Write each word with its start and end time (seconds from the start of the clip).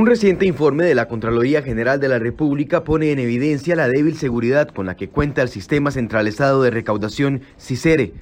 Un 0.00 0.06
reciente 0.06 0.46
informe 0.46 0.86
de 0.86 0.94
la 0.94 1.08
Contraloría 1.08 1.60
General 1.60 2.00
de 2.00 2.08
la 2.08 2.18
República 2.18 2.84
pone 2.84 3.12
en 3.12 3.18
evidencia 3.18 3.76
la 3.76 3.86
débil 3.86 4.16
seguridad 4.16 4.68
con 4.68 4.86
la 4.86 4.96
que 4.96 5.10
cuenta 5.10 5.42
el 5.42 5.50
Sistema 5.50 5.90
Centralizado 5.90 6.62
de 6.62 6.70
Recaudación 6.70 7.42
CICERE. 7.58 8.14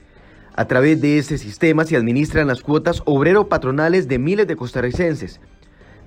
A 0.57 0.65
través 0.65 1.01
de 1.01 1.19
ese 1.19 1.39
sistema 1.39 1.85
se 1.85 1.95
administran 1.95 2.49
las 2.49 2.63
cuotas 2.63 3.01
obrero-patronales 3.05 4.09
de 4.09 4.19
miles 4.19 4.49
de 4.49 4.57
costarricenses. 4.57 5.39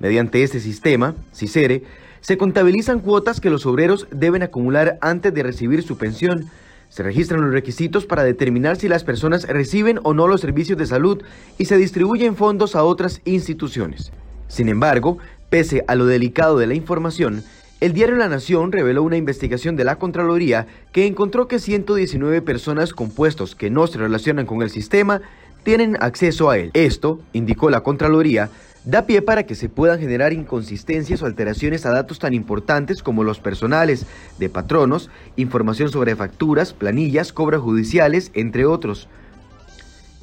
Mediante 0.02 0.44
este 0.44 0.59
sistema, 0.59 1.16
CICERE, 1.34 1.83
se 2.19 2.38
contabilizan 2.38 2.99
cuotas 2.99 3.39
que 3.39 3.49
los 3.49 3.66
obreros 3.66 4.09
deben 4.11 4.44
acumular 4.44 4.97
antes 4.99 5.33
de 5.33 5.41
recibir 5.41 5.83
su 5.83 5.97
pensión. 5.97 6.47
Se 6.89 7.02
registran 7.02 7.44
los 7.44 7.53
requisitos 7.53 8.05
para 8.05 8.25
determinar 8.25 8.75
si 8.75 8.89
las 8.89 9.05
personas 9.05 9.47
reciben 9.47 10.02
o 10.03 10.14
no 10.14 10.27
los 10.27 10.42
servicios 10.42 10.77
de 10.77 10.86
salud 10.86 11.23
y 11.58 11.64
se 11.64 11.77
distribuyen 11.77 12.36
fondos 12.36 12.75
a 12.75 12.83
otras 12.83 13.22
instituciones. 13.23 14.11
Sin 14.49 14.67
embargo, 14.67 15.17
Pese 15.52 15.83
a 15.89 15.95
lo 15.95 16.05
delicado 16.05 16.57
de 16.57 16.66
la 16.66 16.75
información, 16.75 17.44
el 17.81 17.91
diario 17.91 18.16
La 18.16 18.30
Nación 18.30 18.71
reveló 18.71 19.03
una 19.03 19.17
investigación 19.17 19.75
de 19.75 19.83
la 19.83 19.97
Contraloría 19.97 20.66
que 20.93 21.05
encontró 21.05 21.49
que 21.49 21.59
119 21.59 22.41
personas 22.41 22.93
con 22.93 23.09
puestos 23.11 23.53
que 23.53 23.69
no 23.69 23.85
se 23.85 23.97
relacionan 23.97 24.45
con 24.45 24.61
el 24.61 24.69
sistema 24.69 25.21
tienen 25.63 25.97
acceso 25.99 26.49
a 26.49 26.58
él. 26.58 26.71
Esto, 26.73 27.19
indicó 27.33 27.69
la 27.69 27.83
Contraloría, 27.83 28.49
da 28.85 29.05
pie 29.05 29.21
para 29.21 29.43
que 29.43 29.55
se 29.55 29.67
puedan 29.67 29.99
generar 29.99 30.31
inconsistencias 30.31 31.21
o 31.21 31.25
alteraciones 31.25 31.86
a 31.86 31.91
datos 31.91 32.19
tan 32.19 32.33
importantes 32.33 33.03
como 33.03 33.25
los 33.25 33.41
personales 33.41 34.05
de 34.39 34.47
patronos, 34.47 35.09
información 35.36 35.89
sobre 35.89 36.15
facturas, 36.15 36.71
planillas, 36.71 37.33
cobras 37.33 37.59
judiciales, 37.59 38.31
entre 38.36 38.65
otros. 38.65 39.09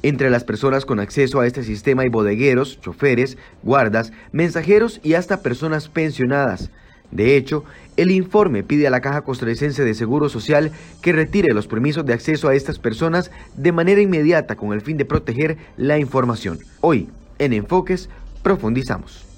Entre 0.01 0.29
las 0.29 0.45
personas 0.45 0.85
con 0.85 0.99
acceso 0.99 1.39
a 1.39 1.47
este 1.47 1.63
sistema 1.63 2.03
hay 2.03 2.09
bodegueros, 2.09 2.79
choferes, 2.79 3.37
guardas, 3.63 4.13
mensajeros 4.31 5.01
y 5.03 5.13
hasta 5.15 5.41
personas 5.41 5.89
pensionadas. 5.89 6.71
De 7.11 7.35
hecho, 7.35 7.65
el 7.97 8.11
informe 8.11 8.63
pide 8.63 8.87
a 8.87 8.91
la 8.91 9.01
Caja 9.01 9.23
Costarricense 9.23 9.83
de 9.83 9.93
Seguro 9.93 10.29
Social 10.29 10.71
que 11.01 11.11
retire 11.11 11.53
los 11.53 11.67
permisos 11.67 12.05
de 12.05 12.13
acceso 12.13 12.47
a 12.47 12.55
estas 12.55 12.79
personas 12.79 13.31
de 13.55 13.71
manera 13.71 13.99
inmediata 13.99 14.55
con 14.55 14.73
el 14.73 14.81
fin 14.81 14.95
de 14.95 15.05
proteger 15.05 15.57
la 15.75 15.97
información. 15.97 16.59
Hoy, 16.81 17.09
en 17.39 17.51
Enfoques, 17.53 18.09
profundizamos. 18.41 19.28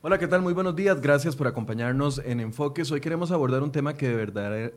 Hola, 0.00 0.16
¿qué 0.16 0.28
tal? 0.28 0.42
Muy 0.42 0.52
buenos 0.52 0.76
días. 0.76 1.00
Gracias 1.00 1.34
por 1.34 1.48
acompañarnos 1.48 2.22
en 2.24 2.38
Enfoques. 2.38 2.88
Hoy 2.92 3.00
queremos 3.00 3.32
abordar 3.32 3.64
un 3.64 3.72
tema 3.72 3.94
que 3.94 4.14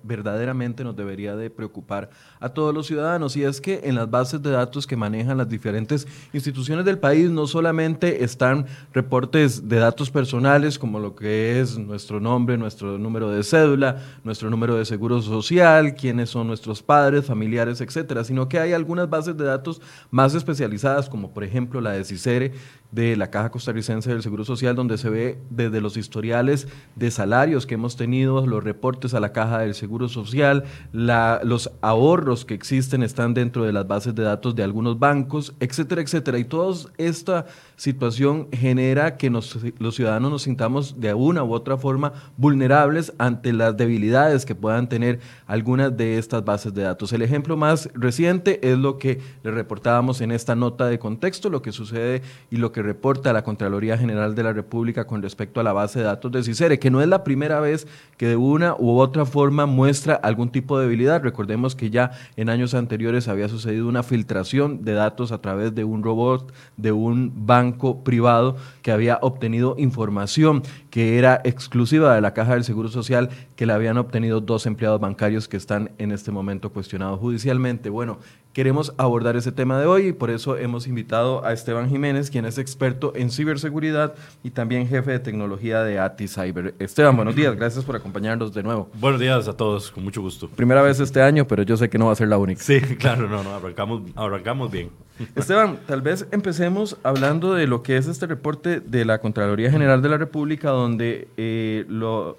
verdaderamente 0.02 0.84
nos 0.84 0.96
debería 0.96 1.36
de 1.36 1.52
preocupar 1.52 2.10
a 2.40 2.50
todos 2.50 2.74
los 2.74 2.88
ciudadanos 2.88 3.38
y 3.38 3.44
es 3.44 3.62
que 3.62 3.82
en 3.84 3.94
las 3.94 4.10
bases 4.10 4.42
de 4.42 4.50
datos 4.50 4.88
que 4.88 4.96
manejan 4.96 5.38
las 5.38 5.48
diferentes 5.48 6.08
instituciones 6.34 6.86
del 6.86 6.98
país 6.98 7.30
no 7.30 7.46
solamente 7.46 8.24
están 8.24 8.66
reportes 8.94 9.70
de 9.70 9.78
datos 9.78 10.10
personales 10.10 10.80
como 10.80 11.00
lo 11.00 11.14
que 11.14 11.60
es 11.60 11.78
nuestro 11.78 12.20
nombre, 12.20 12.58
nuestro 12.58 12.98
número 12.98 13.30
de 13.30 13.44
cédula, 13.44 14.02
nuestro 14.24 14.50
número 14.50 14.76
de 14.76 14.86
seguro 14.86 15.22
social, 15.22 15.94
quiénes 15.94 16.32
son 16.32 16.48
nuestros 16.48 16.82
padres, 16.82 17.26
familiares, 17.26 17.80
etcétera, 17.80 18.24
sino 18.24 18.50
que 18.50 18.58
hay 18.58 18.74
algunas 18.74 19.08
bases 19.08 19.38
de 19.38 19.46
datos 19.46 19.84
más 20.10 20.34
especializadas 20.34 21.08
como 21.08 21.32
por 21.32 21.44
ejemplo 21.44 21.80
la 21.80 21.92
de 21.92 22.06
CICERE, 22.06 22.54
de 22.92 23.16
la 23.16 23.30
Caja 23.30 23.52
Costarricense 23.52 24.10
del 24.10 24.22
Seguro 24.22 24.44
Social, 24.44 24.76
donde 24.76 24.98
se 24.98 25.10
ve 25.10 25.38
desde 25.50 25.82
los 25.82 25.98
historiales 25.98 26.68
de 26.96 27.12
salarios 27.12 27.66
que 27.66 27.76
hemos 27.76 27.96
tenido, 27.96 28.46
los 28.46 28.64
reportes 28.64 29.14
a 29.14 29.20
la 29.20 29.32
Caja 29.32 29.60
del 29.60 29.74
Seguro 29.74 30.10
Social, 30.10 30.66
los 30.92 31.72
ahorros 31.82 32.46
que 32.46 32.54
existen 32.54 33.04
están 33.04 33.34
dentro 33.34 33.64
de 33.64 33.74
las 33.74 33.88
bases 33.88 34.14
de 34.16 34.24
datos 34.24 34.56
de 34.56 34.64
algunos 34.64 35.00
bancos, 35.00 35.54
etcétera, 35.60 36.02
etcétera. 36.02 36.38
Y 36.38 36.44
toda 36.44 36.76
esta 36.98 37.46
situación 37.76 38.48
genera 38.52 39.18
que 39.18 39.30
los 39.30 39.96
ciudadanos 39.96 40.32
nos 40.32 40.42
sintamos 40.44 41.00
de 41.00 41.14
una 41.14 41.44
u 41.44 41.54
otra 41.54 41.78
forma 41.78 42.14
vulnerables 42.38 43.14
ante 43.18 43.54
las 43.54 43.76
debilidades 43.78 44.46
que 44.46 44.56
puedan 44.56 44.90
tener 44.90 45.20
algunas 45.48 45.96
de 45.96 46.18
estas 46.18 46.44
bases 46.44 46.74
de 46.74 46.84
datos. 46.84 47.14
El 47.14 47.22
ejemplo 47.22 47.58
más 47.58 47.90
reciente 47.94 48.60
es 48.70 48.78
lo 48.78 48.98
que 48.98 49.20
le 49.44 49.52
reportábamos 49.52 50.22
en 50.22 50.32
esta 50.32 50.56
nota 50.56 50.88
de 50.88 51.00
contexto, 51.00 51.50
lo 51.50 51.62
que 51.62 51.72
sucede 51.72 52.22
y 52.50 52.58
lo 52.58 52.72
que 52.72 52.81
reporta 52.82 53.34
la 53.34 53.44
Contraloría 53.44 53.98
General 53.98 54.36
de 54.36 54.44
la 54.44 54.54
República 54.54 55.06
con 55.06 55.22
respecto 55.22 55.60
a 55.60 55.64
la 55.64 55.74
base 55.74 56.00
de 56.00 56.06
datos 56.06 56.32
de 56.32 56.44
CICERE, 56.44 56.80
que 56.80 56.92
no 56.92 57.02
es 57.02 57.08
la 57.08 57.24
primera 57.24 57.60
vez 57.60 57.88
que 58.18 58.28
de 58.28 58.36
una 58.36 58.76
u 58.78 59.00
otra 59.00 59.26
forma 59.26 59.66
muestra 59.66 60.16
algún 60.16 60.52
tipo 60.52 60.78
de 60.78 60.86
debilidad. 60.86 61.22
Recordemos 61.22 61.76
que 61.76 61.90
ya 61.90 62.12
en 62.36 62.50
años 62.50 62.74
anteriores 62.74 63.28
había 63.28 63.50
sucedido 63.50 63.88
una 63.88 64.04
filtración 64.04 64.84
de 64.84 64.94
datos 64.94 65.32
a 65.32 65.42
través 65.42 65.74
de 65.76 65.84
un 65.84 66.04
robot, 66.04 66.54
de 66.78 66.92
un 66.92 67.32
banco 67.46 68.04
privado 68.04 68.56
que 68.82 68.92
había 68.92 69.20
obtenido 69.22 69.76
información 69.78 70.64
que 70.90 71.18
era 71.18 71.42
exclusiva 71.44 72.14
de 72.14 72.22
la 72.22 72.34
Caja 72.34 72.54
del 72.54 72.64
Seguro 72.64 72.90
Social, 72.90 73.30
que 73.56 73.66
la 73.66 73.76
habían 73.76 73.98
obtenido 73.98 74.42
dos 74.42 74.66
empleados 74.66 75.00
bancarios 75.00 75.48
que 75.48 75.58
están 75.58 75.92
en 75.98 76.12
este 76.12 76.32
momento 76.32 76.72
cuestionados 76.72 77.20
judicialmente. 77.20 77.90
Bueno, 77.90 78.20
queremos 78.54 78.94
abordar 78.98 79.36
ese 79.38 79.52
tema 79.52 79.80
de 79.80 79.86
hoy 79.86 80.08
y 80.08 80.14
por 80.14 80.30
eso 80.30 80.58
hemos 80.58 80.88
invitado 80.88 81.46
a 81.46 81.54
Esteban 81.54 81.90
Jiménez, 81.90 82.30
quien 82.30 82.46
es 82.46 82.58
experto 82.58 83.14
en 83.16 83.32
ciberseguridad 83.32 84.14
y 84.44 84.52
también 84.52 84.88
jefe 84.88 85.12
de 85.12 85.20
tecnología 85.20 85.84
de 85.84 86.00
ATI 86.00 86.28
Cyber. 86.28 86.76
Esteban, 86.80 87.16
buenos 87.16 87.36
días, 87.36 87.56
gracias 87.56 87.86
por 87.86 87.96
acompañarnos 87.96 88.54
de 88.54 88.64
nuevo. 88.64 88.90
Buenos 89.00 89.22
días 89.22 89.48
a 89.48 89.56
todos, 89.56 89.92
con 89.92 90.04
mucho 90.04 90.22
gusto. 90.22 90.50
Primera 90.50 90.82
vez 90.82 91.00
este 91.00 91.22
año, 91.22 91.48
pero 91.48 91.64
yo 91.64 91.78
sé 91.78 91.90
que 91.90 91.98
no 91.98 92.08
va 92.08 92.12
a 92.12 92.16
ser 92.16 92.28
la 92.28 92.38
única. 92.38 92.62
Sí, 92.62 92.82
claro, 93.00 93.28
no, 93.30 93.44
no, 93.44 93.56
arrancamos, 93.56 94.02
arrancamos 94.16 94.70
bien. 94.70 94.90
Esteban, 95.36 95.80
tal 95.88 96.02
vez 96.02 96.28
empecemos 96.32 96.98
hablando 97.04 97.54
de 97.54 97.68
lo 97.68 97.84
que 97.84 97.98
es 97.98 98.08
este 98.08 98.28
reporte 98.28 98.82
de 98.82 99.06
la 99.06 99.20
Contraloría 99.20 99.72
General 99.72 100.02
de 100.02 100.10
la 100.10 100.18
República, 100.18 100.72
donde 100.72 101.30
eh, 101.38 101.86
lo, 101.88 102.38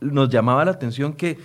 nos 0.00 0.28
llamaba 0.28 0.64
la 0.64 0.72
atención 0.72 1.12
que 1.12 1.38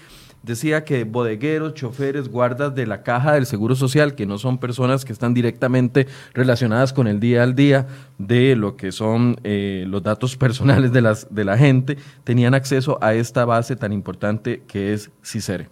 decía 0.43 0.83
que 0.83 1.03
bodegueros, 1.03 1.73
choferes, 1.73 2.29
guardas 2.29 2.75
de 2.75 2.87
la 2.87 3.03
caja 3.03 3.33
del 3.33 3.45
Seguro 3.45 3.75
Social, 3.75 4.15
que 4.15 4.25
no 4.25 4.37
son 4.37 4.57
personas 4.57 5.05
que 5.05 5.13
están 5.13 5.33
directamente 5.33 6.07
relacionadas 6.33 6.93
con 6.93 7.07
el 7.07 7.19
día 7.19 7.43
al 7.43 7.55
día 7.55 7.87
de 8.17 8.55
lo 8.55 8.75
que 8.75 8.91
son 8.91 9.39
eh, 9.43 9.85
los 9.87 10.03
datos 10.03 10.37
personales 10.37 10.91
de, 10.91 11.01
las, 11.01 11.33
de 11.33 11.45
la 11.45 11.57
gente, 11.57 11.97
tenían 12.23 12.53
acceso 12.53 12.97
a 13.01 13.13
esta 13.13 13.45
base 13.45 13.75
tan 13.75 13.93
importante 13.93 14.63
que 14.67 14.93
es 14.93 15.11
CICERE. 15.23 15.69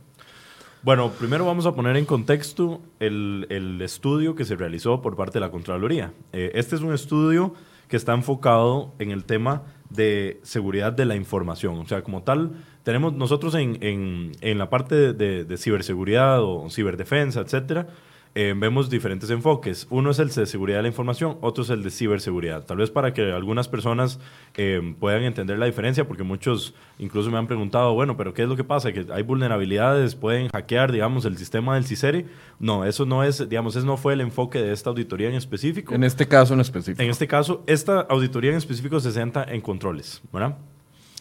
Bueno, 0.83 1.11
primero 1.11 1.45
vamos 1.45 1.65
a 1.65 1.73
poner 1.73 1.97
en 1.97 2.05
contexto 2.05 2.81
el, 2.99 3.79
estudio 3.81 4.35
que 4.35 4.45
se 4.45 4.55
realizó 4.55 5.01
por 5.01 5.15
parte 5.15 5.33
de 5.33 5.41
la 5.41 5.51
Contraloría. 5.51 6.13
Eh, 6.31 6.51
este 6.53 6.75
es 6.75 6.81
un 6.81 6.93
estudio 6.93 7.53
que 7.87 7.97
está 7.97 8.13
enfocado 8.13 8.93
en 8.99 9.11
el 9.11 9.23
tema 9.23 9.63
de 9.89 10.39
seguridad 10.43 10.93
de 10.93 11.05
la 11.05 11.15
información. 11.15 11.77
O 11.79 11.85
sea, 11.87 12.03
como 12.03 12.23
tal, 12.23 12.51
tenemos 12.87 13.11
nosotros 13.11 13.53
en, 13.55 13.77
en, 13.81 14.31
en 14.39 14.57
la 14.57 14.69
parte 14.69 15.11
de, 15.11 15.43
de, 15.43 15.57
ciberseguridad 15.57 16.41
o 16.41 16.69
ciberdefensa, 16.69 17.41
etcétera, 17.41 17.87
eh, 18.33 18.53
vemos 18.55 18.89
diferentes 18.89 19.29
enfoques. 19.29 19.87
Uno 19.89 20.11
es 20.11 20.19
el 20.19 20.29
de 20.29 20.45
seguridad 20.45 20.77
de 20.77 20.83
la 20.83 20.87
información, 20.87 21.37
otro 21.41 21.65
es 21.65 21.69
el 21.69 21.83
de 21.83 21.91
ciberseguridad. 21.91 22.63
Tal 22.63 22.77
vez 22.77 22.89
para 22.89 23.13
que 23.13 23.33
algunas 23.33 23.67
personas 23.67 24.21
eh, 24.55 24.95
puedan 25.01 25.23
entender 25.23 25.59
la 25.59 25.65
diferencia, 25.65 26.07
porque 26.07 26.23
muchos 26.23 26.75
incluso 26.97 27.29
me 27.29 27.37
han 27.37 27.47
preguntado, 27.47 27.93
bueno, 27.93 28.15
pero 28.15 28.33
¿qué 28.33 28.43
es 28.43 28.47
lo 28.47 28.55
que 28.55 28.63
pasa? 28.63 28.93
¿Que 28.93 29.05
hay 29.11 29.21
vulnerabilidades? 29.21 30.15
¿Pueden 30.15 30.47
hackear, 30.47 30.93
digamos, 30.93 31.25
el 31.25 31.37
sistema 31.37 31.75
del 31.75 31.83
CICERI? 31.83 32.25
No, 32.57 32.85
eso 32.85 33.05
no 33.05 33.21
es, 33.21 33.49
digamos, 33.49 33.75
ese 33.75 33.85
no 33.85 33.97
fue 33.97 34.13
el 34.13 34.21
enfoque 34.21 34.61
de 34.61 34.71
esta 34.71 34.91
auditoría 34.91 35.27
en 35.27 35.35
específico. 35.35 35.93
En 35.93 36.05
este 36.05 36.25
caso 36.25 36.53
en 36.53 36.61
específico. 36.61 37.03
En 37.03 37.09
este 37.09 37.27
caso, 37.27 37.65
esta 37.67 37.99
auditoría 37.99 38.51
en 38.51 38.57
específico 38.57 39.01
se 39.01 39.11
centra 39.11 39.43
en 39.43 39.59
controles, 39.59 40.21
¿verdad? 40.31 40.55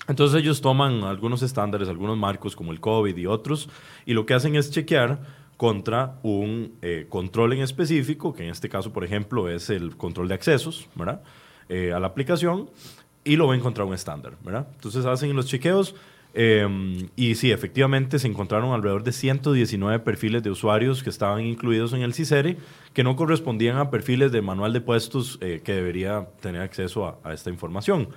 Entonces 0.09 0.41
ellos 0.41 0.61
toman 0.61 1.05
algunos 1.05 1.43
estándares, 1.43 1.89
algunos 1.89 2.17
marcos 2.17 2.55
como 2.55 2.73
el 2.73 2.81
COVID 2.81 3.17
y 3.17 3.27
otros, 3.27 3.69
y 4.05 4.15
lo 4.15 4.27
que 4.27 4.35
hacen 4.35 4.55
es 4.55 4.71
chequear 4.71 5.21
contra 5.57 6.19
un 6.23 6.75
eh, 6.83 7.07
control 7.09 7.55
en 7.55 7.63
específico, 7.63 8.35
que 8.35 8.45
en 8.45 8.51
este 8.51 8.69
caso, 8.69 8.93
por 8.93 9.05
ejemplo, 9.05 9.49
es 9.49 9.71
el 9.71 9.97
control 9.97 10.29
de 10.29 10.35
accesos 10.35 10.89
¿verdad? 10.95 11.23
Eh, 11.69 11.93
a 11.93 11.99
la 11.99 12.09
aplicación, 12.09 12.69
y 13.25 13.37
lo 13.37 13.49
ven 13.49 13.61
contra 13.61 13.85
un 13.85 13.93
estándar. 13.93 14.35
¿verdad? 14.43 14.69
Entonces 14.75 15.05
hacen 15.05 15.35
los 15.35 15.47
chequeos 15.47 15.95
em, 16.35 17.09
y 17.17 17.35
sí, 17.35 17.51
efectivamente 17.51 18.19
se 18.19 18.29
encontraron 18.29 18.73
alrededor 18.73 19.03
de 19.03 19.13
119 19.13 19.99
perfiles 20.01 20.43
de 20.43 20.51
usuarios 20.51 21.03
que 21.03 21.11
estaban 21.11 21.45
incluidos 21.45 21.93
en 21.93 22.03
el 22.03 22.15
CICERI 22.15 22.57
que 22.93 23.03
no 23.03 23.17
correspondían 23.17 23.79
a 23.79 23.91
perfiles 23.91 24.33
de 24.33 24.43
manual 24.43 24.73
de 24.73 24.81
puestos 24.81 25.39
eh, 25.41 25.61
que 25.65 25.73
debería 25.73 26.29
tener 26.41 26.63
acceso 26.63 27.07
a, 27.07 27.19
a, 27.25 27.33
esta 27.33 27.51
información. 27.51 28.09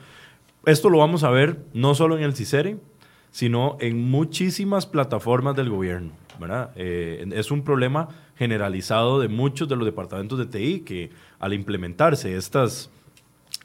Esto 0.69 0.91
lo 0.91 0.99
vamos 0.99 1.23
a 1.23 1.31
ver 1.31 1.65
no 1.73 1.95
solo 1.95 2.15
en 2.15 2.23
el 2.23 2.35
CICERI, 2.35 2.77
sino 3.31 3.77
en 3.79 4.11
muchísimas 4.11 4.85
plataformas 4.85 5.55
del 5.55 5.67
gobierno. 5.71 6.11
Eh, 6.75 7.27
es 7.33 7.49
un 7.49 7.63
problema 7.63 8.07
generalizado 8.37 9.19
de 9.19 9.29
muchos 9.29 9.67
de 9.67 9.75
los 9.75 9.85
departamentos 9.85 10.37
de 10.37 10.45
TI 10.45 10.81
que 10.81 11.09
al 11.39 11.53
implementarse 11.53 12.35
estas, 12.35 12.91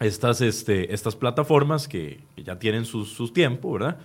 estas, 0.01 0.41
este, 0.41 0.95
estas 0.95 1.15
plataformas 1.15 1.89
que, 1.89 2.21
ya 2.39 2.59
tienen 2.59 2.87
su, 2.87 3.05
su, 3.05 3.29
tiempo, 3.35 3.75
¿verdad? 3.75 3.99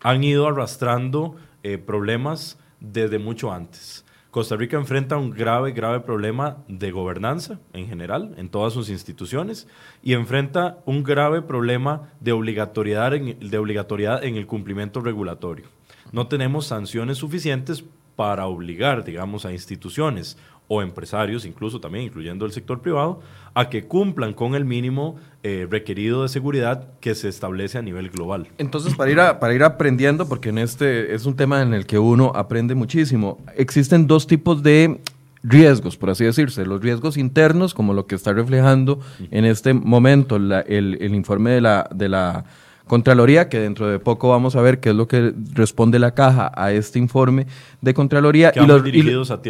han 0.00 0.24
ido 0.24 0.48
arrastrando 0.48 1.36
eh, 1.62 1.76
problemas 1.76 2.58
desde 2.80 3.18
mucho 3.18 3.52
antes. 3.52 4.05
Costa 4.36 4.54
Rica 4.54 4.76
enfrenta 4.76 5.16
un 5.16 5.30
grave, 5.30 5.72
grave 5.72 6.00
problema 6.00 6.58
de 6.68 6.90
gobernanza 6.90 7.58
en 7.72 7.88
general, 7.88 8.34
en 8.36 8.50
todas 8.50 8.74
sus 8.74 8.90
instituciones, 8.90 9.66
y 10.02 10.12
enfrenta 10.12 10.76
un 10.84 11.04
grave 11.04 11.40
problema 11.40 12.12
de 12.20 12.32
obligatoriedad 12.32 13.14
en, 13.14 13.38
de 13.40 13.56
obligatoriedad 13.56 14.22
en 14.22 14.36
el 14.36 14.46
cumplimiento 14.46 15.00
regulatorio. 15.00 15.68
No 16.12 16.26
tenemos 16.26 16.66
sanciones 16.66 17.16
suficientes 17.16 17.86
para 18.16 18.46
obligar, 18.46 19.04
digamos, 19.04 19.44
a 19.44 19.52
instituciones 19.52 20.36
o 20.68 20.82
empresarios, 20.82 21.44
incluso 21.44 21.80
también 21.80 22.06
incluyendo 22.06 22.44
el 22.44 22.52
sector 22.52 22.80
privado, 22.80 23.20
a 23.54 23.68
que 23.68 23.84
cumplan 23.84 24.32
con 24.32 24.54
el 24.54 24.64
mínimo 24.64 25.16
eh, 25.42 25.66
requerido 25.70 26.22
de 26.22 26.28
seguridad 26.28 26.88
que 27.00 27.14
se 27.14 27.28
establece 27.28 27.78
a 27.78 27.82
nivel 27.82 28.10
global. 28.10 28.48
Entonces, 28.58 28.94
para 28.94 29.10
ir, 29.10 29.18
para 29.38 29.54
ir 29.54 29.62
aprendiendo, 29.62 30.28
porque 30.28 30.48
en 30.48 30.58
este 30.58 31.14
es 31.14 31.24
un 31.24 31.36
tema 31.36 31.62
en 31.62 31.72
el 31.72 31.86
que 31.86 31.98
uno 31.98 32.32
aprende 32.34 32.74
muchísimo, 32.74 33.38
existen 33.54 34.06
dos 34.08 34.26
tipos 34.26 34.62
de 34.62 35.00
riesgos, 35.44 35.96
por 35.96 36.10
así 36.10 36.24
decirse, 36.24 36.66
los 36.66 36.80
riesgos 36.80 37.16
internos, 37.16 37.72
como 37.72 37.94
lo 37.94 38.06
que 38.06 38.16
está 38.16 38.32
reflejando 38.32 39.00
en 39.30 39.44
este 39.44 39.72
momento 39.72 40.36
el, 40.36 40.52
el, 40.52 41.14
informe 41.14 41.52
de 41.52 41.60
la, 41.60 41.88
de 41.94 42.08
la 42.08 42.44
Contraloría, 42.86 43.48
que 43.48 43.58
dentro 43.58 43.88
de 43.88 43.98
poco 43.98 44.28
vamos 44.28 44.54
a 44.54 44.60
ver 44.60 44.78
qué 44.78 44.90
es 44.90 44.94
lo 44.94 45.08
que 45.08 45.34
responde 45.54 45.98
la 45.98 46.14
caja 46.14 46.52
a 46.54 46.70
este 46.72 47.00
informe 47.00 47.46
de 47.80 47.94
Contraloría. 47.94 48.52
y 48.54 48.64
los 48.64 48.84
dirigidos 48.84 49.32
a, 49.32 49.40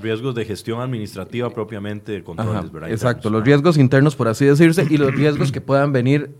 riesgos 0.00 0.34
de 0.34 0.44
gestión 0.44 0.80
administrativa 0.80 1.50
propiamente 1.50 2.12
de 2.12 2.22
controles, 2.22 2.70
¿verdad? 2.70 2.90
Exacto, 2.90 3.30
los 3.30 3.44
riesgos 3.44 3.78
internos, 3.78 4.14
por 4.14 4.28
así 4.28 4.44
decirse, 4.44 4.86
y 4.88 4.96
los 4.96 5.12
riesgos 5.12 5.50
que 5.50 5.60
puedan 5.60 5.92
venir 5.92 6.30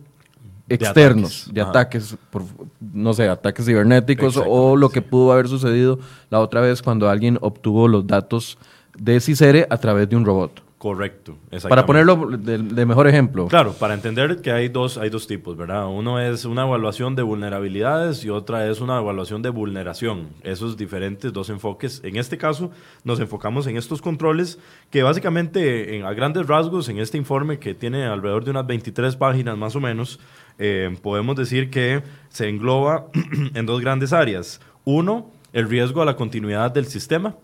externos, 0.69 1.51
de 1.53 1.61
ataques, 1.61 2.17
por, 2.31 2.43
no 2.81 3.13
sé, 3.15 3.29
ataques 3.29 3.67
cibernéticos 3.67 4.41
o 4.47 4.77
lo 4.77 4.89
que 4.91 5.03
pudo 5.03 5.33
haber 5.33 5.49
sucedido 5.49 5.99
la 6.31 6.41
otra 6.41 6.61
vez 6.61 6.83
cuando 6.83 7.09
alguien 7.11 7.39
obtuvo 7.41 7.89
los 7.89 8.07
datos 8.07 8.59
de 8.97 9.21
CICERE 9.21 9.67
a 9.69 9.77
través 9.79 10.09
de 10.09 10.17
un 10.17 10.25
robot. 10.25 10.64
Correcto. 10.85 11.39
Para 11.67 11.87
ponerlo 11.87 12.15
de, 12.37 12.85
mejor 12.85 13.09
ejemplo. 13.09 13.49
Claro, 13.49 13.73
para 13.73 13.95
entender 13.95 14.43
que 14.43 14.53
hay 14.53 14.69
dos, 14.69 14.99
hay 14.99 15.09
dos 15.09 15.27
tipos, 15.27 15.57
¿verdad? 15.57 15.87
Uno 15.87 16.21
es 16.21 16.45
una 16.45 16.65
evaluación 16.65 17.17
de 17.17 17.23
vulnerabilidades 17.23 18.23
y 18.23 18.29
otra 18.29 18.69
es 18.69 18.83
una 18.83 18.99
evaluación 18.99 19.41
de 19.41 19.49
vulneración. 19.49 20.29
Esos 20.43 20.77
diferentes 20.77 21.33
dos 21.33 21.49
enfoques. 21.49 22.03
En 22.05 22.17
este 22.17 22.37
caso, 22.37 22.71
nos 23.03 23.19
enfocamos 23.19 23.67
en 23.67 23.79
estos 23.79 24.03
controles 24.03 24.59
que 24.91 25.03
básicamente, 25.03 25.97
en, 25.97 26.05
a 26.05 26.13
grandes 26.13 26.47
rasgos, 26.49 26.91
en 26.91 26.99
este 26.99 27.17
informe 27.17 27.59
que 27.59 27.73
tiene 27.73 28.05
alrededor 28.05 28.45
de 28.45 28.51
unas 28.51 28.67
23 28.67 29.17
páginas 29.17 29.57
más 29.57 29.75
o 29.77 29.81
menos, 29.81 30.21
eh, 30.59 30.95
podemos 31.01 31.35
decir 31.35 31.71
que 31.71 32.03
se 32.29 32.51
engloba 32.51 33.07
en 33.55 33.65
dos 33.65 33.81
grandes 33.81 34.13
áreas. 34.13 34.61
Uno, 34.85 35.31
el 35.55 35.67
riesgo 35.67 36.03
a 36.03 36.05
la 36.05 36.17
continuidad 36.17 36.73
del 36.73 36.85
sistema. 36.85 37.37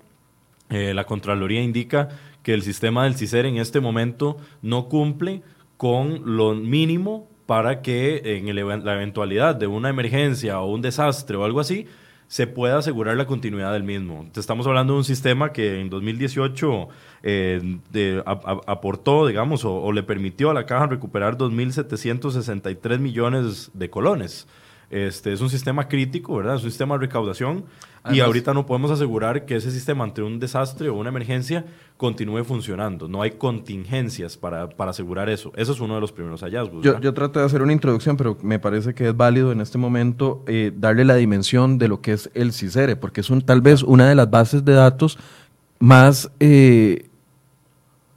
Eh, 0.68 0.94
la 0.94 1.04
Contraloría 1.04 1.60
indica 1.62 2.10
que 2.50 2.54
el 2.54 2.62
sistema 2.62 3.04
del 3.04 3.14
CICER 3.14 3.46
en 3.46 3.58
este 3.58 3.78
momento 3.78 4.36
no 4.60 4.88
cumple 4.88 5.40
con 5.76 6.36
lo 6.36 6.56
mínimo 6.56 7.28
para 7.46 7.80
que 7.80 8.22
en 8.24 8.52
la 8.56 8.92
eventualidad 8.94 9.54
de 9.54 9.68
una 9.68 9.88
emergencia 9.88 10.58
o 10.58 10.74
un 10.74 10.82
desastre 10.82 11.36
o 11.36 11.44
algo 11.44 11.60
así, 11.60 11.86
se 12.26 12.48
pueda 12.48 12.78
asegurar 12.78 13.16
la 13.16 13.26
continuidad 13.26 13.72
del 13.72 13.84
mismo. 13.84 14.26
Estamos 14.34 14.66
hablando 14.66 14.94
de 14.94 14.98
un 14.98 15.04
sistema 15.04 15.52
que 15.52 15.80
en 15.80 15.90
2018 15.90 16.88
eh, 17.22 18.20
aportó, 18.66 19.28
digamos, 19.28 19.64
o, 19.64 19.92
le 19.92 20.02
permitió 20.02 20.50
a 20.50 20.54
la 20.54 20.66
caja 20.66 20.88
recuperar 20.88 21.38
2.763 21.38 22.98
millones 22.98 23.70
de 23.74 23.90
colones. 23.90 24.48
Este, 24.90 25.32
es 25.32 25.40
un 25.40 25.48
sistema 25.48 25.86
crítico, 25.86 26.36
¿verdad? 26.36 26.56
Es 26.56 26.64
un 26.64 26.70
sistema 26.70 26.96
de 26.96 27.02
recaudación 27.02 27.64
y 28.10 28.18
ahorita 28.18 28.52
no 28.54 28.66
podemos 28.66 28.90
asegurar 28.90 29.44
que 29.44 29.54
ese 29.54 29.70
sistema 29.70 30.02
ante 30.02 30.20
un 30.20 30.40
desastre 30.40 30.88
o 30.88 30.94
una 30.94 31.10
emergencia 31.10 31.64
continúe 31.96 32.42
funcionando. 32.42 33.06
No 33.06 33.22
hay 33.22 33.32
contingencias 33.32 34.36
para, 34.36 34.68
para 34.68 34.90
asegurar 34.90 35.28
eso. 35.28 35.52
Eso 35.54 35.72
es 35.72 35.80
uno 35.80 35.94
de 35.94 36.00
los 36.00 36.10
primeros 36.10 36.40
hallazgos. 36.40 36.82
Yo, 36.82 36.98
yo, 36.98 37.14
trato 37.14 37.38
de 37.38 37.46
hacer 37.46 37.62
una 37.62 37.72
introducción, 37.72 38.16
pero 38.16 38.36
me 38.42 38.58
parece 38.58 38.92
que 38.92 39.08
es 39.08 39.16
válido 39.16 39.52
en 39.52 39.60
este 39.60 39.78
momento 39.78 40.42
eh, 40.48 40.72
darle 40.74 41.04
la 41.04 41.14
dimensión 41.14 41.78
de 41.78 41.86
lo 41.86 42.00
que 42.00 42.12
es 42.12 42.28
el 42.34 42.52
CICERE, 42.52 42.96
porque 42.96 43.20
es 43.20 43.30
un, 43.30 43.42
tal 43.42 43.60
vez 43.60 43.84
una 43.84 44.08
de 44.08 44.16
las 44.16 44.28
bases 44.28 44.64
de 44.64 44.72
datos 44.72 45.18
más... 45.78 46.32
Eh, 46.40 47.09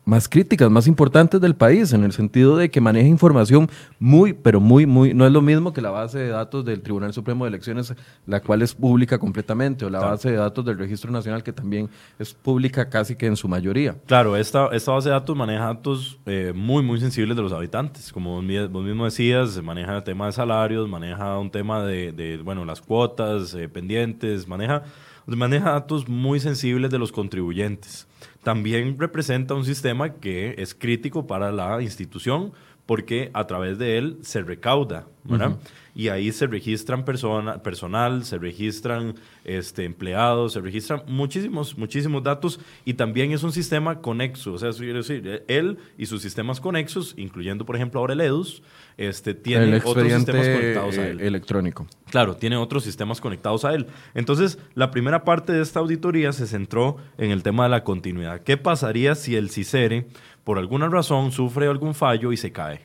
más 0.05 0.27
críticas, 0.27 0.69
más 0.69 0.87
importantes 0.87 1.39
del 1.39 1.55
país, 1.55 1.93
en 1.93 2.03
el 2.03 2.11
sentido 2.11 2.57
de 2.57 2.69
que 2.69 2.81
maneja 2.81 3.07
información 3.07 3.69
muy, 3.99 4.33
pero 4.33 4.59
muy, 4.59 4.85
muy, 4.85 5.13
no 5.13 5.25
es 5.25 5.31
lo 5.31 5.41
mismo 5.41 5.71
que 5.73 5.81
la 5.81 5.91
base 5.91 6.19
de 6.19 6.29
datos 6.29 6.65
del 6.65 6.81
Tribunal 6.81 7.13
Supremo 7.13 7.45
de 7.45 7.49
Elecciones, 7.49 7.93
la 8.25 8.41
cual 8.41 8.61
es 8.61 8.73
pública 8.73 9.17
completamente, 9.17 9.85
o 9.85 9.89
la 9.89 9.99
base 9.99 10.31
de 10.31 10.37
datos 10.37 10.65
del 10.65 10.77
Registro 10.77 11.11
Nacional, 11.11 11.43
que 11.43 11.53
también 11.53 11.89
es 12.19 12.33
pública 12.33 12.89
casi 12.89 13.15
que 13.15 13.27
en 13.27 13.37
su 13.37 13.47
mayoría. 13.47 13.95
Claro, 14.05 14.35
esta, 14.35 14.67
esta 14.73 14.91
base 14.91 15.09
de 15.09 15.13
datos 15.13 15.35
maneja 15.35 15.65
datos 15.65 16.19
eh, 16.25 16.51
muy, 16.53 16.83
muy 16.83 16.99
sensibles 16.99 17.35
de 17.37 17.43
los 17.43 17.53
habitantes. 17.53 18.11
Como 18.11 18.35
vos 18.35 18.83
mismo 18.83 19.05
decías, 19.05 19.61
maneja 19.63 19.97
el 19.97 20.03
tema 20.03 20.25
de 20.25 20.33
salarios, 20.33 20.87
maneja 20.89 21.37
un 21.39 21.49
tema 21.49 21.83
de, 21.83 22.41
bueno, 22.43 22.65
las 22.65 22.81
cuotas 22.81 23.53
eh, 23.53 23.69
pendientes, 23.69 24.47
maneja, 24.47 24.83
maneja 25.25 25.71
datos 25.71 26.09
muy 26.09 26.39
sensibles 26.39 26.91
de 26.91 26.99
los 26.99 27.11
contribuyentes 27.11 28.07
también 28.43 28.97
representa 28.99 29.53
un 29.53 29.65
sistema 29.65 30.13
que 30.13 30.55
es 30.57 30.75
crítico 30.75 31.25
para 31.27 31.51
la 31.51 31.81
institución 31.81 32.53
porque 32.85 33.31
a 33.33 33.47
través 33.47 33.77
de 33.77 33.97
él 33.97 34.17
se 34.21 34.41
recauda, 34.41 35.07
¿verdad? 35.23 35.57
Y 35.95 36.07
ahí 36.09 36.31
se 36.31 36.47
registran 36.47 37.05
persona, 37.05 37.61
personal, 37.61 38.25
se 38.25 38.37
registran 38.37 39.15
este, 39.43 39.85
empleados, 39.85 40.53
se 40.53 40.61
registran 40.61 41.03
muchísimos, 41.07 41.77
muchísimos 41.77 42.23
datos 42.23 42.59
y 42.83 42.95
también 42.95 43.31
es 43.31 43.43
un 43.43 43.51
sistema 43.51 44.01
conexo, 44.01 44.53
o 44.53 44.57
sea, 44.57 44.71
quiero 44.71 44.97
decir, 44.97 45.43
él 45.47 45.77
y 45.97 46.05
sus 46.07 46.21
sistemas 46.21 46.59
conexos, 46.59 47.13
incluyendo 47.17 47.65
por 47.65 47.75
ejemplo 47.75 47.99
ahora 47.99 48.13
el 48.13 48.21
EDUS, 48.21 48.63
este, 48.97 49.33
tiene 49.33 49.77
otros 49.83 50.11
sistemas 50.11 50.47
conectados 50.47 50.97
a 50.97 51.07
él. 51.07 51.21
electrónico. 51.21 51.87
Claro, 52.09 52.35
tiene 52.35 52.57
otros 52.57 52.83
sistemas 52.83 53.21
conectados 53.21 53.65
a 53.65 53.73
él. 53.73 53.87
Entonces, 54.13 54.59
la 54.75 54.91
primera 54.91 55.23
parte 55.23 55.51
de 55.51 55.61
esta 55.61 55.79
auditoría 55.79 56.31
se 56.31 56.47
centró 56.47 56.97
en 57.17 57.31
el 57.31 57.43
tema 57.43 57.63
de 57.63 57.69
la 57.69 57.83
continuidad. 57.83 58.41
¿Qué 58.41 58.57
pasaría 58.57 59.15
si 59.15 59.35
el 59.35 59.49
CICERE 59.49 60.07
por 60.43 60.57
alguna 60.57 60.89
razón 60.89 61.31
sufre 61.31 61.67
algún 61.67 61.95
fallo 61.95 62.31
y 62.31 62.37
se 62.37 62.51
cae. 62.51 62.81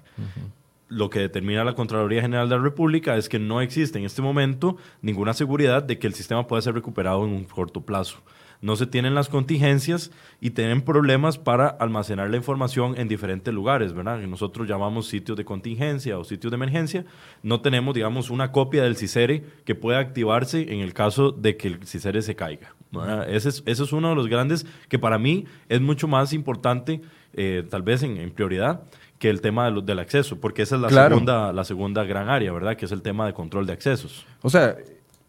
Lo 0.88 1.10
que 1.10 1.20
determina 1.20 1.64
la 1.64 1.74
Contraloría 1.74 2.22
General 2.22 2.48
de 2.48 2.56
la 2.56 2.62
República 2.62 3.16
es 3.16 3.28
que 3.28 3.38
no 3.38 3.60
existe 3.60 3.98
en 3.98 4.04
este 4.04 4.22
momento 4.22 4.76
ninguna 5.02 5.34
seguridad 5.34 5.82
de 5.82 5.98
que 5.98 6.06
el 6.06 6.14
sistema 6.14 6.46
pueda 6.46 6.62
ser 6.62 6.74
recuperado 6.74 7.24
en 7.26 7.32
un 7.32 7.44
corto 7.44 7.82
plazo. 7.82 8.22
No 8.60 8.74
se 8.74 8.86
tienen 8.86 9.14
las 9.14 9.28
contingencias 9.28 10.10
y 10.40 10.50
tienen 10.50 10.82
problemas 10.82 11.38
para 11.38 11.68
almacenar 11.68 12.28
la 12.30 12.36
información 12.36 12.98
en 12.98 13.06
diferentes 13.06 13.54
lugares, 13.54 13.92
¿verdad? 13.92 14.18
Que 14.18 14.26
nosotros 14.26 14.66
llamamos 14.66 15.06
sitios 15.06 15.36
de 15.36 15.44
contingencia 15.44 16.18
o 16.18 16.24
sitios 16.24 16.50
de 16.50 16.56
emergencia. 16.56 17.04
No 17.42 17.60
tenemos, 17.60 17.94
digamos, 17.94 18.30
una 18.30 18.50
copia 18.50 18.82
del 18.82 18.96
CICERE 18.96 19.44
que 19.64 19.76
pueda 19.76 20.00
activarse 20.00 20.72
en 20.72 20.80
el 20.80 20.92
caso 20.92 21.30
de 21.30 21.56
que 21.56 21.68
el 21.68 21.86
CICERE 21.86 22.22
se 22.22 22.34
caiga. 22.34 22.74
Ese 23.28 23.50
es, 23.50 23.62
ese 23.66 23.84
es 23.84 23.92
uno 23.92 24.08
de 24.08 24.16
los 24.16 24.26
grandes 24.26 24.66
que 24.88 24.98
para 24.98 25.18
mí 25.18 25.44
es 25.68 25.80
mucho 25.80 26.08
más 26.08 26.32
importante 26.32 27.02
eh, 27.34 27.62
tal 27.68 27.82
vez 27.82 28.02
en, 28.02 28.30
prioridad 28.30 28.82
que 29.18 29.30
el 29.30 29.40
tema 29.40 29.70
del 29.70 29.98
acceso, 29.98 30.38
porque 30.40 30.62
esa 30.62 30.76
es 30.76 30.82
la, 30.82 30.90
segunda, 30.90 31.52
la 31.52 31.64
segunda 31.64 32.04
gran 32.04 32.28
área, 32.28 32.52
¿verdad? 32.52 32.76
Que 32.76 32.86
es 32.86 32.92
el 32.92 33.02
tema 33.02 33.26
de 33.26 33.32
control 33.32 33.66
de 33.66 33.72
accesos. 33.72 34.24
O 34.42 34.50
sea, 34.50 34.76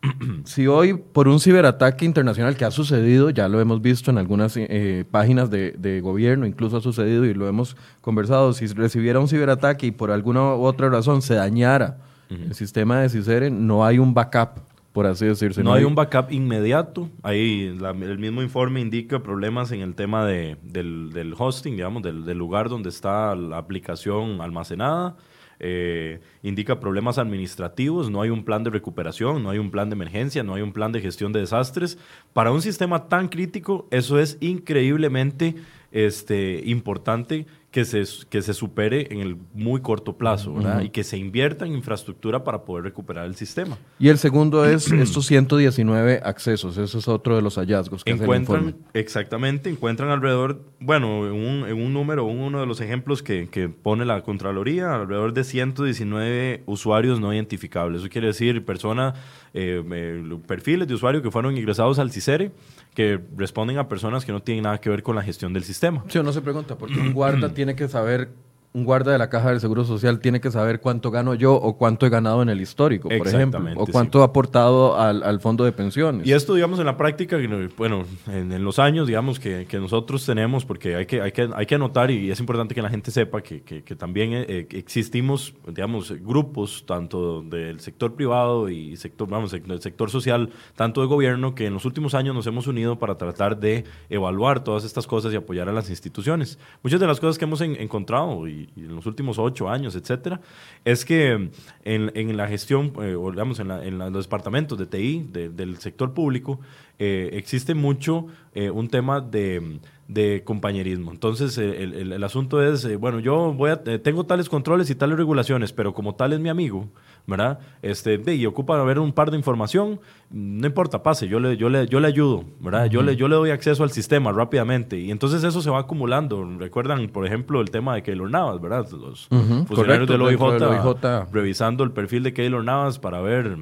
si 0.45 0.67
hoy 0.67 0.93
por 0.93 1.27
un 1.27 1.39
ciberataque 1.39 2.05
internacional 2.05 2.55
que 2.55 2.65
ha 2.65 2.71
sucedido, 2.71 3.29
ya 3.31 3.47
lo 3.47 3.59
hemos 3.59 3.81
visto 3.81 4.11
en 4.11 4.17
algunas 4.17 4.55
eh, 4.57 5.05
páginas 5.09 5.49
de, 5.49 6.01
gobierno, 6.01 6.45
incluso 6.45 6.77
ha 6.77 6.81
sucedido 6.81 7.25
y 7.25 7.33
lo 7.33 7.47
hemos 7.47 7.75
conversado, 8.01 8.53
si 8.53 8.67
recibiera 8.67 9.19
un 9.19 9.27
ciberataque 9.27 9.87
y 9.87 9.91
por 9.91 10.11
alguna 10.11 10.55
u 10.55 10.63
otra 10.63 10.89
razón 10.89 11.21
se 11.21 11.35
dañara 11.35 11.97
el 12.29 12.53
sistema 12.53 13.01
de 13.01 13.09
CICERE, 13.09 13.49
no 13.49 13.83
hay 13.83 13.97
un 13.97 14.13
backup 14.13 14.68
por 14.93 15.05
así 15.05 15.25
decirse. 15.25 15.63
No, 15.63 15.73
hay 15.73 15.83
un 15.83 15.95
backup 15.95 16.31
inmediato. 16.31 17.09
Ahí 17.21 17.67
el 17.67 18.17
mismo 18.17 18.41
informe 18.41 18.81
indica 18.81 19.21
problemas 19.21 19.71
en 19.71 19.81
el 19.81 19.95
tema 19.95 20.25
de, 20.25 20.57
del, 20.63 21.33
hosting, 21.37 21.75
digamos, 21.75 22.01
del, 22.03 22.37
lugar 22.37 22.69
donde 22.69 22.89
está 22.89 23.35
la 23.35 23.57
aplicación 23.57 24.41
almacenada. 24.41 25.15
Eh, 25.61 26.21
indica 26.41 26.79
problemas 26.79 27.17
administrativos, 27.17 28.09
no 28.09 28.21
hay 28.21 28.29
un 28.29 28.45
plan 28.45 28.63
de 28.63 28.69
recuperación, 28.69 29.43
no 29.43 29.49
hay 29.49 29.59
un 29.59 29.71
plan 29.71 29.89
de 29.89 29.95
emergencia, 29.95 30.41
no 30.41 30.55
hay 30.55 30.61
un 30.61 30.71
plan 30.71 30.93
de 30.93 31.01
gestión 31.01 31.33
de 31.33 31.41
desastres. 31.41 31.97
Para 32.33 32.51
un 32.51 32.61
sistema 32.61 33.09
tan 33.09 33.27
crítico, 33.27 33.87
eso 33.91 34.19
es 34.19 34.37
increíblemente 34.39 35.55
este, 35.91 36.61
importante 36.65 37.45
que 37.71 37.85
se, 37.85 38.03
que 38.29 38.41
se 38.41 38.55
supere 38.55 39.07
en 39.11 39.19
el 39.19 39.37
muy 39.53 39.81
corto 39.81 40.17
plazo, 40.17 40.55
¿verdad? 40.55 40.81
Y 40.81 40.89
que 40.89 41.03
se 41.03 41.17
invierta 41.17 41.67
en 41.67 41.75
infraestructura 41.75 42.43
para 42.43 42.63
poder 42.63 42.83
recuperar 42.83 43.25
el 43.25 43.35
sistema. 43.35 43.77
Y 43.99 44.09
el 44.09 44.17
segundo 44.17 44.65
es 44.69 44.91
estos 44.91 45.27
119 45.27 46.21
accesos, 46.23 46.77
eso 46.77 46.97
es 46.97 47.07
otro 47.07 47.35
de 47.35 47.43
los 47.43 47.57
hallazgos 47.57 48.03
que 48.03 48.11
encuentran, 48.11 48.75
Exactamente, 48.93 49.69
encuentran 49.69 50.09
alrededor, 50.09 50.63
bueno, 50.79 51.27
en 51.27 51.33
un, 51.33 51.67
en 51.67 51.77
un 51.77 51.93
número, 51.93 52.25
uno 52.25 52.59
de 52.59 52.65
los 52.65 52.81
ejemplos 52.81 53.21
que, 53.21 53.47
que, 53.49 53.69
pone 53.69 54.03
la 54.03 54.23
Contraloría, 54.23 54.95
alrededor 54.95 55.33
de 55.33 55.43
119 55.43 56.63
usuarios 56.65 57.19
no 57.19 57.31
identificables. 57.33 58.01
Eso 58.01 58.09
quiere 58.09 58.27
decir 58.27 58.65
personas, 58.65 59.13
eh, 59.53 59.83
eh, 59.91 60.37
perfiles 60.47 60.87
de 60.87 60.95
usuarios 60.95 61.21
que 61.21 61.29
fueron 61.29 61.55
ingresados 61.55 61.99
al 61.99 62.11
CICERE, 62.11 62.51
que 62.99 63.17
responden 63.37 63.77
a 63.77 63.87
personas 63.87 64.25
que 64.25 64.33
no 64.33 64.41
tienen 64.41 64.65
nada 64.65 64.81
que 64.81 64.89
ver 64.89 65.03
con 65.03 65.15
la 65.15 65.23
gestión 65.23 65.53
del 65.53 65.63
sistema. 65.63 66.03
Sí, 66.09 66.17
uno 66.19 66.33
se 66.33 66.41
pregunta, 66.41 66.77
¿por 66.77 66.89
qué 66.89 66.99
un 66.99 67.13
guarda 67.13 67.47
tiene 67.53 67.73
que 67.73 67.87
saber 67.87 68.33
un 68.71 68.85
guarda 68.85 69.11
de 69.11 69.17
la 69.17 69.29
caja 69.29 69.49
del 69.49 69.59
Seguro 69.59 69.83
Social 69.83 70.19
tiene 70.19 70.39
que 70.39 70.51
saber 70.51 70.79
cuánto 70.79 71.09
gano 71.09 71.33
yo 71.33 71.55
o 71.55 71.75
cuánto 71.75 72.05
he 72.05 72.09
ganado 72.09 72.43
en 72.43 72.49
el 72.49 72.61
histórico, 72.61 73.09
por 73.09 73.27
ejemplo, 73.27 73.59
o 73.75 73.87
cuánto 73.87 74.21
ha 74.21 74.25
aportado 74.25 74.95
al, 74.97 75.39
fondo 75.39 75.63
de 75.63 75.71
pensiones. 75.71 76.27
Y 76.27 76.33
esto, 76.33 76.53
digamos, 76.53 76.79
en 76.79 76.85
la 76.85 76.95
práctica, 76.95 77.37
bueno, 77.77 78.03
en, 78.27 78.63
los 78.63 78.77
años, 78.77 79.07
digamos, 79.07 79.39
que, 79.39 79.65
nosotros 79.79 80.25
tenemos, 80.25 80.65
porque 80.65 80.95
hay 80.95 81.05
que, 81.05 81.21
hay, 81.21 81.31
que, 81.31 81.49
hay 81.53 81.65
que 81.65 81.75
anotar 81.75 82.11
y 82.11 82.29
es 82.29 82.39
importante 82.39 82.75
que 82.75 82.81
la 82.81 82.89
gente 82.89 83.09
sepa 83.11 83.41
que, 83.41 83.81
también 83.97 84.33
eh, 84.33 84.67
existimos, 84.71 85.55
digamos, 85.67 86.11
grupos, 86.21 86.83
tanto 86.85 87.41
del 87.41 87.79
sector 87.79 88.13
privado 88.13 88.69
y 88.69 88.97
sector, 88.97 89.27
vamos, 89.27 89.51
del 89.51 89.81
sector 89.81 90.11
social, 90.11 90.51
tanto 90.75 91.01
de 91.01 91.07
gobierno, 91.07 91.55
que 91.55 91.65
en 91.65 91.73
los 91.73 91.85
últimos 91.85 92.13
años 92.13 92.35
nos 92.35 92.45
hemos 92.45 92.67
unido 92.67 92.99
para 92.99 93.17
tratar 93.17 93.59
de 93.59 93.85
evaluar 94.09 94.63
todas 94.63 94.83
estas 94.83 95.07
cosas 95.07 95.33
y 95.33 95.37
apoyar 95.37 95.69
a 95.69 95.73
las 95.73 95.89
instituciones. 95.89 96.59
Muchas 96.83 96.99
de 96.99 97.07
las 97.07 97.19
cosas 97.19 97.37
que 97.39 97.45
hemos 97.45 97.61
encontrado 97.61 98.47
y 98.47 98.58
en 98.75 98.95
los 98.95 99.05
últimos 99.05 99.37
ocho 99.37 99.69
años, 99.69 99.95
etcétera, 99.95 100.41
es 100.85 101.05
que 101.05 101.49
en, 101.83 102.37
la 102.37 102.47
gestión, 102.47 102.93
eh, 103.01 103.15
o 103.15 103.31
digamos, 103.31 103.59
en, 103.59 103.71
en, 103.71 103.97
los 103.97 104.25
departamentos 104.25 104.77
de 104.77 104.85
TI 104.85 105.29
del 105.31 105.77
sector 105.77 106.13
público, 106.13 106.59
eh, 106.99 107.29
existe 107.33 107.75
mucho 107.75 108.27
eh, 108.53 108.69
un 108.69 108.89
tema 108.89 109.21
de, 109.21 109.79
de, 110.09 110.43
compañerismo. 110.43 111.11
Entonces, 111.11 111.57
el, 111.57 111.93
el, 111.93 112.11
el 112.13 112.23
asunto 112.23 112.61
es, 112.61 112.97
bueno, 112.99 113.19
yo 113.19 113.53
voy 113.53 113.69
a, 113.71 113.83
tengo 113.83 114.25
tales 114.25 114.49
controles 114.49 114.89
y 114.89 114.95
tales 114.95 115.17
regulaciones, 115.17 115.71
pero 115.71 115.93
como 115.93 116.15
tal 116.15 116.33
es 116.33 116.39
mi 116.39 116.49
amigo, 116.49 116.89
¿verdad? 117.27 117.59
Este, 117.81 118.19
y 118.33 118.45
ocupa 118.45 118.81
ver 118.83 118.99
un 118.99 119.13
par 119.13 119.31
de 119.31 119.37
información, 119.37 119.99
no 120.31 120.67
importa, 120.67 121.03
pase, 121.03 121.27
yo 121.27 121.39
le, 121.39 121.57
yo 121.57 121.69
le, 121.69 121.87
yo 121.87 121.99
le 121.99 122.07
ayudo, 122.07 122.43
¿verdad? 122.59 122.85
yo, 122.87 123.01
le, 123.01 123.15
yo 123.15 123.27
le 123.27 123.35
doy 123.35 123.51
acceso 123.51 123.83
al 123.83 123.91
sistema 123.91 124.31
rápidamente. 124.31 124.97
Y 124.99 125.11
entonces 125.11 125.43
eso 125.43 125.61
se 125.61 125.69
va 125.69 125.79
acumulando. 125.79 126.43
Recuerdan, 126.57 127.07
por 127.09 127.25
ejemplo, 127.25 127.61
el 127.61 127.69
tema 127.69 127.95
de 127.95 128.03
Keylor 128.03 128.29
Navas, 128.29 128.59
¿verdad? 128.59 128.87
Los 128.91 129.27
funcionarios 129.27 130.07
del 130.07 130.21
OIJ, 130.21 131.31
revisando 131.31 131.83
el 131.83 131.91
perfil 131.91 132.23
de 132.23 132.33
Keylor 132.33 132.63
Navas 132.63 132.99
para 132.99 133.21
ver 133.21 133.57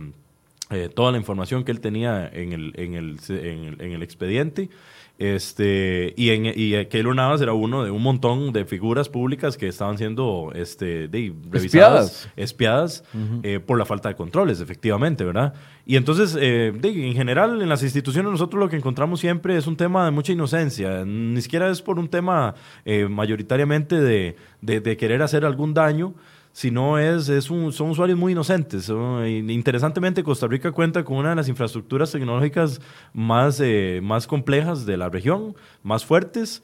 eh, 0.69 0.89
toda 0.93 1.11
la 1.11 1.17
información 1.17 1.63
que 1.63 1.71
él 1.71 1.79
tenía 1.79 2.27
en 2.27 2.51
el, 2.51 2.73
en 2.75 2.93
el, 2.93 3.19
en 3.29 3.63
el, 3.63 3.81
en 3.81 3.91
el 3.91 4.03
expediente. 4.03 4.69
Este, 5.17 6.13
y, 6.15 6.29
en, 6.29 6.45
y 6.45 6.85
Keylor 6.85 7.15
Navas 7.15 7.41
era 7.41 7.53
uno 7.53 7.83
de 7.83 7.89
un 7.89 8.03
montón 8.03 8.53
de 8.53 8.65
figuras 8.65 9.09
públicas 9.09 9.57
que 9.57 9.67
estaban 9.67 9.97
siendo 9.97 10.51
este, 10.53 11.07
de, 11.07 11.33
revisadas, 11.49 12.29
espiadas, 12.35 13.03
eh, 13.41 13.59
por 13.59 13.79
la 13.79 13.85
falta 13.85 14.09
de 14.09 14.15
controles, 14.15 14.61
efectivamente, 14.61 15.23
¿verdad? 15.23 15.55
Y 15.87 15.95
entonces, 15.95 16.37
eh, 16.39 16.71
en 16.83 17.13
general, 17.15 17.61
en 17.61 17.69
las 17.69 17.81
instituciones 17.81 18.31
nosotros 18.31 18.59
lo 18.59 18.69
que 18.69 18.75
encontramos 18.75 19.19
siempre 19.19 19.57
es 19.57 19.65
un 19.65 19.75
tema 19.75 20.05
de 20.05 20.11
mucha 20.11 20.33
inocencia, 20.33 21.03
ni 21.03 21.41
siquiera 21.41 21.69
es 21.71 21.81
por 21.81 21.97
un 21.97 22.09
tema 22.09 22.53
eh, 22.85 23.07
mayoritariamente 23.07 23.99
de, 23.99 24.35
de 24.61 24.97
querer 24.97 25.23
hacer 25.23 25.45
algún 25.45 25.73
daño, 25.73 26.13
sino 26.57 26.97
es, 26.97 27.29
es 27.29 27.51
un, 27.51 27.71
son 27.71 27.91
usuarios 27.91 28.17
muy 28.17 28.31
inocentes. 28.31 28.89
Interesantemente, 28.89 30.23
Costa 30.23 30.47
Rica 30.47 30.71
cuenta 30.71 31.03
con 31.03 31.17
una 31.17 31.29
de 31.29 31.35
las 31.35 31.49
infraestructuras 31.49 32.11
tecnológicas 32.11 32.81
más, 33.13 33.59
eh, 33.59 33.99
más 34.01 34.25
complejas 34.25 34.87
de 34.87 34.97
la 34.97 35.07
región, 35.07 35.55
más 35.83 36.03
fuertes, 36.03 36.63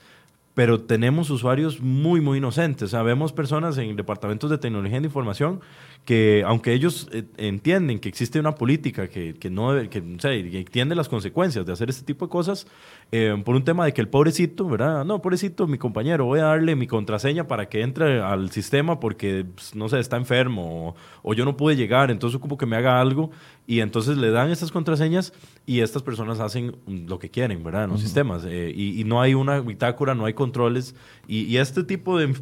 pero 0.54 0.82
tenemos 0.82 1.30
usuarios 1.30 1.82
muy, 1.82 2.22
muy 2.22 2.38
inocentes. 2.38 2.84
O 2.84 2.88
sea, 2.90 3.04
vemos 3.04 3.34
personas 3.34 3.78
en 3.78 3.96
departamentos 3.96 4.50
de 4.50 4.58
tecnología 4.58 5.00
de 5.00 5.06
información 5.08 5.62
que, 6.06 6.44
aunque 6.46 6.74
ellos 6.74 7.08
eh, 7.12 7.24
entienden 7.38 8.00
que 8.00 8.10
existe 8.10 8.40
una 8.40 8.56
política 8.56 9.08
que, 9.08 9.34
que 9.34 9.50
no 9.50 9.74
debe, 9.74 9.90
que, 9.90 10.00
o 10.00 10.20
sea, 10.20 10.34
entiende 10.34 10.96
las 10.96 11.10
consecuencias 11.10 11.66
de 11.66 11.72
hacer 11.72 11.90
este 11.90 12.06
tipo 12.06 12.26
de 12.26 12.30
cosas, 12.30 12.68
eh, 13.12 13.36
por 13.44 13.56
un 13.56 13.64
tema 13.64 13.86
de 13.86 13.94
que 13.94 14.02
el 14.02 14.10
pobrecito, 14.10 14.68
¿verdad? 14.68 15.06
No, 15.06 15.22
pobrecito, 15.22 15.66
mi 15.66 15.78
compañero, 15.78 16.26
voy 16.26 16.40
a 16.40 16.46
darle 16.46 16.76
mi 16.76 16.88
contraseña 16.88 17.48
para 17.48 17.68
que 17.68 17.82
entre 17.82 18.22
al 18.22 18.52
sistema 18.52 19.00
porque, 19.00 19.46
pues, 19.56 19.76
no 19.76 19.90
sé, 19.90 20.00
está 20.00 20.18
enfermo 20.18 20.96
o, 21.24 21.34
yo 21.34 21.46
no 21.46 21.58
pude 21.58 21.76
llegar, 21.76 22.12
entonces 22.12 22.40
como 22.40 22.58
que 22.58 22.68
me 22.68 22.76
haga 22.76 23.02
algo 23.02 23.32
y 23.66 23.80
entonces 23.80 24.18
le 24.18 24.30
dan 24.30 24.52
estas 24.52 24.72
contraseñas 24.72 25.34
y 25.66 25.80
estas 25.80 26.04
personas 26.04 26.40
hacen 26.40 26.76
lo 26.88 27.20
que 27.20 27.30
quieren, 27.30 27.64
¿verdad? 27.64 27.86
En 27.86 27.92
los 27.92 28.02
sistemas. 28.02 28.44
Eh, 28.46 28.74
y, 28.76 29.04
no 29.06 29.22
hay 29.22 29.34
una 29.34 29.62
bitácora, 29.62 30.14
no 30.14 30.26
hay 30.26 30.34
controles. 30.34 30.96
Y, 31.28 31.58
este 31.58 31.84
tipo 31.84 32.18
de, 32.18 32.36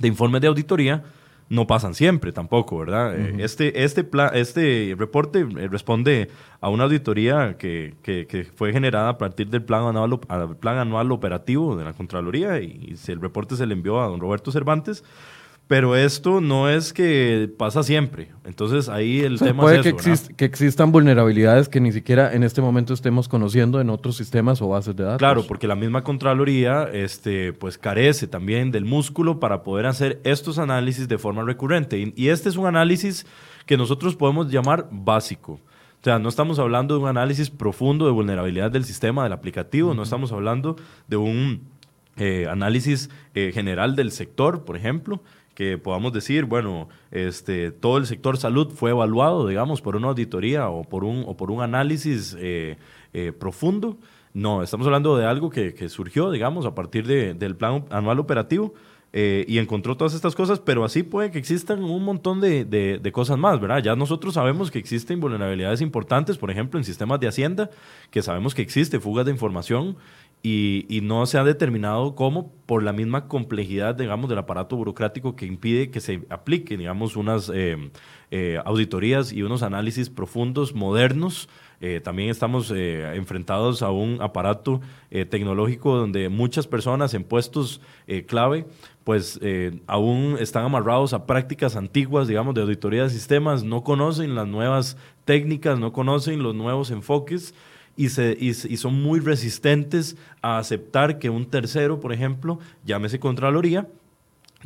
de 0.00 0.08
informes 0.08 0.40
de 0.40 0.48
auditoría 0.48 1.04
no 1.50 1.66
pasan 1.66 1.94
siempre 1.94 2.32
tampoco, 2.32 2.78
¿verdad? 2.78 3.18
Eh, 3.18 3.36
este, 3.40 3.84
este, 3.84 4.08
este 4.32 4.94
reporte 4.98 5.40
eh, 5.40 5.68
responde 5.68 6.30
a 6.60 6.70
una 6.70 6.84
auditoría 6.84 7.56
que, 7.58 7.94
que, 8.02 8.48
fue 8.56 8.72
generada 8.72 9.10
a 9.10 9.18
partir 9.18 9.48
del 9.48 9.62
plan 9.62 9.84
anual, 9.84 10.20
plan 10.58 10.78
anual 10.78 11.12
operativo 11.12 11.76
de 11.76 11.84
la 11.84 11.92
Contraloría 11.92 12.60
y, 12.60 12.96
y 12.96 13.10
el 13.10 13.20
reporte 13.20 13.56
se 13.56 13.66
le 13.66 13.74
envió 13.74 14.00
a 14.00 14.08
don 14.08 14.20
Roberto 14.20 14.50
Cervantes 14.50 15.04
pero 15.66 15.96
esto 15.96 16.42
no 16.42 16.68
es 16.68 16.92
que 16.92 17.50
pasa 17.56 17.82
siempre. 17.82 18.28
Entonces 18.44 18.90
ahí 18.90 19.20
el 19.20 19.38
tema 19.38 19.62
puede 19.62 19.80
es 19.80 20.28
que, 20.28 20.34
que, 20.34 20.44
existan 20.44 20.92
vulnerabilidades 20.92 21.70
que 21.70 21.80
ni 21.80 21.90
siquiera 21.90 22.34
en 22.34 22.42
este 22.42 22.60
momento 22.60 22.92
estemos 22.92 23.28
conociendo 23.28 23.80
en 23.80 23.88
otros 23.88 24.16
sistemas 24.16 24.60
o 24.60 24.68
bases 24.68 24.94
de 24.94 25.04
datos. 25.04 25.18
Claro, 25.18 25.46
porque 25.46 25.66
la 25.66 25.74
misma 25.74 26.04
Contraloría 26.04 26.84
este, 26.92 27.54
pues 27.54 27.78
carece 27.78 28.26
también 28.26 28.70
del 28.72 28.84
músculo 28.84 29.40
para 29.40 29.62
poder 29.62 29.86
hacer 29.86 30.20
estos 30.24 30.58
análisis 30.58 31.08
de 31.08 31.16
forma 31.16 31.42
recurrente. 31.42 32.12
Y, 32.14 32.28
este 32.28 32.48
es 32.48 32.56
un 32.56 32.66
análisis 32.66 33.26
que 33.64 33.76
nosotros 33.76 34.16
podemos 34.16 34.50
llamar 34.50 34.88
básico. 34.90 35.52
O 35.52 36.04
sea, 36.04 36.18
no 36.18 36.28
estamos 36.28 36.58
hablando 36.58 36.94
de 36.94 37.00
un 37.00 37.08
análisis 37.08 37.48
profundo 37.48 38.04
de 38.04 38.12
vulnerabilidad 38.12 38.70
del 38.70 38.84
sistema, 38.84 39.22
del 39.22 39.32
aplicativo, 39.32 39.94
no 39.94 40.02
estamos 40.02 40.32
hablando 40.32 40.76
de 41.08 41.16
un 41.16 41.62
eh, 42.16 42.46
análisis 42.50 43.08
eh, 43.34 43.50
general 43.54 43.96
del 43.96 44.12
sector, 44.12 44.64
por 44.64 44.76
ejemplo, 44.76 45.22
que 45.54 45.78
podamos 45.78 46.12
decir, 46.12 46.44
bueno, 46.44 46.88
este, 47.10 47.70
todo 47.70 47.98
el 47.98 48.06
sector 48.06 48.36
salud 48.36 48.72
fue 48.74 48.90
evaluado, 48.90 49.46
digamos, 49.46 49.80
por 49.80 49.96
una 49.96 50.08
auditoría 50.08 50.68
o 50.68 50.84
por 50.84 51.04
un, 51.04 51.24
o 51.26 51.36
por 51.36 51.50
un 51.50 51.62
análisis 51.62 52.36
eh, 52.38 52.76
eh, 53.12 53.32
profundo. 53.32 53.96
No, 54.32 54.62
estamos 54.62 54.86
hablando 54.86 55.16
de 55.16 55.26
algo 55.26 55.50
que, 55.50 55.74
que 55.74 55.88
surgió, 55.88 56.30
digamos, 56.30 56.66
a 56.66 56.74
partir 56.74 57.06
de, 57.06 57.34
del 57.34 57.56
plan 57.56 57.84
anual 57.90 58.18
operativo 58.18 58.74
eh, 59.16 59.44
y 59.46 59.58
encontró 59.58 59.96
todas 59.96 60.12
estas 60.12 60.34
cosas, 60.34 60.58
pero 60.58 60.84
así 60.84 61.04
puede 61.04 61.30
que 61.30 61.38
existan 61.38 61.84
un 61.84 62.02
montón 62.02 62.40
de, 62.40 62.64
de, 62.64 62.98
de, 62.98 63.12
cosas 63.12 63.38
más, 63.38 63.60
¿verdad? 63.60 63.80
Ya 63.80 63.94
nosotros 63.94 64.34
sabemos 64.34 64.72
que 64.72 64.80
existen 64.80 65.20
vulnerabilidades 65.20 65.80
importantes, 65.82 66.36
por 66.36 66.50
ejemplo, 66.50 66.80
en 66.80 66.84
sistemas 66.84 67.20
de 67.20 67.28
Hacienda, 67.28 67.70
que 68.10 68.22
sabemos 68.22 68.56
que 68.56 68.62
existe 68.62 68.98
fugas 68.98 69.24
de 69.24 69.30
información 69.30 69.96
y, 70.46 71.00
no 71.02 71.24
se 71.24 71.38
ha 71.38 71.44
determinado 71.44 72.14
cómo 72.14 72.52
por 72.66 72.82
la 72.82 72.92
misma 72.92 73.28
complejidad, 73.28 73.94
digamos, 73.94 74.28
del 74.28 74.38
aparato 74.38 74.76
burocrático 74.76 75.36
que 75.36 75.46
impide 75.46 75.90
que 75.90 76.00
se 76.00 76.20
apliquen, 76.28 76.80
digamos, 76.80 77.16
unas 77.16 77.50
eh, 77.52 77.90
eh, 78.30 78.60
auditorías 78.66 79.32
y 79.32 79.42
unos 79.42 79.62
análisis 79.62 80.10
profundos, 80.10 80.74
modernos. 80.74 81.48
Eh, 81.80 82.00
también 82.04 82.28
estamos 82.28 82.70
enfrentados 82.70 83.80
a 83.82 83.90
un 83.90 84.18
aparato 84.20 84.82
tecnológico 85.10 85.96
donde 85.96 86.28
muchas 86.28 86.66
personas 86.66 87.14
en 87.14 87.24
puestos 87.24 87.80
clave 88.26 88.66
pues 89.02 89.40
aún 89.86 90.36
están 90.40 90.64
amarrados 90.64 91.12
a 91.14 91.26
prácticas 91.26 91.74
antiguas, 91.74 92.28
digamos, 92.28 92.54
de 92.54 92.62
auditoría 92.62 93.04
de 93.04 93.10
sistemas, 93.10 93.64
no 93.64 93.82
conocen 93.82 94.34
las 94.34 94.46
nuevas 94.46 94.96
técnicas, 95.24 95.78
no 95.78 95.92
conocen 95.92 96.42
los 96.42 96.54
nuevos 96.54 96.90
enfoques 96.90 97.54
y, 97.96 98.08
se, 98.08 98.36
y, 98.38 98.52
son 98.54 99.02
muy 99.02 99.20
resistentes 99.20 100.16
a 100.42 100.58
aceptar 100.58 101.18
que 101.18 101.30
un 101.30 101.46
tercero, 101.46 102.00
por 102.00 102.12
ejemplo, 102.12 102.58
llámese 102.84 103.20
Contraloría, 103.20 103.88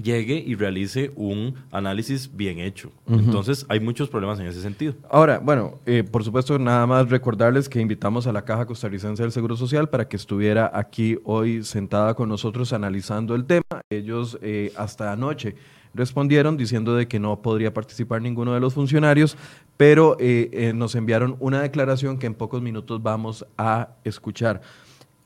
llegue 0.03 0.43
y 0.45 0.55
realice 0.55 1.11
un 1.17 1.57
análisis 1.71 2.35
bien 2.35 2.59
hecho. 2.59 2.93
Entonces, 3.09 3.67
hay 3.69 3.81
muchos 3.81 4.09
problemas 4.09 4.39
en 4.41 4.47
ese 4.47 4.63
sentido. 4.63 4.95
Ahora, 5.11 5.39
bueno, 5.41 5.75
eh, 5.87 6.05
por 6.05 6.25
supuesto, 6.25 6.59
nada 6.59 6.87
más 6.87 7.09
recordarles 7.11 7.69
que 7.69 7.81
invitamos 7.81 8.27
a 8.27 8.33
la 8.33 8.45
Caja 8.45 8.67
Costarricense 8.67 9.23
del 9.23 9.33
Seguro 9.33 9.57
Social 9.57 9.89
para 9.89 10.09
que 10.09 10.17
estuviera 10.17 10.71
aquí 10.73 11.19
hoy 11.25 11.65
sentada 11.65 12.15
con 12.15 12.29
nosotros 12.29 12.73
analizando 12.73 13.35
el 13.35 13.45
tema. 13.45 13.83
Ellos 13.91 14.39
eh, 14.41 14.73
hasta 14.77 15.13
anoche 15.13 15.57
respondieron 15.95 16.57
diciendo 16.57 16.95
de 16.95 17.09
que 17.09 17.19
no 17.19 17.41
podría 17.43 17.73
participar 17.73 18.23
ninguno 18.23 18.55
de 18.55 18.61
los 18.61 18.75
funcionarios, 18.75 19.37
pero 19.77 20.17
eh, 20.21 20.51
eh, 20.53 20.73
nos 20.75 20.95
enviaron 20.95 21.37
una 21.41 21.63
declaración 21.63 22.19
que 22.19 22.27
en 22.27 22.35
pocos 22.35 22.63
minutos 22.63 23.03
vamos 23.03 23.47
a 23.57 23.91
escuchar. 24.05 24.61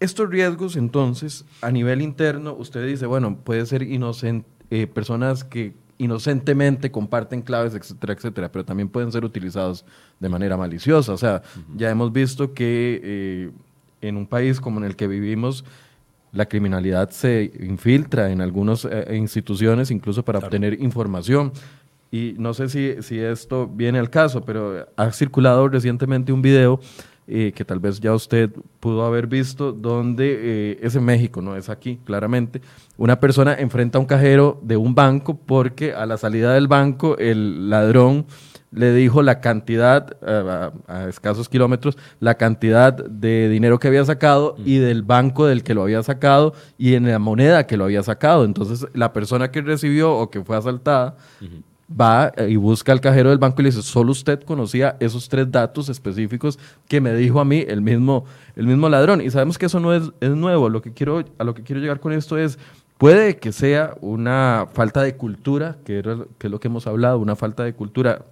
estos 0.01 0.29
riesgos, 0.29 0.75
entonces, 0.77 1.45
a 1.61 1.71
nivel 1.71 2.03
interno, 2.03 2.55
usted 2.55 2.85
dice, 2.87 3.07
bueno, 3.07 3.39
puede 3.45 3.65
ser 3.67 3.83
inocente, 3.83 4.49
eh, 4.71 4.87
personas 4.89 5.45
que 5.45 5.75
inocentemente 5.99 6.91
comparten 6.91 7.43
claves, 7.43 7.75
etcétera, 7.75 8.15
etcétera, 8.15 8.51
pero 8.51 8.65
también 8.65 8.89
pueden 8.89 9.13
ser 9.13 9.25
utilizados 9.25 9.85
de 10.19 10.29
manera 10.29 10.57
maliciosa. 10.57 11.13
O 11.13 11.19
sea, 11.19 11.43
ya 11.77 11.91
hemos 11.91 12.13
visto 12.13 12.53
que 12.55 13.53
en 14.01 14.17
un 14.17 14.27
país 14.27 14.61
como 14.61 14.81
en 14.81 14.85
el 14.85 14.97
que 14.97 15.07
vivimos, 15.07 15.65
la 16.33 16.47
criminalidad 16.47 17.11
se 17.11 17.53
infiltra 17.61 18.31
en 18.31 18.41
algunas 18.41 18.85
eh, 18.85 19.17
instituciones, 19.17 19.91
incluso 19.91 20.25
para 20.25 20.39
obtener 20.39 20.81
información. 20.81 21.53
Y 22.11 22.35
no 22.39 22.53
sé 22.55 22.69
si, 22.69 23.03
si 23.03 23.19
esto 23.19 23.67
viene 23.67 23.99
al 23.99 24.11
caso, 24.11 24.43
pero 24.43 24.87
ha 24.97 25.13
circulado 25.13 25.69
recientemente 25.69 26.33
un 26.33 26.43
video 26.43 26.81
eh, 27.29 27.53
que 27.55 27.65
tal 27.65 27.79
vez 27.79 28.01
ya 28.01 28.13
usted 28.15 28.51
pudo 28.81 29.05
haber 29.05 29.27
visto, 29.27 29.73
donde 29.73 30.73
eh, 30.73 30.79
es 30.83 30.97
en 30.97 31.05
México, 31.05 31.41
no 31.41 31.55
es 31.57 31.69
aquí, 31.69 32.01
claramente. 32.05 32.61
Una 32.97 33.21
persona 33.21 33.55
enfrenta 33.55 33.99
a 33.99 34.01
un 34.01 34.07
cajero 34.07 34.59
de 34.63 34.77
un 34.77 34.95
banco 34.95 35.39
porque 35.39 35.95
a 35.95 36.05
la 36.05 36.17
salida 36.17 36.53
del 36.53 36.67
banco 36.67 37.17
el 37.19 37.71
ladrón 37.71 38.27
le 38.73 38.93
dijo 38.95 39.23
la 39.23 39.41
cantidad, 39.41 40.17
eh, 40.27 40.71
a, 40.89 41.09
escasos 41.09 41.49
kilómetros, 41.49 41.99
la 42.21 42.35
cantidad 42.37 42.93
de 42.93 43.49
dinero 43.49 43.79
que 43.79 43.89
había 43.89 44.05
sacado 44.05 44.57
y 44.65 44.79
del 44.79 45.03
banco 45.03 45.47
del 45.47 45.63
que 45.63 45.75
lo 45.75 45.83
había 45.83 46.03
sacado 46.03 46.55
y 46.79 46.95
en 46.95 47.07
la 47.07 47.19
moneda 47.19 47.67
que 47.67 47.77
lo 47.77 47.85
había 47.85 48.03
sacado. 48.03 48.45
Entonces, 48.45 48.87
la 48.95 49.13
persona 49.13 49.51
que 49.51 49.61
recibió 49.61 50.15
o 50.15 50.31
que 50.31 50.43
fue 50.43 50.57
asaltada 50.57 51.17
va 52.01 52.33
y 52.49 52.57
busca 52.57 52.93
al 52.93 53.01
cajero 53.01 53.29
del 53.29 53.39
banco 53.39 53.61
y 53.61 53.65
le 53.65 53.71
dice, 53.71 53.83
solo 53.83 54.13
usted 54.13 54.43
conocía 54.43 54.97
esos 55.01 55.29
tres 55.29 55.51
datos 55.51 55.91
específicos 55.91 56.59
que 56.89 57.01
me 57.01 57.15
dijo 57.15 57.41
a 57.41 57.45
mí 57.45 57.65
el 57.69 57.83
mismo, 57.83 58.25
el 58.57 58.67
mismo 58.67 58.89
ladrón. 58.89 59.21
Y 59.21 59.31
sabemos 59.31 59.59
que 59.59 59.67
eso 59.67 59.81
no 59.81 59.93
es, 59.93 60.11
es 60.21 60.31
nuevo. 60.31 60.71
Lo 60.71 60.81
que 60.81 60.93
quiero, 60.93 61.23
a 61.39 61.45
lo 61.45 61.55
que 61.55 61.63
quiero 61.63 61.81
llegar 61.81 62.01
con 62.01 62.13
esto 62.13 62.39
es, 62.39 62.59
puede 62.97 63.37
que 63.37 63.53
sea 63.53 63.97
una 64.01 64.67
falta 64.73 65.03
de 65.03 65.17
cultura, 65.17 65.77
que, 65.85 65.99
era, 65.99 66.17
que 66.39 66.47
es 66.47 66.51
lo 66.51 66.59
que 66.59 66.69
hemos 66.69 66.87
hablado, 66.87 67.19
una 67.19 67.37
falta 67.37 67.65
de 67.65 67.75
cultura 67.75 68.25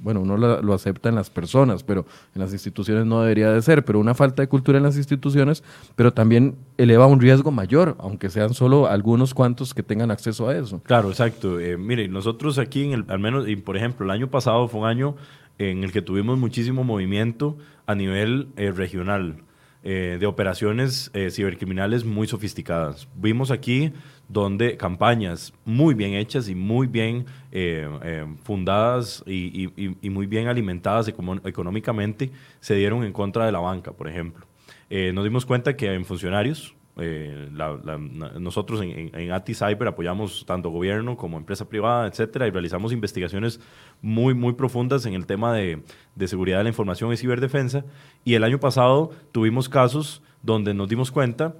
bueno, 0.00 0.20
uno 0.20 0.36
lo, 0.36 0.74
acepta 0.74 1.08
en 1.08 1.14
las 1.14 1.30
personas, 1.30 1.82
pero 1.82 2.06
en 2.34 2.40
las 2.40 2.52
instituciones 2.52 3.06
no 3.06 3.20
debería 3.22 3.50
de 3.50 3.60
ser, 3.62 3.84
pero 3.84 3.98
una 3.98 4.14
falta 4.14 4.42
de 4.42 4.48
cultura 4.48 4.78
en 4.78 4.84
las 4.84 4.96
instituciones, 4.96 5.64
pero 5.96 6.12
también 6.12 6.56
eleva 6.76 7.06
un 7.06 7.20
riesgo 7.20 7.50
mayor, 7.50 7.96
aunque 7.98 8.30
sean 8.30 8.54
solo 8.54 8.86
algunos 8.86 9.34
cuantos 9.34 9.74
que 9.74 9.82
tengan 9.82 10.10
acceso 10.10 10.48
a 10.48 10.56
eso. 10.56 10.80
Claro, 10.84 11.08
exacto. 11.08 11.58
Eh, 11.58 11.76
mire, 11.76 12.08
nosotros 12.08 12.58
aquí, 12.58 12.84
en 12.84 12.92
el, 12.92 13.04
al 13.08 13.18
menos, 13.18 13.48
y 13.48 13.56
por 13.56 13.76
ejemplo, 13.76 14.04
el 14.04 14.10
año 14.10 14.28
pasado 14.28 14.68
fue 14.68 14.80
un 14.80 14.86
año 14.86 15.16
en 15.58 15.82
el 15.82 15.92
que 15.92 16.02
tuvimos 16.02 16.38
muchísimo 16.38 16.84
movimiento 16.84 17.56
a 17.86 17.94
nivel 17.94 18.48
eh, 18.56 18.70
regional. 18.70 19.42
Eh, 19.84 20.16
de 20.18 20.26
operaciones 20.26 21.08
eh, 21.14 21.30
cibercriminales 21.30 22.04
muy 22.04 22.26
sofisticadas. 22.26 23.06
Vimos 23.14 23.52
aquí 23.52 23.92
donde 24.28 24.76
campañas 24.76 25.52
muy 25.64 25.94
bien 25.94 26.14
hechas 26.14 26.48
y 26.48 26.54
muy 26.54 26.86
bien 26.86 27.26
eh, 27.50 28.26
fundadas 28.42 29.24
y, 29.26 29.68
muy 30.08 30.26
bien 30.26 30.48
alimentadas 30.48 31.08
económicamente 31.08 32.30
se 32.60 32.74
dieron 32.74 33.04
en 33.04 33.12
contra 33.12 33.46
de 33.46 33.52
la 33.52 33.60
banca, 33.60 33.92
por 33.92 34.08
ejemplo. 34.08 34.46
nos 34.90 35.24
dimos 35.24 35.46
cuenta 35.46 35.76
que 35.76 35.92
en 35.92 36.04
funcionarios, 36.04 36.74
eh, 37.00 37.48
nosotros 38.40 38.82
en, 38.82 39.10
en, 39.14 39.30
ATI 39.30 39.54
Cyber 39.54 39.86
apoyamos 39.86 40.44
tanto 40.44 40.70
gobierno 40.70 41.16
como 41.16 41.38
empresa 41.38 41.68
privada, 41.68 42.08
etcétera, 42.08 42.48
y 42.48 42.50
realizamos 42.50 42.92
investigaciones 42.92 43.60
muy, 44.02 44.34
muy 44.34 44.54
profundas 44.54 45.06
en 45.06 45.14
el 45.14 45.24
tema 45.24 45.52
de, 45.52 45.80
seguridad 46.26 46.58
de 46.58 46.64
la 46.64 46.70
información 46.70 47.12
y 47.12 47.16
ciberdefensa. 47.16 47.84
Y 48.24 48.34
el 48.34 48.42
año 48.42 48.58
pasado 48.58 49.12
tuvimos 49.30 49.68
casos 49.68 50.22
donde 50.42 50.74
nos 50.74 50.88
dimos 50.88 51.12
cuenta, 51.12 51.54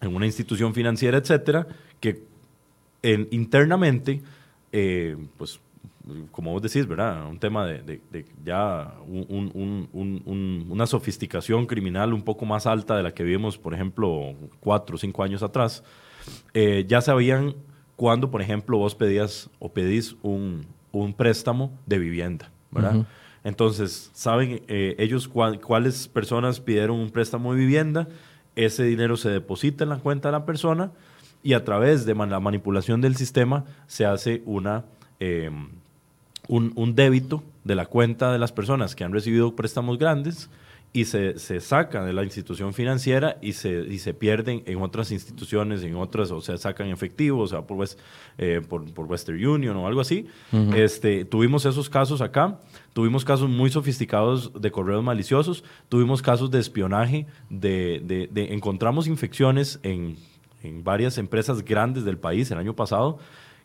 en 0.00 0.14
una 0.14 0.26
institución 0.26 0.74
financiera, 0.74 1.18
etcétera, 1.18 1.66
que 2.00 2.24
internamente, 3.02 4.22
eh, 4.72 5.16
pues 5.36 5.60
como 6.30 6.52
vos 6.52 6.62
decís, 6.62 6.86
¿verdad? 6.86 7.28
Un 7.28 7.38
tema 7.38 7.66
de, 7.66 8.00
ya 8.44 8.94
una 9.08 10.86
sofisticación 10.86 11.66
criminal 11.66 12.12
un 12.12 12.22
poco 12.22 12.46
más 12.46 12.66
alta 12.66 12.96
de 12.96 13.02
la 13.02 13.12
que 13.12 13.22
vimos, 13.22 13.58
por 13.58 13.74
ejemplo, 13.74 14.34
cuatro 14.60 14.96
o 14.96 14.98
cinco 14.98 15.22
años 15.22 15.42
atrás. 15.42 15.84
Eh, 16.54 16.84
ya 16.88 17.00
sabían 17.00 17.54
cuándo, 17.96 18.30
por 18.30 18.42
ejemplo, 18.42 18.78
vos 18.78 18.94
pedías 18.94 19.50
o 19.58 19.72
pedís 19.72 20.16
un, 20.22 20.66
préstamo 21.16 21.78
de 21.86 21.98
vivienda, 21.98 22.50
¿verdad? 22.70 23.06
Entonces, 23.44 24.10
saben 24.12 24.62
eh, 24.68 24.96
ellos 24.98 25.28
cuáles 25.28 26.08
personas 26.08 26.60
pidieron 26.60 26.98
un 26.98 27.10
préstamo 27.10 27.54
de 27.54 27.60
vivienda, 27.60 28.08
ese 28.56 28.84
dinero 28.84 29.16
se 29.16 29.30
deposita 29.30 29.84
en 29.84 29.90
la 29.90 29.98
cuenta 29.98 30.28
de 30.28 30.32
la 30.32 30.46
persona 30.46 30.92
y 31.42 31.54
a 31.54 31.64
través 31.64 32.04
de 32.04 32.14
la 32.14 32.40
manipulación 32.40 33.00
del 33.00 33.16
sistema 33.16 33.64
se 33.86 34.06
hace 34.06 34.42
una... 34.46 34.84
Em, 35.18 35.68
un, 36.50 36.94
débito 36.94 37.42
de 37.64 37.74
la 37.76 37.86
cuenta 37.86 38.32
de 38.32 38.38
las 38.38 38.52
personas 38.52 38.96
que 38.96 39.04
han 39.04 39.12
recibido 39.12 39.54
préstamos 39.54 39.98
grandes 39.98 40.50
y 40.92 41.04
se, 41.04 41.38
se 41.38 41.60
sacan 41.60 42.04
de 42.04 42.12
la 42.12 42.24
institución 42.24 42.74
financiera 42.74 43.36
y 43.40 43.52
se, 43.52 43.70
y 43.70 43.98
se 43.98 44.12
pierden 44.12 44.64
en 44.66 44.82
otras 44.82 45.12
instituciones, 45.12 45.84
en 45.84 45.94
otras, 45.94 46.32
o 46.32 46.40
sea, 46.40 46.56
sacan 46.58 46.88
efectivo, 46.88 47.42
o 47.42 47.46
sea, 47.46 47.62
por, 47.62 47.86
eh, 48.38 48.60
por, 48.68 48.92
por, 48.92 49.06
Western 49.06 49.44
Union 49.44 49.76
o 49.76 49.86
algo 49.86 50.00
así. 50.00 50.26
este, 50.74 51.24
tuvimos 51.24 51.64
esos 51.64 51.88
casos 51.88 52.20
acá, 52.20 52.58
tuvimos 52.92 53.24
casos 53.24 53.48
muy 53.48 53.70
sofisticados 53.70 54.52
de 54.60 54.70
correos 54.72 55.04
maliciosos, 55.04 55.62
tuvimos 55.88 56.22
casos 56.22 56.50
de 56.50 56.58
espionaje, 56.58 57.26
de, 57.50 58.02
de, 58.04 58.28
de 58.32 58.52
encontramos 58.52 59.06
infecciones 59.06 59.78
en, 59.84 60.16
en 60.64 60.82
varias 60.82 61.18
empresas 61.18 61.64
grandes 61.64 62.04
del 62.04 62.18
país 62.18 62.50
el 62.50 62.58
año 62.58 62.74
pasado, 62.74 63.18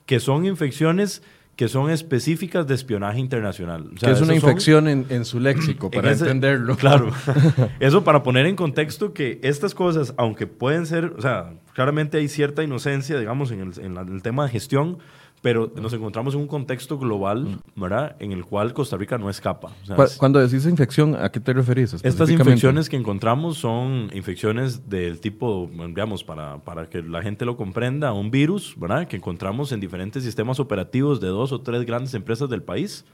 que 0.06 0.20
son 0.20 0.46
infecciones 0.46 1.24
que 1.56 1.70
son 1.70 1.90
específicas 1.90 2.68
de 2.68 2.76
espionaje 2.76 3.20
internacional. 3.20 3.90
que 4.00 4.12
es 4.12 4.22
una 4.22 4.36
infección 4.36 4.88
en, 4.88 5.26
su 5.26 5.40
léxico, 5.40 5.90
para 5.90 6.12
entenderlo. 6.12 6.76
Claro. 6.76 7.12
eso 7.80 8.04
para 8.04 8.24
poner 8.24 8.46
en 8.46 8.56
contexto 8.56 9.14
que 9.14 9.40
estas 9.42 9.74
cosas, 9.74 10.14
aunque 10.18 10.48
pueden 10.48 10.86
ser, 10.86 11.14
o 11.18 11.22
sea, 11.22 11.54
claramente 11.74 12.18
hay 12.18 12.28
cierta 12.28 12.64
inocencia, 12.64 13.18
digamos, 13.20 13.52
en 13.52 13.62
el, 13.62 13.80
en 13.80 13.98
el 13.98 14.22
tema 14.22 14.44
de 14.46 14.52
gestión, 14.52 14.98
pero 15.46 15.72
nos 15.80 15.94
encontramos 15.94 16.34
en 16.34 16.40
un 16.40 16.48
contexto 16.48 16.98
global, 16.98 17.60
¿verdad? 17.76 18.16
En 18.18 18.32
el 18.32 18.46
cual 18.46 18.74
Costa 18.74 18.98
Rica 18.98 19.20
no 19.20 19.30
escapa. 19.30 19.72
Cuando 20.18 20.40
decís 20.40 20.66
infección, 20.66 21.16
¿a 21.16 21.32
qué 21.32 21.40
te 21.40 21.54
referís? 21.54 21.94
Estas 22.02 22.32
infecciones 22.32 22.90
que 22.90 22.96
encontramos 22.96 23.60
son 23.60 24.10
infecciones 24.16 24.90
del 24.90 25.20
tipo, 25.20 25.70
digamos, 25.72 26.24
para, 26.24 26.58
para 26.64 26.90
que 26.90 27.04
la 27.04 27.22
gente 27.22 27.46
lo 27.46 27.58
comprenda, 27.58 28.12
un 28.12 28.32
virus, 28.32 28.74
¿verdad? 28.76 29.08
Que 29.08 29.18
encontramos 29.18 29.72
en 29.72 29.80
diferentes 29.80 30.24
sistemas 30.24 30.60
operativos 30.60 31.22
de 31.22 31.28
dos 31.28 31.52
o 31.52 31.62
tres 31.62 31.86
grandes 31.86 32.16
empresas 32.16 32.50
del 32.50 32.64
país, 32.64 33.06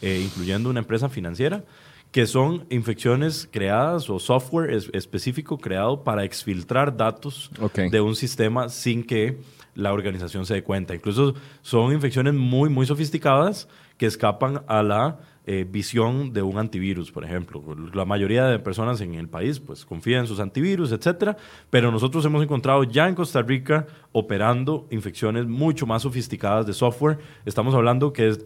eh, 0.00 0.22
incluyendo 0.24 0.70
una 0.70 0.78
empresa 0.78 1.08
financiera 1.08 1.64
que 2.12 2.26
son 2.26 2.66
infecciones 2.70 3.48
creadas 3.50 4.10
o 4.10 4.20
software 4.20 4.70
específico 4.92 5.58
creado 5.58 6.04
para 6.04 6.24
exfiltrar 6.24 6.96
datos 6.96 7.50
de 7.90 8.00
un 8.00 8.14
sistema 8.14 8.68
sin 8.68 9.02
que 9.04 9.38
la 9.74 9.92
organización 9.92 10.46
se 10.46 10.54
dé 10.54 10.62
cuenta. 10.62 10.94
Incluso 10.94 11.34
son 11.62 11.92
infecciones 11.92 12.34
muy, 12.34 12.68
muy 12.68 12.86
sofisticadas 12.86 13.68
que 13.96 14.06
escapan 14.06 14.62
a 14.66 14.82
la 14.82 15.18
eh, 15.46 15.66
visión 15.68 16.32
de 16.32 16.42
un 16.42 16.58
antivirus, 16.58 17.10
por 17.10 17.24
ejemplo. 17.24 17.62
La 17.92 18.04
mayoría 18.04 18.44
de 18.44 18.58
personas 18.58 19.00
en 19.00 19.14
el 19.14 19.28
país 19.28 19.58
pues 19.58 19.84
confían 19.84 20.20
en 20.20 20.26
sus 20.26 20.38
antivirus, 20.38 20.92
etcétera, 20.92 21.36
pero 21.70 21.90
nosotros 21.90 22.24
hemos 22.24 22.42
encontrado 22.42 22.84
ya 22.84 23.08
en 23.08 23.14
Costa 23.14 23.42
Rica 23.42 23.86
operando 24.12 24.86
infecciones 24.90 25.46
mucho 25.46 25.86
más 25.86 26.02
sofisticadas 26.02 26.66
de 26.66 26.72
software. 26.72 27.18
Estamos 27.44 27.74
hablando 27.74 28.12
que 28.12 28.36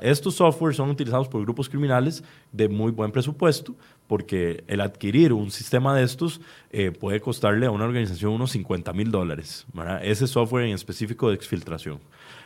estos 0.00 0.36
software 0.36 0.74
son 0.74 0.90
utilizados 0.90 1.28
por 1.28 1.42
grupos 1.42 1.68
criminales 1.68 2.24
de 2.50 2.68
muy 2.68 2.92
buen 2.92 3.10
presupuesto, 3.10 3.74
porque 4.06 4.64
el 4.68 4.80
adquirir 4.80 5.32
un 5.32 5.50
sistema 5.50 5.94
de 5.94 6.04
estos 6.04 6.40
eh, 6.70 6.90
puede 6.90 7.20
costarle 7.20 7.66
a 7.66 7.70
una 7.70 7.84
organización 7.84 8.32
unos 8.32 8.52
50 8.52 8.92
mil 8.92 9.10
dólares, 9.10 9.66
ese 10.02 10.26
software 10.26 10.66
en 10.66 10.74
específico 10.74 11.28
de 11.28 11.34
exfiltración. 11.34 12.00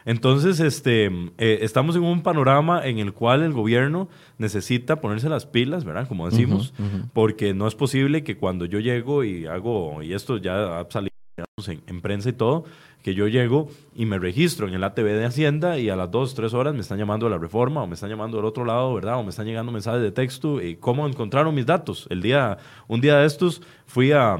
Entonces, 0.05 0.61
este, 0.61 1.07
eh, 1.39 1.59
estamos 1.63 1.97
en 1.97 2.03
un 2.03 2.23
panorama 2.23 2.87
en 2.87 2.99
el 2.99 3.13
cual 3.13 3.43
el 3.43 3.53
gobierno 3.53 4.09
necesita 4.39 5.01
ponerse 5.01 5.29
las 5.29 5.45
pilas, 5.45 5.85
¿verdad? 5.85 6.09
Como 6.09 6.31
decimos, 6.31 6.73
porque 7.13 7.53
no 7.53 7.67
es 7.67 7.75
posible 7.75 8.23
que 8.23 8.37
cuando 8.37 8.65
yo 8.65 8.79
llego 8.79 9.25
y 9.25 9.47
hago, 9.47 10.03
y 10.03 10.15
esto 10.15 10.39
ya 10.39 10.81
ha 10.81 10.91
salido 10.91 11.13
en, 11.87 12.01
prensa 12.01 12.29
y 12.31 12.33
todo, 12.33 12.65
que 13.03 13.15
yo 13.15 13.29
llego 13.29 13.69
y 13.95 14.07
me 14.07 14.19
registro 14.19 14.69
en 14.69 14.75
el 14.75 14.85
ATV 14.85 15.05
de 15.05 15.25
Hacienda 15.25 15.79
y 15.79 15.89
a 15.89 15.97
las 15.97 16.11
dos, 16.11 16.35
tres 16.35 16.55
horas 16.55 16.75
me 16.75 16.81
están 16.81 16.99
llamando 16.99 17.27
a 17.27 17.31
la 17.31 17.39
reforma 17.39 17.83
o 17.83 17.87
me 17.87 17.95
están 17.95 18.11
llamando 18.11 18.37
del 18.37 18.47
otro 18.47 18.65
lado, 18.65 18.95
¿verdad? 18.95 19.19
O 19.19 19.23
me 19.23 19.31
están 19.31 19.47
llegando 19.47 19.73
mensajes 19.73 20.03
de 20.03 20.11
texto 20.11 20.61
y 20.61 20.77
cómo 20.77 21.07
encontraron 21.07 21.55
mis 21.55 21.67
datos. 21.67 22.07
El 22.11 22.23
día, 22.23 22.59
un 22.87 23.01
día 23.01 23.19
de 23.19 23.27
estos 23.27 23.63
fui 23.87 24.13
a, 24.13 24.37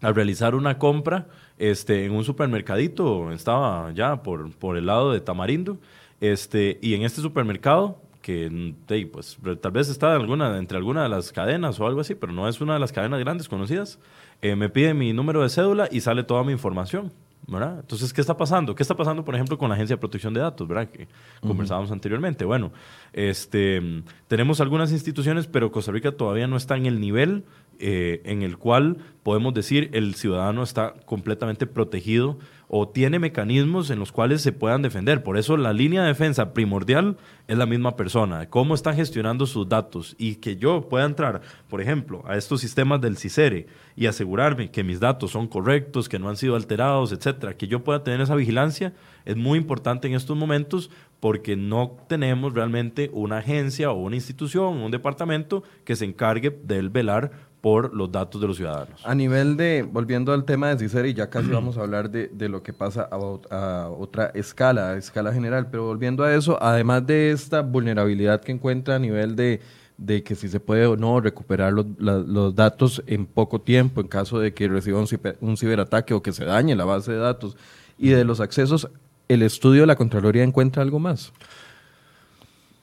a 0.00 0.12
realizar 0.12 0.54
una 0.54 0.78
compra 0.78 1.26
este, 1.58 2.04
en 2.04 2.12
un 2.12 2.24
supermercadito, 2.24 3.30
estaba 3.32 3.92
ya 3.92 4.22
por, 4.22 4.50
por 4.52 4.76
el 4.76 4.86
lado 4.86 5.12
de 5.12 5.20
Tamarindo, 5.20 5.78
este, 6.20 6.78
y 6.82 6.94
en 6.94 7.02
este 7.02 7.20
supermercado, 7.20 8.00
que 8.20 8.74
pues, 9.12 9.38
tal 9.60 9.72
vez 9.72 9.88
está 9.88 10.14
alguna, 10.14 10.56
entre 10.58 10.78
alguna 10.78 11.02
de 11.02 11.08
las 11.08 11.32
cadenas 11.32 11.78
o 11.80 11.86
algo 11.86 12.00
así, 12.00 12.14
pero 12.14 12.32
no 12.32 12.48
es 12.48 12.60
una 12.60 12.74
de 12.74 12.80
las 12.80 12.92
cadenas 12.92 13.20
grandes 13.20 13.48
conocidas, 13.48 13.98
eh, 14.40 14.56
me 14.56 14.68
pide 14.68 14.94
mi 14.94 15.12
número 15.12 15.42
de 15.42 15.48
cédula 15.48 15.88
y 15.90 16.00
sale 16.00 16.22
toda 16.22 16.42
mi 16.44 16.52
información. 16.52 17.12
¿Verdad? 17.46 17.80
Entonces, 17.80 18.12
¿qué 18.12 18.20
está 18.20 18.36
pasando? 18.36 18.74
¿Qué 18.74 18.82
está 18.82 18.96
pasando, 18.96 19.24
por 19.24 19.34
ejemplo, 19.34 19.58
con 19.58 19.68
la 19.68 19.74
Agencia 19.74 19.96
de 19.96 20.00
Protección 20.00 20.32
de 20.34 20.40
Datos, 20.40 20.66
¿verdad? 20.68 20.88
Que 20.88 21.08
conversábamos 21.40 21.90
anteriormente. 21.90 22.44
Bueno, 22.44 22.72
este, 23.12 24.02
tenemos 24.28 24.60
algunas 24.60 24.92
instituciones, 24.92 25.46
pero 25.46 25.72
Costa 25.72 25.92
Rica 25.92 26.12
todavía 26.12 26.46
no 26.46 26.56
está 26.56 26.76
en 26.76 26.86
el 26.86 27.00
nivel 27.00 27.44
eh, 27.78 28.22
en 28.24 28.42
el 28.42 28.58
cual 28.58 28.98
podemos 29.22 29.54
decir 29.54 29.90
el 29.92 30.14
ciudadano 30.14 30.62
está 30.62 30.94
completamente 31.04 31.66
protegido 31.66 32.38
o 32.74 32.88
tiene 32.88 33.18
mecanismos 33.18 33.90
en 33.90 33.98
los 33.98 34.12
cuales 34.12 34.40
se 34.40 34.50
puedan 34.50 34.80
defender. 34.80 35.22
Por 35.22 35.36
eso 35.36 35.58
la 35.58 35.74
línea 35.74 36.00
de 36.00 36.08
defensa 36.08 36.54
primordial 36.54 37.18
es 37.46 37.58
la 37.58 37.66
misma 37.66 37.96
persona, 37.96 38.48
cómo 38.48 38.74
están 38.74 38.96
gestionando 38.96 39.44
sus 39.44 39.68
datos 39.68 40.16
y 40.18 40.36
que 40.36 40.56
yo 40.56 40.88
pueda 40.88 41.04
entrar, 41.04 41.42
por 41.68 41.82
ejemplo, 41.82 42.22
a 42.26 42.38
estos 42.38 42.62
sistemas 42.62 43.02
del 43.02 43.18
CICERE 43.18 43.66
y 43.94 44.06
asegurarme 44.06 44.70
que 44.70 44.84
mis 44.84 45.00
datos 45.00 45.32
son 45.32 45.48
correctos, 45.48 46.08
que 46.08 46.18
no 46.18 46.30
han 46.30 46.38
sido 46.38 46.56
alterados, 46.56 47.12
etcétera, 47.12 47.58
que 47.58 47.68
yo 47.68 47.84
pueda 47.84 48.04
tener 48.04 48.22
esa 48.22 48.36
vigilancia, 48.36 48.94
es 49.26 49.36
muy 49.36 49.58
importante 49.58 50.08
en 50.08 50.14
estos 50.14 50.34
momentos 50.38 50.90
porque 51.20 51.56
no 51.56 51.98
tenemos 52.08 52.54
realmente 52.54 53.10
una 53.12 53.36
agencia 53.36 53.90
o 53.90 54.00
una 54.00 54.16
institución, 54.16 54.78
un 54.78 54.90
departamento 54.90 55.62
que 55.84 55.94
se 55.94 56.06
encargue 56.06 56.58
del 56.64 56.88
velar 56.88 57.51
por 57.62 57.94
los 57.94 58.10
datos 58.10 58.40
de 58.40 58.48
los 58.48 58.56
ciudadanos. 58.56 59.00
A 59.04 59.14
nivel 59.14 59.56
de, 59.56 59.82
volviendo 59.82 60.32
al 60.32 60.44
tema 60.44 60.68
de 60.68 60.78
CICER, 60.78 61.06
y 61.06 61.14
ya 61.14 61.30
casi 61.30 61.48
vamos 61.50 61.78
a 61.78 61.82
hablar 61.82 62.10
de, 62.10 62.26
de 62.26 62.48
lo 62.50 62.62
que 62.62 62.72
pasa 62.72 63.08
a, 63.10 63.16
a, 63.54 63.88
otra 63.88 64.26
escala, 64.34 64.90
a 64.90 64.96
escala 64.96 65.32
general, 65.32 65.68
pero 65.70 65.84
volviendo 65.86 66.24
a 66.24 66.34
eso, 66.34 66.60
además 66.60 67.06
de 67.06 67.30
esta 67.30 67.62
vulnerabilidad 67.62 68.40
que 68.42 68.50
encuentra 68.50 68.96
a 68.96 68.98
nivel 68.98 69.36
de, 69.36 69.60
de 69.96 70.24
que 70.24 70.34
si 70.34 70.48
se 70.48 70.58
puede 70.58 70.86
o 70.86 70.96
no 70.96 71.20
recuperar 71.20 71.72
los, 71.72 71.86
la, 71.98 72.18
los 72.18 72.52
datos 72.52 73.00
en 73.06 73.26
poco 73.26 73.60
tiempo 73.60 74.00
en 74.00 74.08
caso 74.08 74.40
de 74.40 74.52
que 74.52 74.66
reciba 74.66 74.98
un, 74.98 75.06
ciber, 75.06 75.38
un 75.40 75.56
ciberataque 75.56 76.14
o 76.14 76.22
que 76.22 76.32
se 76.32 76.44
dañe 76.44 76.74
la 76.74 76.84
base 76.84 77.12
de 77.12 77.18
datos, 77.18 77.56
y 77.96 78.08
de 78.08 78.24
los 78.24 78.40
accesos, 78.40 78.88
¿el 79.28 79.42
estudio 79.42 79.82
de 79.82 79.86
la 79.86 79.94
Contraloría 79.94 80.42
encuentra 80.42 80.82
algo 80.82 80.98
más? 80.98 81.32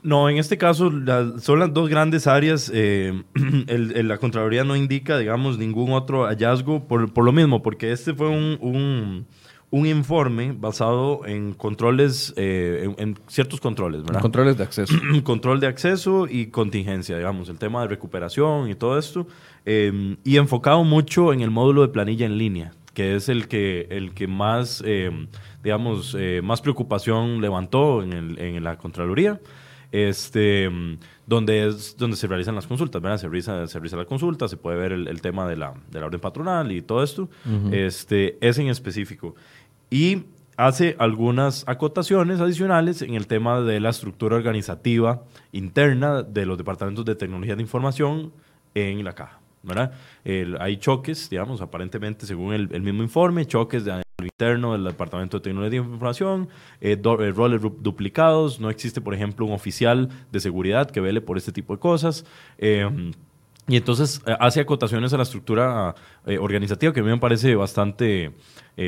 No, 0.02 0.30
en 0.30 0.38
este 0.38 0.58
caso 0.58 0.90
la, 0.90 1.40
son 1.40 1.60
las 1.60 1.74
dos 1.74 1.90
grandes 1.90 2.26
áreas. 2.26 2.72
Eh, 2.74 3.22
el, 3.68 3.92
el, 3.96 4.08
la 4.08 4.18
Contraloría 4.18 4.64
no 4.64 4.76
indica, 4.76 5.18
digamos, 5.18 5.58
ningún 5.58 5.92
otro 5.92 6.26
hallazgo 6.26 6.88
por, 6.88 7.12
por 7.12 7.26
lo 7.26 7.32
mismo, 7.32 7.62
porque 7.62 7.92
este 7.92 8.14
fue 8.14 8.30
un, 8.30 8.58
un, 8.62 9.26
un 9.72 9.86
informe 9.86 10.54
basado 10.58 11.26
en 11.26 11.54
controles, 11.54 12.34
eh, 12.38 12.94
en, 12.98 13.10
en, 13.10 13.18
ciertos 13.28 13.60
controles, 13.60 14.04
¿verdad? 14.04 14.22
Controles 14.22 14.58
de 14.58 14.64
acceso. 14.64 14.96
Control 15.24 15.60
de 15.60 15.68
acceso 15.68 16.28
y 16.30 16.48
contingencia, 16.48 17.18
digamos, 17.18 17.50
el 17.50 17.58
tema 17.58 17.82
de 17.82 17.90
recuperación 17.90 18.70
y 18.70 18.76
todo 18.76 18.98
esto. 18.98 19.28
Eh, 19.66 20.16
y 20.24 20.38
enfocado 20.38 20.86
mucho 20.86 21.34
en 21.34 21.42
el 21.42 21.52
módulo 21.52 21.82
de 21.82 21.90
planilla 21.90 22.26
en 22.26 22.38
línea, 22.38 22.72
que 22.94 23.18
es 23.18 23.28
el 23.28 23.50
que, 23.50 23.88
el 23.90 24.14
que 24.14 24.28
más, 24.28 24.82
digamos, 25.62 26.18
más 26.42 26.62
preocupación 26.62 27.42
levantó 27.42 28.02
en, 28.02 28.14
el, 28.14 28.40
en 28.40 28.64
la 28.64 28.78
Contraloría 28.78 29.42
este, 29.92 30.70
donde 31.26 31.68
es 31.68 31.98
donde 31.98 32.18
se 32.18 32.28
realizan 32.28 32.56
las 32.56 32.68
consultas, 32.68 33.02
¿verdad? 33.02 33.18
Se 33.18 33.28
realiza, 33.28 33.68
se 33.68 33.80
realiza 33.80 33.98
la 33.98 34.06
consulta, 34.06 34.48
se 34.48 34.58
puede 34.58 34.78
ver 34.78 34.92
el, 34.92 35.08
el 35.08 35.22
tema 35.22 35.48
de 35.48 35.58
la, 35.58 35.74
de 35.92 36.00
la, 36.00 36.06
orden 36.06 36.20
patronal 36.20 36.72
y 36.72 36.82
todo 36.82 37.04
esto. 37.04 37.24
Uh 37.46 37.50
-huh. 37.50 37.74
este, 37.74 38.38
es 38.42 38.58
en 38.58 38.68
específico. 38.68 39.36
Y 39.90 40.24
hace 40.58 40.96
algunas 41.00 41.64
acotaciones 41.68 42.40
adicionales 42.42 43.02
en 43.02 43.16
el 43.16 43.28
tema 43.28 43.62
de 43.62 43.80
la 43.80 43.90
estructura 43.90 44.36
organizativa 44.36 45.24
interna 45.52 46.22
de 46.22 46.46
los 46.46 46.58
departamentos 46.58 47.06
de 47.06 47.16
tecnología 47.16 47.56
de 47.56 47.62
información 47.62 48.34
en 48.76 49.04
la 49.04 49.14
caja. 49.14 49.39
¿Verdad? 49.64 49.94
Hay 50.60 50.78
choques, 50.78 51.30
digamos, 51.30 51.62
aparentemente, 51.62 52.26
según 52.26 52.54
el, 52.54 52.82
mismo 52.82 53.04
informe, 53.04 53.46
choques 53.46 53.86
de 53.86 54.02
interno 54.26 54.74
del 54.74 54.84
Departamento 54.84 55.38
de 55.38 55.44
Tecnología 55.44 55.70
de 55.70 55.76
Información, 55.78 56.50
eh, 56.82 56.98
eh, 57.02 57.32
roles 57.32 57.62
duplicados, 57.62 58.60
no 58.60 58.70
existe, 58.70 59.02
por 59.02 59.14
ejemplo, 59.14 59.46
un 59.46 59.54
oficial 59.54 60.10
de 60.32 60.40
seguridad 60.40 60.90
que 60.90 61.02
vele 61.02 61.22
por 61.22 61.38
este 61.38 61.52
tipo 61.52 61.74
de 61.74 61.80
cosas. 61.80 62.26
Eh, 62.58 63.12
y 63.68 63.78
entonces 63.78 64.22
hace 64.40 64.62
acotaciones 64.62 65.14
a 65.14 65.18
la 65.18 65.24
estructura 65.24 65.94
organizativa 66.40 66.92
que 66.92 67.02
a 67.02 67.04
mí 67.04 67.10
me 67.10 67.20
parece 67.20 67.54
bastante, 67.54 68.32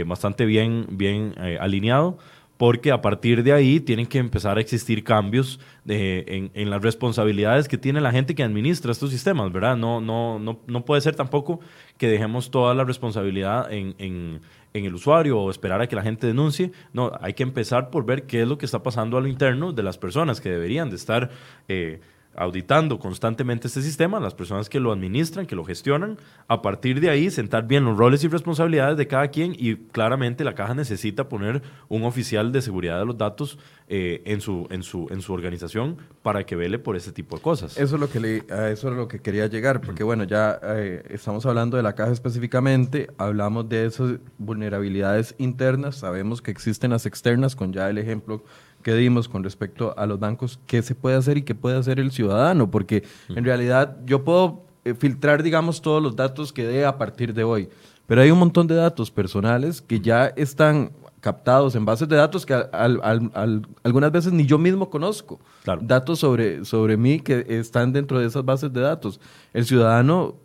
bastante 0.08 0.44
bien, 0.46 0.88
bien 0.90 1.36
alineado 1.60 2.18
porque 2.62 2.92
a 2.92 3.02
partir 3.02 3.42
de 3.42 3.54
ahí 3.54 3.80
tienen 3.80 4.06
que 4.06 4.20
empezar 4.20 4.60
a 4.60 4.62
existir 4.62 5.04
cambios 5.04 5.60
de, 5.84 6.52
en, 6.54 6.70
las 6.70 6.80
responsabilidades 6.80 7.68
que 7.68 7.76
tiene 7.76 8.00
la 8.02 8.12
gente 8.12 8.36
que 8.36 8.44
administra 8.44 8.92
estos 8.92 9.10
sistemas, 9.10 9.52
¿verdad? 9.52 9.76
No, 9.76 10.00
no, 10.00 10.38
no, 10.38 10.60
no 10.68 10.86
puede 10.86 11.02
ser 11.02 11.16
tampoco 11.16 11.60
que 11.98 12.08
dejemos 12.08 12.52
toda 12.52 12.76
la 12.76 12.84
responsabilidad 12.84 13.74
en, 13.74 14.42
el 14.74 14.94
usuario 14.94 15.40
o 15.40 15.50
esperar 15.50 15.82
a 15.82 15.88
que 15.88 15.96
la 15.96 16.04
gente 16.04 16.28
denuncie. 16.28 16.72
No, 16.94 17.12
hay 17.20 17.34
que 17.34 17.42
empezar 17.42 17.90
por 17.90 18.06
ver 18.06 18.28
qué 18.28 18.44
es 18.44 18.48
lo 18.48 18.60
que 18.60 18.68
está 18.68 18.84
pasando 18.84 19.18
a 19.18 19.22
lo 19.22 19.28
interno 19.28 19.74
de 19.74 19.82
las 19.82 19.98
personas 19.98 20.40
que 20.40 20.52
deberían 20.52 20.92
de 20.92 20.98
estar... 20.98 21.32
Eh, 21.68 22.00
auditando 22.36 23.00
constantemente 23.00 23.68
este 23.68 23.82
sistema, 23.82 24.20
las 24.20 24.34
personas 24.34 24.70
que 24.70 24.80
lo 24.80 24.92
administran, 24.92 25.46
que 25.46 25.56
lo 25.56 25.66
gestionan, 25.66 26.18
a 26.48 26.62
partir 26.62 27.00
de 27.00 27.10
ahí 27.10 27.30
sentar 27.30 27.68
bien 27.68 27.84
los 27.84 27.98
roles 27.98 28.24
y 28.24 28.28
responsabilidades 28.28 28.98
de 28.98 29.08
cada 29.08 29.28
quien 29.30 29.54
y 29.58 29.76
claramente 29.76 30.44
la 30.44 30.56
caja 30.56 30.74
necesita 30.74 31.28
poner 31.28 31.62
un 31.90 32.04
oficial 32.04 32.52
de 32.52 32.62
seguridad 32.62 33.00
de 33.00 33.06
los 33.06 33.18
datos 33.18 33.60
eh, 33.88 34.22
en, 34.26 34.40
su, 34.40 34.68
en, 34.70 34.84
su, 34.84 35.08
en 35.12 35.22
su 35.22 35.34
organización 35.34 35.98
para 36.22 36.46
que 36.46 36.56
vele 36.56 36.80
por 36.80 36.96
ese 36.96 37.12
tipo 37.12 37.36
de 37.36 37.42
cosas. 37.42 37.78
Eso 37.78 37.96
es 37.96 38.02
lo 38.02 38.10
que, 38.10 38.20
le, 38.20 38.38
eso 38.72 38.90
es 38.90 38.96
lo 38.96 39.08
que 39.08 39.20
quería 39.20 39.48
llegar, 39.48 39.82
porque 39.82 40.04
bueno, 40.04 40.24
ya 40.24 40.60
eh, 40.64 41.04
estamos 41.10 41.46
hablando 41.46 41.76
de 41.76 41.84
la 41.84 41.94
caja 41.94 42.12
específicamente, 42.12 43.10
hablamos 43.18 43.68
de 43.68 43.86
esas 43.86 44.20
vulnerabilidades 44.38 45.36
internas, 45.38 45.98
sabemos 45.98 46.42
que 46.42 46.52
existen 46.52 46.92
las 46.92 47.06
externas, 47.06 47.56
con 47.56 47.74
ya 47.74 47.90
el 47.90 47.98
ejemplo 47.98 48.44
que 48.82 48.94
dimos 48.96 49.30
con 49.30 49.44
respecto 49.44 49.94
a 49.98 50.06
los 50.06 50.20
bancos, 50.20 50.60
qué 50.68 50.82
se 50.82 50.96
puede 50.96 51.16
hacer 51.16 51.38
y 51.38 51.44
qué 51.44 51.56
puede 51.56 51.78
hacer 51.78 52.00
el 52.00 52.12
ciudadano, 52.12 52.70
porque 52.70 53.04
en 53.30 53.44
realidad 53.46 53.98
yo 54.06 54.24
puedo 54.24 54.64
eh, 54.86 54.94
filtrar, 54.94 55.44
digamos, 55.44 55.82
todos 55.82 56.02
los 56.02 56.16
datos 56.16 56.52
que 56.52 56.66
dé 56.66 56.86
a 56.86 56.98
partir 56.98 57.34
de 57.34 57.44
hoy, 57.44 57.70
pero 58.08 58.22
hay 58.22 58.32
un 58.32 58.40
montón 58.40 58.68
de 58.68 58.76
datos 58.76 59.12
personales 59.12 59.82
que 59.82 60.00
ya 60.00 60.28
están 60.28 60.92
captados 61.22 61.76
en 61.76 61.86
bases 61.86 62.10
de 62.10 62.16
datos 62.16 62.46
que 62.46 62.54
al, 62.54 63.00
al, 63.04 63.32
al, 63.34 63.68
algunas 63.84 64.12
veces 64.12 64.34
ni 64.34 64.46
yo 64.46 64.58
mismo 64.58 64.90
conozco. 64.90 65.40
Claro. 65.64 65.82
Datos 65.84 66.20
sobre, 66.20 66.66
sobre 66.66 66.98
mí 66.98 67.20
que 67.20 67.46
están 67.48 67.94
dentro 67.94 68.20
de 68.20 68.26
esas 68.26 68.44
bases 68.44 68.74
de 68.74 68.82
datos. 68.82 69.22
El 69.54 69.66
ciudadano, 69.66 70.36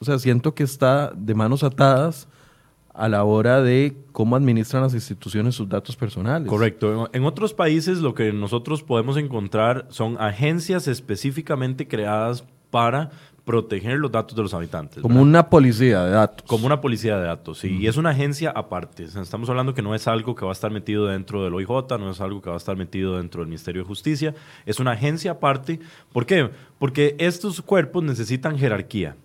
o 0.00 0.04
sea, 0.04 0.18
siento 0.18 0.54
que 0.54 0.64
está 0.64 1.12
de 1.14 1.34
manos 1.34 1.62
atadas 1.62 2.28
a 2.94 3.08
la 3.08 3.24
hora 3.24 3.60
de 3.60 3.96
cómo 4.12 4.36
administran 4.36 4.82
las 4.82 4.94
instituciones 4.94 5.56
sus 5.56 5.68
datos 5.68 5.96
personales. 5.96 6.48
Correcto. 6.48 7.10
En 7.12 7.24
otros 7.24 7.52
países 7.52 7.98
lo 7.98 8.14
que 8.14 8.32
nosotros 8.32 8.82
podemos 8.82 9.16
encontrar 9.16 9.86
son 9.90 10.16
agencias 10.20 10.86
específicamente 10.86 11.88
creadas 11.88 12.44
para 12.70 13.10
proteger 13.44 13.98
los 13.98 14.10
datos 14.10 14.34
de 14.34 14.42
los 14.42 14.54
habitantes. 14.54 15.02
Como 15.02 15.16
¿verdad? 15.16 15.28
una 15.28 15.50
policía 15.50 16.04
de 16.04 16.10
datos. 16.12 16.46
Como 16.48 16.66
una 16.66 16.80
policía 16.80 17.18
de 17.18 17.26
datos, 17.26 17.58
sí. 17.58 17.68
Uh 17.68 17.70
-huh. 17.72 17.80
Y 17.82 17.86
es 17.88 17.96
una 17.96 18.10
agencia 18.10 18.50
aparte. 18.50 19.04
Estamos 19.04 19.48
hablando 19.50 19.74
que 19.74 19.82
no 19.82 19.94
es 19.94 20.08
algo 20.08 20.34
que 20.34 20.44
va 20.44 20.52
a 20.52 20.54
estar 20.54 20.70
metido 20.70 21.06
dentro 21.06 21.44
del 21.44 21.52
OIJ, 21.52 21.98
no 21.98 22.10
es 22.10 22.20
algo 22.20 22.40
que 22.40 22.48
va 22.48 22.56
a 22.56 22.58
estar 22.58 22.76
metido 22.76 23.18
dentro 23.18 23.40
del 23.40 23.48
Ministerio 23.48 23.82
de 23.82 23.88
Justicia. 23.88 24.34
Es 24.64 24.80
una 24.80 24.92
agencia 24.92 25.32
aparte. 25.32 25.80
¿Por 26.12 26.24
qué? 26.26 26.48
Porque 26.78 27.16
estos 27.18 27.60
cuerpos 27.60 28.02
necesitan 28.02 28.56
jerarquía. 28.56 29.16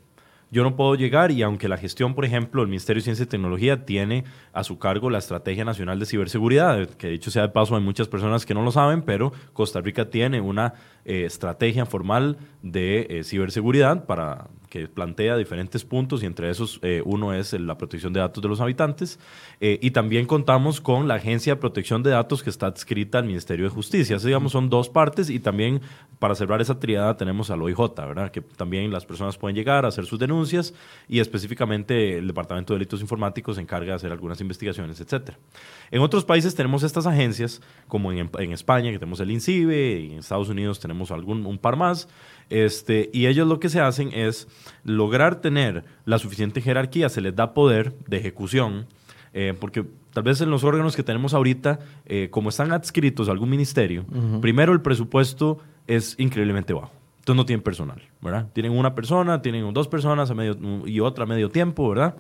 Yo 0.52 0.64
no 0.64 0.76
puedo 0.76 0.96
llegar 0.96 1.30
y 1.32 1.44
aunque 1.44 1.68
la 1.68 1.78
gestión, 1.78 2.16
por 2.16 2.26
ejemplo, 2.26 2.64
el 2.64 2.68
Ministerio 2.68 3.02
de 3.02 3.04
Ciencia 3.04 3.24
y 3.24 3.28
Tecnología 3.28 3.86
tiene 3.86 4.24
a 4.52 4.64
su 4.64 4.80
cargo 4.80 5.12
la 5.12 5.20
Estrategia 5.20 5.64
Nacional 5.64 6.00
de 6.00 6.08
Ciberseguridad, 6.08 6.90
que 6.90 7.10
dicho 7.10 7.30
sea 7.30 7.44
de 7.44 7.50
paso 7.50 7.76
hay 7.76 7.84
muchas 7.84 8.08
personas 8.08 8.48
que 8.48 8.56
no 8.56 8.64
lo 8.64 8.72
saben, 8.72 9.04
pero 9.04 9.32
Costa 9.54 9.80
Rica 9.80 10.10
tiene 10.10 10.42
una 10.42 10.74
eh, 11.10 11.26
estrategia 11.26 11.88
formal 11.88 12.38
de 12.62 13.08
eh, 13.10 13.24
ciberseguridad 13.24 14.06
para 14.06 14.48
que 14.69 14.88
plantea 14.88 15.36
diferentes 15.36 15.84
puntos 15.84 16.22
y 16.22 16.28
entre 16.28 16.50
esos 16.50 16.80
eh, 16.84 17.02
uno 17.04 17.34
es 17.34 17.54
la 17.54 17.78
protección 17.78 18.13
de 18.13 18.19
datos 18.19 18.41
de 18.41 18.48
los 18.48 18.62
habitantes 18.62 19.19
eh, 19.62 19.80
y 19.82 19.91
también 19.91 20.28
contamos 20.28 20.80
con 20.80 21.08
la 21.08 21.15
Agencia 21.15 21.56
de 21.56 21.60
Protección 21.60 22.04
de 22.04 22.12
Datos 22.12 22.43
que 22.43 22.52
está 22.52 22.67
adscrita 22.67 23.17
al 23.17 23.26
Ministerio 23.26 23.65
de 23.65 23.72
Justicia. 23.72 24.17
Así, 24.17 24.28
digamos, 24.28 24.52
son 24.52 24.69
dos 24.69 24.89
partes 24.89 25.30
y 25.30 25.39
también 25.39 25.82
para 26.19 26.36
cerrar 26.36 26.62
esa 26.62 26.80
triada 26.80 27.17
tenemos 27.17 27.50
al 27.50 27.62
OIJ, 27.62 27.95
¿verdad? 27.95 28.30
Que 28.32 28.41
también 28.41 28.91
las 28.91 29.06
personas 29.06 29.38
pueden 29.38 29.56
llegar 29.56 29.86
a 29.86 29.88
hacer 29.88 30.06
sus 30.06 30.19
denuncias 30.19 30.74
y 31.08 31.19
específicamente 31.19 32.17
el 32.17 32.28
Departamento 32.28 32.74
de 32.74 32.80
Delitos 32.80 33.02
Informáticos 33.02 33.56
se 33.56 33.62
encarga 33.62 33.88
de 33.88 33.93
hacer 33.93 34.12
algunas 34.12 34.39
investigaciones, 34.39 35.02
etcétera. 35.02 35.38
En 35.89 36.02
otros 36.02 36.26
países 36.26 36.54
tenemos 36.54 36.84
estas 36.84 37.08
agencias, 37.08 37.62
como 37.88 38.12
en, 38.12 38.30
en 38.38 38.54
España 38.54 38.91
que 38.91 39.00
tenemos 39.00 39.19
el 39.19 39.32
INCIBE 39.32 40.00
y 40.02 40.12
en 40.13 40.19
Estados 40.19 40.50
Unidos 40.50 40.80
tenemos 40.80 40.99
algún 41.12 41.46
un 41.46 41.58
par 41.58 41.76
más. 41.76 42.08
Este, 42.50 43.10
y 43.14 43.28
ellos 43.28 43.48
lo 43.48 43.60
que 43.60 43.70
se 43.70 43.80
hacen 43.80 44.12
es 44.14 44.48
lograr 44.84 45.42
tener 45.42 45.84
la 46.06 46.18
suficiente 46.18 46.62
jerarquía, 46.62 47.10
se 47.10 47.22
les 47.22 47.36
da 47.36 47.54
poder 47.54 47.94
de 48.08 48.18
ejecución, 48.18 48.88
eh, 49.34 49.54
porque 49.60 49.86
tal 50.14 50.24
vez 50.24 50.42
en 50.42 50.50
los 50.50 50.64
órganos 50.64 50.96
que 50.96 51.04
tenemos 51.04 51.34
ahorita, 51.34 51.80
eh, 52.06 52.30
como 52.32 52.50
están 52.50 52.72
adscritos 52.72 53.30
a 53.30 53.32
algún 53.32 53.50
ministerio, 53.50 54.06
uh 54.10 54.16
-huh. 54.16 54.40
primero 54.42 54.74
el 54.74 54.82
presupuesto 54.82 55.60
es 55.86 56.16
increíblemente 56.18 56.74
bajo. 56.74 56.92
Entonces 57.20 57.36
no 57.36 57.46
tienen 57.46 57.62
personal, 57.64 58.02
¿verdad? 58.22 58.48
Tienen 58.54 58.72
una 58.72 58.96
persona, 58.96 59.42
tienen 59.42 59.72
dos 59.72 59.88
personas 59.88 60.32
a 60.32 60.34
medio, 60.34 60.58
y 60.88 61.00
otra 61.00 61.26
a 61.26 61.28
medio 61.28 61.50
tiempo, 61.50 61.88
¿verdad? 61.90 62.16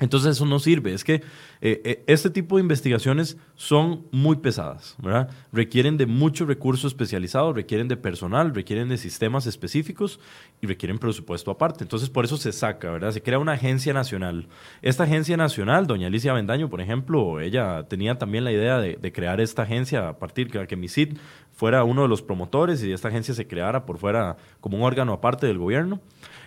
Entonces 0.00 0.32
eso 0.32 0.46
no 0.46 0.58
sirve. 0.58 0.94
Es 0.94 1.04
que 1.04 1.22
eh, 1.60 1.82
eh, 1.84 2.04
este 2.06 2.30
tipo 2.30 2.56
de 2.56 2.62
investigaciones 2.62 3.36
son 3.54 4.06
muy 4.10 4.36
pesadas, 4.36 4.96
¿verdad? 4.98 5.28
Requieren 5.52 5.98
de 5.98 6.06
mucho 6.06 6.46
recurso 6.46 6.88
especializado, 6.88 7.52
requieren 7.52 7.86
de 7.86 7.98
personal, 7.98 8.54
requieren 8.54 8.88
de 8.88 8.96
sistemas 8.96 9.46
específicos 9.46 10.18
y 10.62 10.66
requieren 10.66 10.98
presupuesto 10.98 11.50
aparte. 11.50 11.84
Entonces 11.84 12.08
por 12.08 12.24
eso 12.24 12.38
se 12.38 12.52
saca, 12.52 12.90
¿verdad? 12.90 13.12
Se 13.12 13.22
crea 13.22 13.38
una 13.38 13.52
agencia 13.52 13.92
nacional. 13.92 14.48
Esta 14.80 15.04
agencia 15.04 15.36
nacional, 15.36 15.86
doña 15.86 16.06
Alicia 16.06 16.32
Bendaño, 16.32 16.70
por 16.70 16.80
ejemplo, 16.80 17.40
ella 17.40 17.84
tenía 17.86 18.16
también 18.16 18.44
la 18.44 18.52
idea 18.52 18.80
de, 18.80 19.10
crear 19.12 19.40
esta 19.40 19.62
agencia 19.62 20.08
a 20.08 20.18
partir 20.18 20.50
de 20.50 20.66
que 20.66 20.76
MISID 20.76 21.18
fuera 21.52 21.84
uno 21.84 22.02
de 22.02 22.08
los 22.08 22.22
promotores 22.22 22.82
y 22.82 22.92
esta 22.92 23.08
agencia 23.08 23.34
se 23.34 23.46
creara 23.46 23.84
por 23.84 23.98
fuera 23.98 24.36
como 24.60 24.78
un 24.78 24.84
órgano 24.84 25.12
aparte 25.12 25.46
del 25.46 25.58
gobierno. 25.58 26.00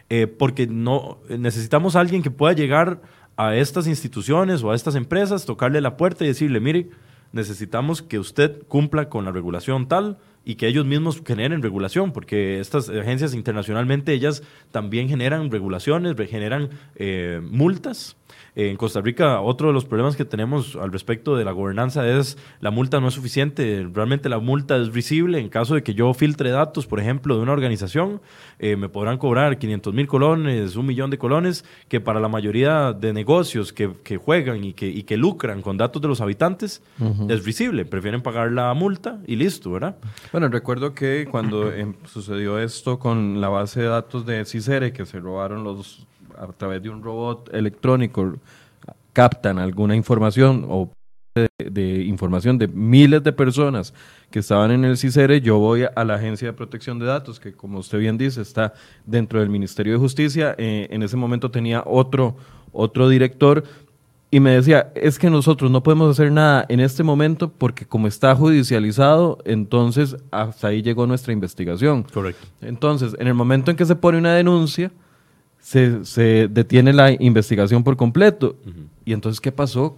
Eh, 0.10 0.28
porque 0.28 0.68
no 0.68 1.20
necesitamos 1.30 1.96
alguien 1.96 2.22
que 2.22 2.30
pueda 2.30 2.54
llegar 2.54 3.02
a 3.38 3.56
estas 3.56 3.88
instituciones 3.88 4.64
o 4.64 4.72
a 4.72 4.76
estas 4.76 4.96
empresas, 4.96 5.46
tocarle 5.46 5.82
la 5.82 5.98
puerta 5.98 6.24
y 6.24 6.28
decirle, 6.28 6.60
mire, 6.60 6.90
necesitamos 7.32 8.02
que 8.02 8.20
usted 8.20 8.64
cumpla 8.68 9.10
con 9.10 9.26
la 9.26 9.32
regulación 9.32 9.88
tal 9.88 10.18
y 10.46 10.56
que 10.56 10.68
ellos 10.68 10.86
mismos 10.86 11.22
generen 11.26 11.62
regulación, 11.62 12.12
porque 12.12 12.60
estas 12.60 12.90
agencias 12.90 13.34
internacionalmente, 13.34 14.14
ellas 14.14 14.44
también 14.72 15.08
generan 15.10 15.50
regulaciones, 15.50 16.16
generan 16.30 16.70
eh, 16.96 17.42
multas 17.44 18.18
en 18.56 18.78
Costa 18.78 19.02
Rica, 19.02 19.42
otro 19.42 19.68
de 19.68 19.74
los 19.74 19.86
problemas 19.86 20.16
que 20.16 20.26
tenemos 20.26 20.76
al 20.76 20.92
respecto 20.92 21.36
de 21.36 21.44
la 21.44 21.52
gobernanza 21.52 22.08
es 22.08 22.38
la 22.60 22.70
multa 22.70 23.00
no 23.00 23.08
es 23.08 23.16
suficiente. 23.16 23.88
Realmente 23.92 24.30
la 24.30 24.40
multa 24.40 24.78
es 24.78 24.92
visible. 24.92 25.40
En 25.40 25.50
caso 25.50 25.74
de 25.74 25.82
que 25.82 25.96
yo 25.96 26.14
filtre 26.14 26.52
datos, 26.52 26.86
por 26.86 27.00
ejemplo, 27.00 27.36
de 27.36 27.42
una 27.42 27.52
organización, 27.52 28.22
eh, 28.60 28.76
me 28.76 28.90
podrán 28.90 29.18
cobrar 29.18 29.58
500 29.58 29.94
mil 29.94 30.08
colones, 30.08 30.76
un 30.76 30.86
millón 30.86 31.10
de 31.10 31.18
colones, 31.18 31.66
que 31.88 32.00
para 32.00 32.20
la 32.20 32.28
mayoría 32.28 32.94
de 32.94 33.12
negocios 33.12 33.74
que, 33.74 34.18
juegan 34.18 34.64
y 34.64 34.74
que, 34.74 34.88
y 34.88 35.04
que 35.04 35.18
lucran 35.18 35.62
con 35.62 35.78
datos 35.78 36.02
de 36.02 36.08
los 36.08 36.22
habitantes 36.22 36.84
es 37.30 37.44
visible. 37.44 37.86
Prefieren 37.86 38.22
pagar 38.22 38.52
la 38.52 38.74
multa 38.76 39.20
y 39.26 39.36
listo, 39.36 39.72
¿verdad? 39.72 39.98
Bueno, 40.32 40.48
recuerdo 40.50 40.94
que 40.94 41.28
cuando 41.30 41.72
em, 41.74 41.96
sucedió 42.06 42.60
esto 42.60 43.00
con 43.00 43.42
la 43.42 43.50
base 43.50 43.82
de 43.82 43.88
datos 43.88 44.26
de 44.26 44.46
CICERE, 44.46 44.94
que 44.94 45.06
se 45.06 45.20
robaron 45.20 45.64
los 45.64 46.06
a 46.44 46.54
través 46.54 46.82
de 46.82 46.90
un 46.90 47.02
robot 47.04 47.50
electrónico 47.54 48.36
captan 49.14 49.60
alguna 49.60 49.96
información 49.96 50.66
o 50.70 50.92
de, 51.36 52.04
información 52.04 52.58
de 52.58 52.68
miles 52.68 53.24
de 53.24 53.32
personas 53.32 53.94
que 54.30 54.40
estaban 54.40 54.72
en 54.72 54.86
el 54.86 54.98
CICERE, 54.98 55.42
yo 55.42 55.58
voy 55.58 55.84
a 55.84 56.04
la 56.04 56.16
Agencia 56.16 56.48
de 56.48 56.54
Protección 56.54 57.00
de 57.00 57.06
Datos, 57.06 57.40
que 57.40 57.54
como 57.54 57.80
usted 57.80 58.00
bien 58.00 58.18
dice, 58.18 58.42
está 58.42 58.74
dentro 59.06 59.40
del 59.40 59.50
Ministerio 59.50 59.94
de 59.94 60.00
Justicia. 60.00 60.56
Eh, 60.58 60.88
en 60.92 61.02
ese 61.02 61.18
momento 61.18 61.50
tenía 61.50 61.84
otro, 61.86 62.36
otro 62.72 63.10
director 63.10 63.64
y 64.30 64.40
me 64.40 64.52
decía, 64.52 64.92
es 64.96 65.20
que 65.20 65.30
nosotros 65.30 65.70
no 65.70 65.84
podemos 65.84 66.10
hacer 66.10 66.32
nada 66.32 66.66
en 66.68 66.80
este 66.80 67.04
momento 67.04 67.52
porque 67.52 67.86
como 67.86 68.08
está 68.08 68.36
judicializado, 68.36 69.38
entonces 69.46 70.18
hasta 70.32 70.70
ahí 70.70 70.82
llegó 70.82 71.06
nuestra 71.06 71.34
investigación. 71.34 72.04
Correcto. 72.04 72.48
Entonces, 72.62 73.16
en 73.20 73.28
el 73.28 73.36
momento 73.36 73.70
en 73.70 73.78
que 73.78 73.86
se 73.86 73.96
pone 73.96 74.18
una 74.18 74.34
denuncia, 74.34 74.92
se, 75.64 76.04
se 76.04 76.50
detiene 76.50 76.92
la 76.92 77.12
investigación 77.12 77.86
por 77.86 77.96
completo. 77.96 78.58
Y 79.06 79.14
entonces, 79.14 79.40
¿qué 79.40 79.54
pasó 79.54 79.98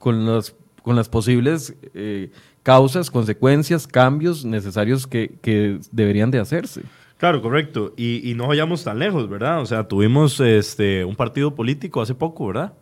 con, 0.00 0.26
los, 0.26 0.56
con 0.82 0.96
las 0.96 1.08
posibles 1.08 1.76
eh, 1.94 2.32
causas, 2.64 3.12
consecuencias, 3.12 3.86
cambios 3.86 4.44
necesarios 4.44 5.06
que, 5.06 5.36
que, 5.40 5.78
deberían 5.92 6.32
de 6.32 6.40
hacerse? 6.40 6.82
Claro, 7.16 7.40
correcto. 7.40 7.94
Y, 7.96 8.28
y, 8.28 8.34
no 8.34 8.48
vayamos 8.48 8.82
tan 8.82 8.98
lejos, 8.98 9.28
¿verdad? 9.28 9.62
O 9.62 9.66
sea, 9.66 9.86
tuvimos 9.86 10.40
este, 10.40 11.04
un 11.04 11.14
partido 11.14 11.54
político 11.54 12.02
hace 12.02 12.14
poco, 12.16 12.48
¿verdad? 12.48 12.74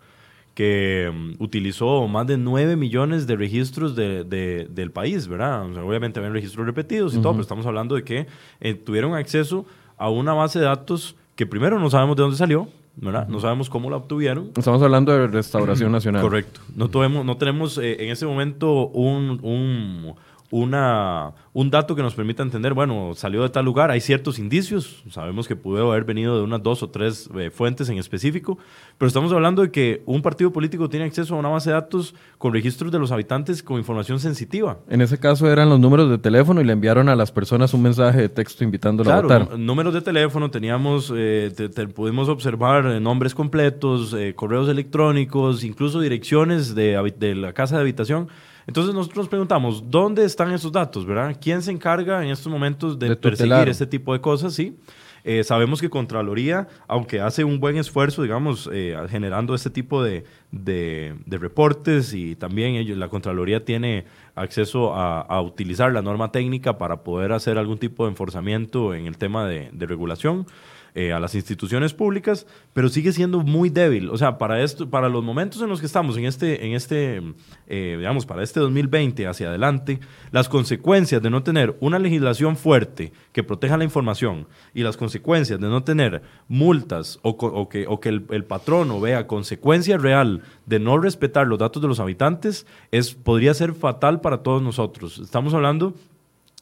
que 0.54 1.08
um, 1.10 1.34
utilizó 1.38 2.06
más 2.08 2.26
de 2.26 2.36
9 2.36 2.76
millones 2.76 3.26
de 3.26 3.36
registros 3.36 3.96
de, 3.96 4.24
de, 4.24 4.66
del 4.70 4.90
país, 4.90 5.26
¿verdad? 5.26 5.64
O 5.66 5.72
sea, 5.72 5.82
obviamente 5.82 6.18
habían 6.18 6.34
registros 6.34 6.66
repetidos 6.66 7.14
y 7.14 7.22
todo, 7.22 7.32
pero 7.32 7.42
estamos 7.42 7.64
hablando 7.64 7.94
de 7.94 8.04
que 8.04 8.26
eh, 8.60 8.74
tuvieron 8.74 9.14
acceso 9.14 9.64
a 9.96 10.10
una 10.10 10.34
base 10.34 10.58
de 10.58 10.66
datos 10.66 11.16
que 11.34 11.46
primero 11.46 11.78
no 11.78 11.90
sabemos 11.90 12.16
de 12.16 12.22
dónde 12.22 12.36
salió, 12.36 12.68
¿verdad? 12.96 13.26
No 13.28 13.40
sabemos 13.40 13.70
cómo 13.70 13.90
la 13.90 13.96
obtuvieron. 13.96 14.50
Estamos 14.56 14.82
hablando 14.82 15.12
de 15.12 15.26
Restauración 15.26 15.92
Nacional. 15.92 16.22
Correcto. 16.22 16.60
No, 16.74 16.88
tuvimos, 16.88 17.24
no 17.24 17.36
tenemos 17.36 17.78
eh, 17.78 18.04
en 18.04 18.10
ese 18.10 18.26
momento 18.26 18.88
un, 18.88 19.40
un 19.42 20.14
una, 20.52 21.32
un 21.54 21.70
dato 21.70 21.96
que 21.96 22.02
nos 22.02 22.14
permita 22.14 22.42
entender, 22.42 22.74
bueno, 22.74 23.12
salió 23.14 23.42
de 23.42 23.48
tal 23.48 23.64
lugar, 23.64 23.90
hay 23.90 24.02
ciertos 24.02 24.38
indicios, 24.38 25.02
sabemos 25.10 25.48
que 25.48 25.56
pudo 25.56 25.90
haber 25.90 26.04
venido 26.04 26.36
de 26.36 26.42
unas 26.42 26.62
dos 26.62 26.82
o 26.82 26.90
tres 26.90 27.30
eh, 27.38 27.48
fuentes 27.50 27.88
en 27.88 27.96
específico, 27.96 28.58
pero 28.98 29.06
estamos 29.06 29.32
hablando 29.32 29.62
de 29.62 29.70
que 29.70 30.02
un 30.04 30.20
partido 30.20 30.52
político 30.52 30.90
tiene 30.90 31.06
acceso 31.06 31.34
a 31.34 31.38
una 31.38 31.48
base 31.48 31.70
de 31.70 31.76
datos 31.76 32.14
con 32.36 32.52
registros 32.52 32.92
de 32.92 32.98
los 32.98 33.10
habitantes 33.12 33.62
con 33.62 33.78
información 33.78 34.20
sensitiva. 34.20 34.76
En 34.90 35.00
ese 35.00 35.18
caso 35.18 35.50
eran 35.50 35.70
los 35.70 35.80
números 35.80 36.10
de 36.10 36.18
teléfono 36.18 36.60
y 36.60 36.64
le 36.64 36.74
enviaron 36.74 37.08
a 37.08 37.16
las 37.16 37.32
personas 37.32 37.72
un 37.72 37.80
mensaje 37.80 38.20
de 38.20 38.28
texto 38.28 38.62
invitándolo 38.62 39.10
a 39.10 39.22
votar. 39.22 39.58
números 39.58 39.94
de 39.94 40.02
teléfono, 40.02 40.50
teníamos, 40.50 41.10
eh, 41.16 41.50
pudimos 41.94 42.28
observar 42.28 42.84
eh, 42.84 43.00
nombres 43.00 43.34
completos, 43.34 44.14
correos 44.36 44.68
electrónicos, 44.68 45.64
incluso 45.64 45.98
direcciones 45.98 46.74
de, 46.74 47.14
de 47.18 47.34
la 47.36 47.54
casa 47.54 47.76
de 47.76 47.80
habitación 47.80 48.28
entonces 48.66 48.94
nosotros 48.94 49.24
nos 49.24 49.28
preguntamos, 49.28 49.90
¿dónde 49.90 50.24
están 50.24 50.52
esos 50.52 50.72
datos, 50.72 51.06
verdad? 51.06 51.36
¿Quién 51.40 51.62
se 51.62 51.70
encarga 51.70 52.24
en 52.24 52.30
estos 52.30 52.50
momentos 52.50 52.98
de, 52.98 53.16
perseguir 53.16 53.68
este 53.68 53.86
tipo 53.86 54.12
de 54.12 54.20
cosas? 54.20 54.54
Sí. 54.54 54.76
Eh, 55.24 55.44
sabemos 55.44 55.80
que 55.80 55.88
Contraloría, 55.88 56.66
aunque 56.88 57.20
hace 57.20 57.44
un 57.44 57.60
buen 57.60 57.76
esfuerzo, 57.76 58.22
digamos, 58.22 58.68
eh, 58.72 58.96
generando 59.08 59.54
este 59.54 59.70
tipo 59.70 60.02
de, 60.02 60.24
de, 60.50 61.14
reportes 61.28 62.12
y 62.12 62.34
también 62.34 62.74
ellos, 62.74 62.98
la 62.98 63.08
Contraloría 63.08 63.64
tiene 63.64 64.04
acceso 64.34 64.94
a, 64.94 65.40
utilizar 65.40 65.92
la 65.92 66.02
norma 66.02 66.32
técnica 66.32 66.76
para 66.76 67.04
poder 67.04 67.32
hacer 67.32 67.56
algún 67.56 67.78
tipo 67.78 68.04
de 68.04 68.10
enforzamiento 68.10 68.94
en 68.94 69.06
el 69.06 69.16
tema 69.16 69.46
de, 69.46 69.70
de 69.72 69.86
regulación. 69.86 70.46
Eh, 70.94 71.10
a 71.10 71.18
las 71.18 71.34
instituciones 71.34 71.94
públicas, 71.94 72.46
pero 72.74 72.90
sigue 72.90 73.12
siendo 73.12 73.40
muy 73.40 73.70
débil. 73.70 74.10
O 74.10 74.18
sea, 74.18 74.36
para, 74.36 74.62
esto, 74.62 74.90
para 74.90 75.08
los 75.08 75.24
momentos 75.24 75.62
en 75.62 75.70
los 75.70 75.80
que 75.80 75.86
estamos, 75.86 76.18
en 76.18 76.26
este, 76.26 76.66
en 76.66 76.74
este 76.74 77.22
eh, 77.66 77.94
digamos, 77.96 78.26
para 78.26 78.42
este 78.42 78.60
2020 78.60 79.26
hacia 79.26 79.48
adelante, 79.48 80.00
las 80.32 80.50
consecuencias 80.50 81.22
de 81.22 81.30
no 81.30 81.42
tener 81.42 81.74
una 81.80 81.98
legislación 81.98 82.58
fuerte 82.58 83.14
que 83.32 83.42
proteja 83.42 83.78
la 83.78 83.84
información 83.84 84.46
y 84.74 84.82
las 84.82 84.98
consecuencias 84.98 85.58
de 85.58 85.66
no 85.66 85.82
tener 85.82 86.20
multas 86.46 87.18
o, 87.22 87.68
que, 87.70 87.86
el, 88.10 88.26
el, 88.28 88.44
patrono 88.44 89.00
vea 89.00 89.26
consecuencia 89.26 89.96
real 89.96 90.42
de 90.66 90.78
no 90.78 90.98
respetar 90.98 91.46
los 91.46 91.58
datos 91.58 91.80
de 91.80 91.88
los 91.88 92.00
habitantes, 92.00 92.66
es, 92.90 93.14
podría 93.14 93.54
ser 93.54 93.72
fatal 93.72 94.20
para 94.20 94.42
todos 94.42 94.60
nosotros. 94.60 95.18
Estamos 95.20 95.54
hablando 95.54 95.94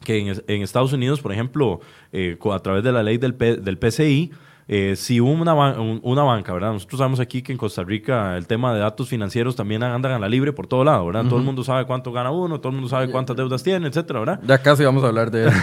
que 0.04 0.18
en, 0.18 0.62
Estados 0.62 0.92
Unidos, 0.92 1.20
por 1.20 1.32
ejemplo, 1.32 1.80
eh, 2.12 2.38
a 2.52 2.58
través 2.60 2.82
de 2.84 2.92
la 2.92 3.02
ley 3.02 3.18
del, 3.18 3.36
del 3.36 3.78
PCI, 3.78 4.32
eh, 4.72 4.94
si 4.94 5.18
una, 5.18 5.52
una 5.80 6.22
banca, 6.22 6.52
¿verdad? 6.52 6.72
Nosotros 6.72 6.98
sabemos 6.98 7.18
aquí 7.18 7.42
que 7.42 7.50
en 7.50 7.58
Costa 7.58 7.82
Rica 7.82 8.36
el 8.36 8.46
tema 8.46 8.72
de 8.72 8.78
datos 8.78 9.08
financieros 9.08 9.56
también 9.56 9.82
andan 9.82 10.12
a 10.12 10.18
la 10.20 10.28
libre 10.28 10.52
por 10.52 10.68
todo 10.68 10.84
lado, 10.84 11.06
¿verdad? 11.06 11.24
Todo 11.24 11.40
el 11.40 11.44
mundo 11.44 11.64
sabe 11.64 11.86
cuánto 11.86 12.12
gana 12.12 12.30
uno, 12.30 12.60
todo 12.60 12.68
el 12.68 12.74
mundo 12.76 12.88
sabe 12.88 13.10
cuántas 13.10 13.36
deudas 13.36 13.64
tiene, 13.64 13.88
etcétera, 13.88 14.20
¿verdad? 14.20 14.40
Ya 14.46 14.62
casi 14.62 14.84
vamos 14.84 15.02
a 15.02 15.08
hablar 15.08 15.32
de 15.32 15.48
eso. 15.48 15.56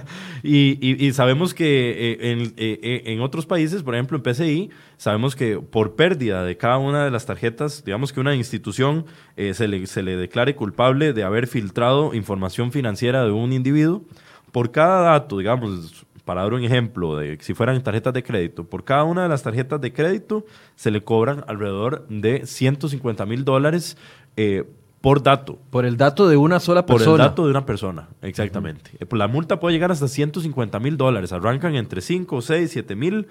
y, 0.42 1.06
y, 1.06 1.12
sabemos 1.12 1.52
que 1.52 1.90
eh, 2.14 2.32
en, 2.32 2.54
eh, 2.56 3.02
en, 3.04 3.20
otros 3.20 3.44
países, 3.44 3.82
por 3.82 3.96
ejemplo 3.96 4.16
en 4.16 4.22
PCI, 4.22 4.70
sabemos 4.96 5.36
que 5.36 5.58
por 5.58 5.94
pérdida 5.94 6.42
de 6.42 6.56
cada 6.56 6.78
una 6.78 7.04
de 7.04 7.10
las 7.10 7.26
tarjetas, 7.26 7.84
digamos 7.84 8.14
que 8.14 8.20
una 8.20 8.34
institución 8.34 9.04
se, 9.36 9.68
le, 9.68 9.86
se 9.86 10.02
le 10.02 10.16
declare 10.16 10.56
culpable 10.56 11.12
de 11.12 11.22
haber 11.22 11.48
filtrado 11.48 12.14
información 12.14 12.72
financiera 12.72 13.26
de 13.26 13.30
un 13.30 13.52
individuo, 13.52 14.04
por 14.52 14.70
cada 14.70 15.02
dato, 15.02 15.36
digamos, 15.36 16.06
para 16.24 16.42
dar 16.42 16.54
un 16.54 16.64
ejemplo, 16.64 17.16
de 17.16 17.38
si 17.40 17.54
fueran 17.54 17.82
tarjetas 17.82 18.14
de 18.14 18.22
crédito, 18.22 18.64
por 18.64 18.84
cada 18.84 19.04
una 19.04 19.24
de 19.24 19.28
las 19.28 19.42
tarjetas 19.42 19.80
de 19.80 19.92
crédito 19.92 20.44
se 20.74 20.90
le 20.90 21.02
cobran 21.02 21.44
alrededor 21.46 22.06
de 22.08 22.46
150 22.46 23.26
mil 23.26 23.44
dólares 23.44 23.96
eh, 24.36 24.64
por 25.00 25.22
dato. 25.22 25.58
Por 25.68 25.84
el 25.84 25.98
dato 25.98 26.26
de 26.28 26.38
una 26.38 26.60
sola 26.60 26.86
persona. 26.86 27.10
Por 27.10 27.20
el 27.20 27.26
dato 27.26 27.44
de 27.44 27.50
una 27.50 27.66
persona, 27.66 28.08
exactamente. 28.22 28.92
Eh, 28.98 29.06
la 29.12 29.28
multa 29.28 29.60
puede 29.60 29.74
llegar 29.74 29.92
hasta 29.92 30.08
150 30.08 30.80
mil 30.80 30.96
dólares. 30.96 31.32
Arrancan 31.32 31.74
entre 31.74 32.00
5, 32.00 32.40
6, 32.40 32.70
7 32.70 32.96
mil 32.96 33.26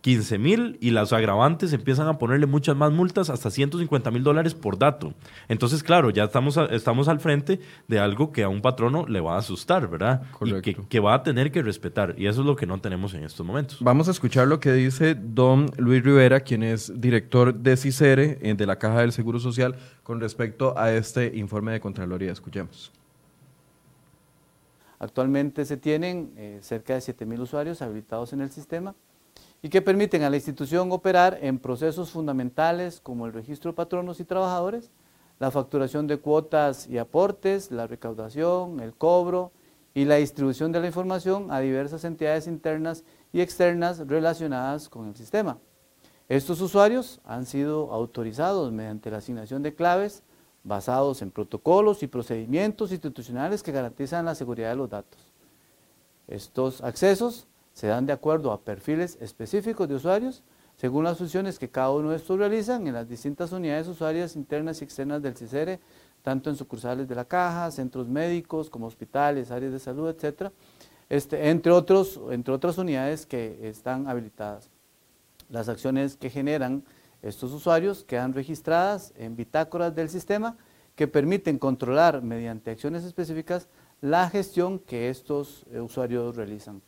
15 0.00 0.38
mil 0.38 0.78
y 0.80 0.90
las 0.90 1.12
agravantes 1.12 1.72
empiezan 1.72 2.08
a 2.08 2.18
ponerle 2.18 2.46
muchas 2.46 2.76
más 2.76 2.92
multas, 2.92 3.30
hasta 3.30 3.50
150 3.50 4.10
mil 4.10 4.22
dólares 4.22 4.54
por 4.54 4.78
dato. 4.78 5.14
Entonces, 5.48 5.82
claro, 5.82 6.10
ya 6.10 6.24
estamos, 6.24 6.56
estamos 6.70 7.08
al 7.08 7.20
frente 7.20 7.60
de 7.88 7.98
algo 7.98 8.32
que 8.32 8.42
a 8.42 8.48
un 8.48 8.60
patrono 8.60 9.06
le 9.06 9.20
va 9.20 9.34
a 9.34 9.38
asustar, 9.38 9.88
¿verdad? 9.88 10.22
Y 10.40 10.60
que, 10.62 11.00
va 11.00 11.14
a 11.14 11.22
tener 11.22 11.50
que 11.50 11.62
respetar. 11.62 12.14
Y 12.18 12.26
eso 12.26 12.40
es 12.40 12.46
lo 12.46 12.56
que 12.56 12.66
no 12.66 12.80
tenemos 12.80 13.14
en 13.14 13.24
estos 13.24 13.44
momentos. 13.44 13.78
Vamos 13.80 14.08
a 14.08 14.10
escuchar 14.10 14.48
lo 14.48 14.60
que 14.60 14.72
dice 14.72 15.14
don 15.14 15.70
Luis 15.76 16.02
Rivera, 16.02 16.40
quien 16.40 16.62
es 16.62 16.92
director 17.00 17.54
de 17.54 17.76
CICERE, 17.76 18.38
eh, 18.42 18.54
de 18.54 18.66
la 18.66 18.76
Caja 18.76 19.00
del 19.00 19.12
Seguro 19.12 19.40
Social, 19.40 19.76
con 20.02 20.20
respecto 20.20 20.78
a 20.78 20.92
este 20.92 21.36
informe 21.36 21.72
de 21.72 21.80
Contraloría. 21.80 22.32
Escuchemos. 22.32 22.92
Actualmente 25.00 25.64
se 25.64 25.76
tienen 25.76 26.32
eh, 26.36 26.58
cerca 26.60 26.94
de 26.94 27.00
7 27.00 27.24
mil 27.24 27.40
usuarios 27.40 27.82
habilitados 27.82 28.32
en 28.32 28.40
el 28.40 28.50
sistema 28.50 28.96
y 29.62 29.68
que 29.68 29.82
permiten 29.82 30.22
a 30.22 30.30
la 30.30 30.36
institución 30.36 30.92
operar 30.92 31.38
en 31.42 31.58
procesos 31.58 32.10
fundamentales 32.10 33.00
como 33.00 33.26
el 33.26 33.32
registro 33.32 33.72
de 33.72 33.76
patronos 33.76 34.20
y 34.20 34.24
trabajadores, 34.24 34.90
la 35.38 35.50
facturación 35.50 36.06
de 36.06 36.18
cuotas 36.18 36.86
y 36.88 36.98
aportes, 36.98 37.70
la 37.70 37.86
recaudación, 37.86 38.80
el 38.80 38.94
cobro 38.94 39.52
y 39.94 40.04
la 40.04 40.16
distribución 40.16 40.70
de 40.72 40.80
la 40.80 40.86
información 40.86 41.50
a 41.50 41.60
diversas 41.60 42.04
entidades 42.04 42.46
internas 42.46 43.04
y 43.32 43.40
externas 43.40 44.06
relacionadas 44.06 44.88
con 44.88 45.08
el 45.08 45.16
sistema. 45.16 45.58
Estos 46.28 46.60
usuarios 46.60 47.20
han 47.24 47.46
sido 47.46 47.92
autorizados 47.92 48.70
mediante 48.70 49.10
la 49.10 49.18
asignación 49.18 49.62
de 49.62 49.74
claves 49.74 50.22
basados 50.62 51.22
en 51.22 51.30
protocolos 51.30 52.02
y 52.02 52.06
procedimientos 52.06 52.92
institucionales 52.92 53.62
que 53.62 53.72
garantizan 53.72 54.26
la 54.26 54.34
seguridad 54.34 54.70
de 54.70 54.76
los 54.76 54.90
datos. 54.90 55.20
Estos 56.26 56.82
accesos 56.82 57.46
se 57.78 57.86
dan 57.86 58.06
de 58.06 58.12
acuerdo 58.12 58.50
a 58.50 58.60
perfiles 58.60 59.16
específicos 59.20 59.88
de 59.88 59.94
usuarios 59.94 60.42
según 60.76 61.04
las 61.04 61.16
funciones 61.16 61.60
que 61.60 61.70
cada 61.70 61.92
uno 61.92 62.10
de 62.10 62.16
estos 62.16 62.36
realizan 62.36 62.88
en 62.88 62.94
las 62.94 63.08
distintas 63.08 63.52
unidades 63.52 63.86
usuarias 63.86 64.34
internas 64.34 64.80
y 64.80 64.84
externas 64.84 65.22
del 65.22 65.36
CICERE, 65.36 65.78
tanto 66.22 66.50
en 66.50 66.56
sucursales 66.56 67.06
de 67.06 67.14
la 67.14 67.24
caja, 67.24 67.70
centros 67.70 68.08
médicos 68.08 68.68
como 68.68 68.88
hospitales, 68.88 69.52
áreas 69.52 69.70
de 69.70 69.78
salud, 69.78 70.08
etc., 70.08 70.50
este, 71.08 71.50
entre, 71.50 71.70
otros, 71.70 72.20
entre 72.32 72.52
otras 72.52 72.78
unidades 72.78 73.26
que 73.26 73.68
están 73.68 74.08
habilitadas. 74.08 74.70
Las 75.48 75.68
acciones 75.68 76.16
que 76.16 76.30
generan 76.30 76.82
estos 77.22 77.52
usuarios 77.52 78.02
quedan 78.02 78.34
registradas 78.34 79.14
en 79.16 79.36
bitácoras 79.36 79.94
del 79.94 80.08
sistema 80.08 80.56
que 80.96 81.06
permiten 81.06 81.60
controlar 81.60 82.22
mediante 82.22 82.72
acciones 82.72 83.04
específicas 83.04 83.68
la 84.00 84.28
gestión 84.28 84.80
que 84.80 85.10
estos 85.10 85.64
eh, 85.70 85.78
usuarios 85.78 86.34
realizan. 86.34 86.82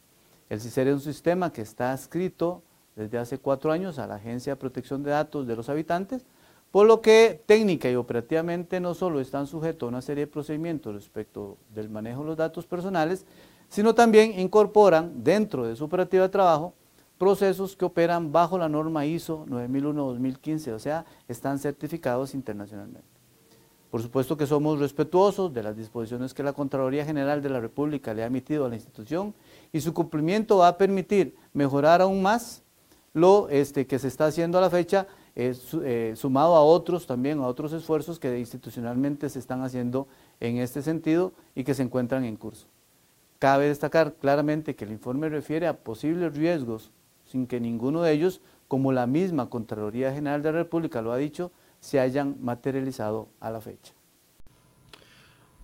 El 0.51 0.61
CICER 0.61 0.89
es 0.89 0.95
un 0.95 1.01
sistema 1.01 1.53
que 1.53 1.63
está 1.63 1.95
escrito 1.95 2.65
desde 2.97 3.19
hace 3.19 3.39
cuatro 3.39 3.71
años 3.71 4.01
a 4.01 4.09
la 4.09 4.17
Agencia 4.17 4.53
de 4.53 4.57
Protección 4.57 5.05
de 5.05 5.13
Datos 5.13 5.47
de 5.47 5.55
los 5.55 5.69
Habitantes, 5.69 6.27
por 6.73 6.89
lo 6.89 7.01
que 7.01 7.41
técnica 7.47 7.89
y 7.89 7.95
operativamente 7.95 8.81
no 8.81 8.95
solo 8.95 9.21
están 9.21 9.47
sujetos 9.47 9.87
a 9.87 9.91
una 9.91 10.03
serie 10.03 10.27
de 10.27 10.33
procedimientos 10.33 10.93
respecto 10.93 11.57
del 11.73 11.89
manejo 11.89 12.23
de 12.23 12.27
los 12.27 12.37
datos 12.37 12.67
personales, 12.67 13.27
sino 13.69 13.95
también 13.95 14.41
incorporan 14.41 15.23
dentro 15.23 15.69
de 15.69 15.77
su 15.77 15.85
operativa 15.85 16.25
de 16.25 16.31
trabajo 16.31 16.75
procesos 17.17 17.77
que 17.77 17.85
operan 17.85 18.33
bajo 18.33 18.59
la 18.59 18.69
norma 18.69 19.07
ISO 19.07 19.47
9001-2015, 19.47 20.73
o 20.73 20.79
sea, 20.81 21.05
están 21.29 21.61
certificados 21.61 22.35
internacionalmente. 22.35 23.07
Por 23.89 24.03
supuesto 24.03 24.37
que 24.37 24.47
somos 24.47 24.81
respetuosos 24.81 25.53
de 25.53 25.63
las 25.63 25.77
disposiciones 25.77 26.35
que 26.35 26.43
la 26.43 26.53
Contraloría 26.53 27.05
General 27.05 27.41
de 27.41 27.51
la 27.51 27.61
República 27.61 28.15
le 28.15 28.25
ha 28.25 28.27
emitido 28.27 28.65
a 28.65 28.69
la 28.69 28.77
institución 28.77 29.35
y 29.73 29.81
su 29.81 29.95
cumplimiento 29.95 30.59
va 30.59 30.69
a 30.69 30.79
permitir 30.79 31.37
mejorar 31.53 32.01
aún 32.01 32.23
más 32.23 32.63
lo 33.13 33.49
este, 33.49 33.87
que 33.87 33.99
se 33.99 34.09
está 34.09 34.27
haciendo 34.27 34.59
a 34.59 34.61
la 34.61 34.71
fecha, 34.71 35.07
eh, 35.37 36.15
sumado 36.17 36.55
a 36.55 36.63
otros 36.63 37.07
también, 37.07 37.39
a 37.39 37.47
otros 37.47 37.73
esfuerzos 37.73 38.19
que 38.19 38.39
institucionalmente 38.39 39.29
se 39.29 39.39
están 39.39 39.63
haciendo 39.63 40.07
en 40.39 40.59
este 40.59 40.83
sentido 40.83 41.33
y 41.55 41.65
que 41.65 41.75
se 41.75 41.83
encuentran 41.83 42.25
en 42.25 42.37
curso. 42.37 42.67
Cabe 43.39 43.69
destacar 43.69 44.15
claramente 44.15 44.77
que 44.77 44.85
el 44.85 44.93
informe 44.93 45.29
refiere 45.29 45.67
a 45.67 45.79
posibles 45.79 46.37
riesgos 46.37 46.91
sin 47.25 47.47
que 47.47 47.61
ninguno 47.61 48.03
de 48.03 48.13
ellos, 48.13 48.41
como 48.69 48.93
la 48.93 49.07
misma 49.07 49.49
Contraloría 49.49 50.13
General 50.13 50.43
de 50.43 50.53
la 50.53 50.59
República 50.59 51.01
lo 51.01 51.13
ha 51.13 51.17
dicho, 51.17 51.53
se 51.81 52.01
hayan 52.01 52.37
materializado 52.41 53.29
a 53.41 53.51
la 53.51 53.61
fecha. 53.61 53.95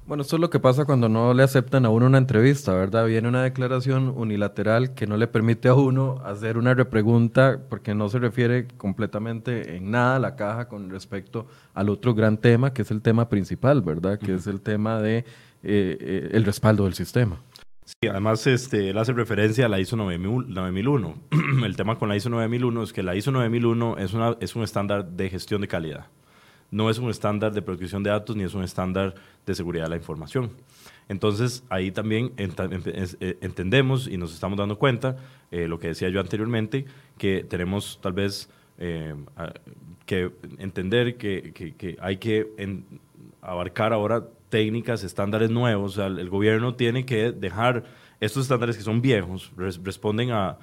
Bueno, 0.07 0.23
esto 0.23 0.37
es 0.37 0.40
lo 0.40 0.51
que 0.51 0.61
pasa 0.61 0.85
cuando 0.85 1.09
no 1.09 1.35
le 1.35 1.42
aceptan 1.42 1.85
a 1.85 1.90
uno 1.90 2.07
una 2.07 2.19
entrevista, 2.19 2.73
¿verdad? 2.73 3.07
Viene 3.07 3.27
una 3.27 3.42
declaración 3.42 4.09
unilateral 4.16 4.95
que 4.95 5.09
no 5.09 5.16
le 5.16 5.27
permite 5.27 5.66
a 5.66 5.75
uno 5.75 6.23
hacer 6.25 6.59
una 6.59 6.75
repregunta 6.75 7.59
porque 7.69 7.92
no 7.92 8.09
se 8.09 8.21
refiere 8.21 8.69
completamente 8.69 9.75
en 9.75 9.90
nada 9.90 10.14
a 10.14 10.19
la 10.21 10.37
caja 10.37 10.69
con 10.69 10.90
respecto 10.90 11.49
al 11.75 11.88
otro 11.88 12.14
gran 12.14 12.38
tema, 12.38 12.73
que 12.73 12.83
es 12.83 12.92
el 12.92 13.03
tema 13.03 13.29
principal, 13.29 13.83
¿verdad? 13.83 14.16
Que 14.21 14.35
es 14.35 14.47
el 14.47 14.61
tema 14.61 15.01
de 15.01 15.19
eh, 15.19 15.25
eh, 15.64 16.29
el 16.31 16.45
respaldo 16.45 16.85
del 16.85 16.95
sistema. 16.95 17.40
Sí, 17.85 18.09
además 18.09 18.47
este, 18.47 18.90
él 18.90 18.99
hace 18.99 19.12
referencia 19.12 19.66
a 19.66 19.69
la 19.69 19.81
ISO 19.81 19.97
9001. 19.97 21.14
el 21.64 21.77
tema 21.77 21.99
con 21.99 22.09
la 22.09 22.14
ISO 22.14 22.31
9001 22.31 22.83
es 22.85 22.92
que 22.92 23.03
la 23.03 23.16
ISO 23.16 23.33
9001 23.33 23.99
es, 23.99 24.14
una, 24.14 24.37
es 24.38 24.55
un 24.55 24.62
estándar 24.62 25.05
de 25.05 25.31
gestión 25.31 25.62
de 25.62 25.66
calidad. 25.66 26.07
No 26.70 26.90
es 26.90 26.98
un 26.98 27.11
estándar 27.11 27.52
de 27.52 27.62
protección 27.62 28.02
de 28.02 28.11
datos 28.11 28.37
ni 28.37 28.44
es 28.44 28.55
un 28.55 28.62
estándar 28.62 29.14
de 29.44 29.55
seguridad 29.55 29.85
de 29.85 29.90
la 29.90 29.96
información. 29.96 30.50
Entonces, 31.09 31.64
ahí 31.68 31.92
también 31.92 32.33
eh, 32.37 33.38
entendemos 33.40 34.09
y 34.09 34.16
nos 34.16 34.35
estamos 34.35 34.59
dando 34.59 34.79
cuenta, 34.79 35.16
eh, 35.50 35.68
lo 35.68 35.79
que 35.79 35.88
decía 35.88 36.09
yo 36.09 36.20
anteriormente, 36.20 36.85
que 37.16 37.44
tenemos 37.44 38.00
tal 38.02 38.12
vez 38.12 38.50
eh, 38.79 39.14
que 40.05 40.33
entender 40.59 41.16
que, 41.16 41.52
que, 41.52 41.96
hay 42.00 42.16
que 42.16 42.48
abarcar 43.40 43.92
ahora 43.92 44.24
técnicas, 44.48 45.05
estándares 45.05 45.50
nuevos. 45.50 45.98
El 45.98 46.29
gobierno 46.29 46.74
tiene 46.74 47.07
que 47.07 47.31
dejar 47.31 47.85
estos 48.20 48.42
estándares 48.44 48.76
que 48.76 48.83
son 48.83 49.00
viejos, 49.00 49.52
responden 49.57 50.33
a, 50.33 50.59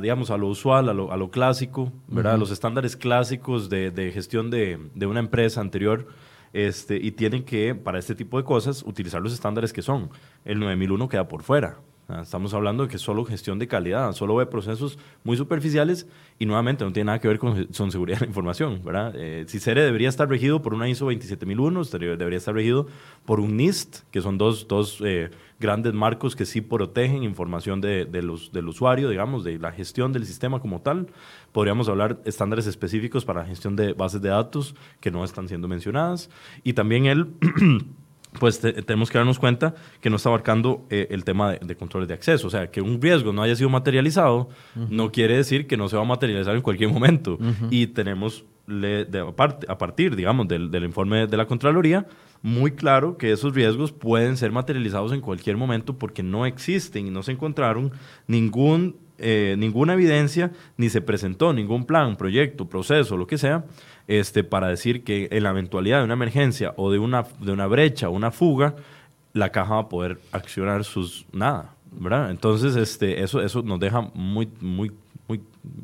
digamos, 0.00 0.30
a 0.30 0.36
lo 0.36 0.48
usual, 0.48 0.88
a 0.88 0.94
lo, 0.94 1.12
a 1.12 1.16
lo 1.16 1.30
clásico, 1.30 1.92
¿verdad? 2.08 2.38
Los 2.38 2.50
estándares 2.50 2.96
clásicos 2.96 3.68
de, 3.68 3.90
de 3.90 4.12
gestión 4.12 4.50
de, 4.50 4.78
de, 4.94 5.06
una 5.06 5.20
empresa 5.20 5.60
anterior. 5.60 6.06
Este, 6.52 6.96
y 6.96 7.10
tienen 7.10 7.44
que, 7.44 7.74
para 7.74 7.98
este 7.98 8.14
tipo 8.14 8.38
de 8.38 8.44
cosas, 8.44 8.82
utilizar 8.86 9.20
los 9.20 9.32
estándares 9.32 9.72
que 9.72 9.82
son. 9.82 10.10
El 10.44 10.60
9001 10.60 11.08
queda 11.08 11.28
por 11.28 11.42
fuera. 11.42 11.78
Ah, 12.06 12.20
estamos 12.20 12.52
hablando 12.52 12.82
de 12.82 12.90
que 12.90 12.98
solo 12.98 13.24
gestión 13.24 13.58
de 13.58 13.66
calidad, 13.66 14.12
solo 14.12 14.36
ve 14.36 14.44
procesos 14.44 14.98
muy 15.22 15.38
superficiales 15.38 16.06
y 16.38 16.44
nuevamente 16.44 16.84
no 16.84 16.92
tiene 16.92 17.06
nada 17.06 17.18
que 17.18 17.28
ver 17.28 17.38
con, 17.38 17.72
seguridad 17.72 18.18
de 18.18 18.26
la 18.26 18.28
información. 18.28 18.82
¿verdad? 18.84 19.14
Eh, 19.16 19.46
debería 19.74 20.10
estar 20.10 20.28
regido 20.28 20.60
por 20.60 20.74
una 20.74 20.86
ISO 20.86 21.06
27001, 21.06 21.84
debería 21.84 22.36
estar 22.36 22.54
regido 22.54 22.88
por 23.24 23.40
un 23.40 23.56
NIST, 23.56 24.02
que 24.10 24.20
son 24.20 24.36
dos, 24.36 24.68
dos 24.68 25.00
eh, 25.02 25.30
grandes 25.58 25.94
marcos 25.94 26.36
que 26.36 26.44
sí 26.44 26.60
protegen 26.60 27.22
información 27.22 27.80
de, 27.80 28.04
de 28.04 28.20
los, 28.20 28.52
del 28.52 28.68
usuario, 28.68 29.08
digamos, 29.08 29.42
de 29.42 29.58
la 29.58 29.72
gestión 29.72 30.12
del 30.12 30.26
sistema 30.26 30.60
como 30.60 30.82
tal. 30.82 31.06
Podríamos 31.52 31.88
hablar 31.88 32.20
estándares 32.26 32.66
específicos 32.66 33.24
para 33.24 33.40
la 33.40 33.46
gestión 33.46 33.76
de 33.76 33.94
bases 33.94 34.20
de 34.20 34.28
datos 34.28 34.74
que 35.00 35.10
no 35.10 35.24
están 35.24 35.48
siendo 35.48 35.68
mencionadas. 35.68 36.28
Y 36.64 36.74
también 36.74 37.06
el... 37.06 37.28
pues 38.38 38.60
tenemos 38.60 39.10
que 39.10 39.18
darnos 39.18 39.38
cuenta 39.38 39.74
que 40.00 40.10
no 40.10 40.16
está 40.16 40.28
abarcando 40.28 40.86
eh, 40.90 41.06
el 41.10 41.24
tema 41.24 41.52
de, 41.52 41.76
controles 41.76 42.08
de 42.08 42.14
acceso. 42.14 42.46
O 42.46 42.50
sea, 42.50 42.70
que 42.70 42.80
un 42.80 43.00
riesgo 43.00 43.32
no 43.32 43.42
haya 43.42 43.56
sido 43.56 43.70
materializado 43.70 44.48
no 44.74 45.12
quiere 45.12 45.36
decir 45.36 45.66
que 45.66 45.76
no 45.76 45.88
se 45.88 45.96
va 45.96 46.02
a 46.02 46.06
materializar 46.06 46.54
en 46.54 46.62
cualquier 46.62 46.90
momento. 46.90 47.38
Y 47.70 47.88
tenemos, 47.88 48.44
a, 49.68 49.78
partir, 49.78 50.16
digamos, 50.16 50.48
del, 50.48 50.70
del, 50.70 50.84
informe 50.84 51.26
de 51.26 51.36
la 51.36 51.46
Contraloría, 51.46 52.06
muy 52.44 52.72
claro 52.72 53.16
que 53.16 53.32
esos 53.32 53.54
riesgos 53.54 53.92
pueden 53.92 54.36
ser 54.36 54.52
materializados 54.52 55.12
en 55.12 55.22
cualquier 55.22 55.56
momento 55.56 55.98
porque 55.98 56.22
no 56.22 56.44
existen 56.44 57.06
y 57.06 57.10
no 57.10 57.22
se 57.22 57.32
encontraron 57.32 57.92
ningún, 58.26 58.96
eh, 59.16 59.54
ninguna 59.56 59.94
evidencia 59.94 60.52
ni 60.76 60.90
se 60.90 61.00
presentó 61.00 61.54
ningún 61.54 61.86
plan, 61.86 62.16
proyecto, 62.16 62.68
proceso, 62.68 63.16
lo 63.16 63.26
que 63.26 63.38
sea, 63.38 63.64
este, 64.06 64.44
para 64.44 64.68
decir 64.68 65.04
que 65.04 65.28
en 65.30 65.42
la 65.42 65.50
eventualidad 65.50 65.98
de 65.98 66.04
una 66.04 66.14
emergencia 66.14 66.74
o 66.76 66.90
de 66.90 66.98
una, 66.98 67.24
de 67.40 67.52
una 67.52 67.66
brecha 67.66 68.08
o 68.08 68.12
una 68.12 68.30
fuga, 68.30 68.74
la 69.32 69.50
caja 69.50 69.74
va 69.74 69.80
a 69.80 69.88
poder 69.88 70.18
accionar 70.32 70.84
sus 70.84 71.26
nada, 71.32 71.74
¿verdad? 71.90 72.30
Entonces, 72.30 72.76
este, 72.76 73.22
eso, 73.22 73.42
eso 73.42 73.62
nos 73.62 73.80
deja 73.80 74.02
muy, 74.14 74.48
muy, 74.60 74.92
muy, 75.26 75.40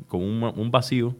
con 0.07 0.21
un, 0.21 0.71
vacío 0.71 1.15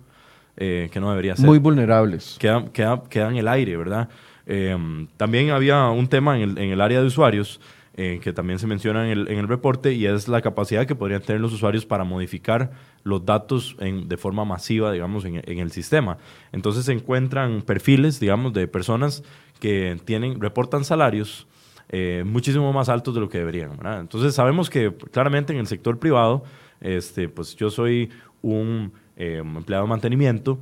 eh, 0.57 0.89
que 0.91 0.99
no 0.99 1.09
debería 1.09 1.35
ser. 1.35 1.45
Muy 1.45 1.59
vulnerables. 1.59 2.37
Queda, 2.39 2.65
queda, 2.71 3.03
queda 3.09 3.29
en 3.29 3.37
el 3.37 3.47
aire, 3.47 3.75
¿verdad? 3.77 4.09
Eh, 4.45 4.77
también 5.17 5.51
había 5.51 5.89
un 5.89 6.07
tema 6.07 6.37
en 6.37 6.51
el, 6.51 6.57
en 6.57 6.69
el 6.71 6.81
área 6.81 7.01
de 7.01 7.07
usuarios 7.07 7.59
eh, 8.01 8.19
que 8.19 8.33
también 8.33 8.57
se 8.57 8.65
menciona 8.65 9.05
en 9.05 9.11
el, 9.11 9.27
en 9.27 9.37
el, 9.37 9.47
reporte, 9.47 9.93
y 9.93 10.07
es 10.07 10.27
la 10.27 10.41
capacidad 10.41 10.87
que 10.87 10.95
podrían 10.95 11.21
tener 11.21 11.39
los 11.39 11.53
usuarios 11.53 11.85
para 11.85 12.03
modificar 12.03 12.71
los 13.03 13.23
datos 13.23 13.75
en, 13.79 14.07
de 14.07 14.17
forma 14.17 14.43
masiva, 14.43 14.91
digamos, 14.91 15.23
en, 15.23 15.41
en, 15.45 15.59
el 15.59 15.71
sistema. 15.71 16.17
Entonces 16.51 16.85
se 16.85 16.93
encuentran 16.93 17.61
perfiles, 17.61 18.19
digamos, 18.19 18.53
de 18.53 18.67
personas 18.67 19.23
que 19.59 19.99
tienen, 20.03 20.41
reportan 20.41 20.83
salarios 20.83 21.47
eh, 21.89 22.23
muchísimo 22.25 22.73
más 22.73 22.89
altos 22.89 23.13
de 23.13 23.21
lo 23.21 23.29
que 23.29 23.37
deberían. 23.37 23.77
Entonces 23.99 24.33
sabemos 24.33 24.69
que 24.69 24.95
claramente 25.11 25.53
en 25.53 25.59
el 25.59 25.67
sector 25.67 25.99
privado, 25.99 26.43
este, 26.79 27.29
pues 27.29 27.55
yo 27.55 27.69
soy 27.69 28.09
un 28.41 28.93
eh, 29.15 29.43
empleado 29.43 29.83
de 29.83 29.89
mantenimiento, 29.89 30.57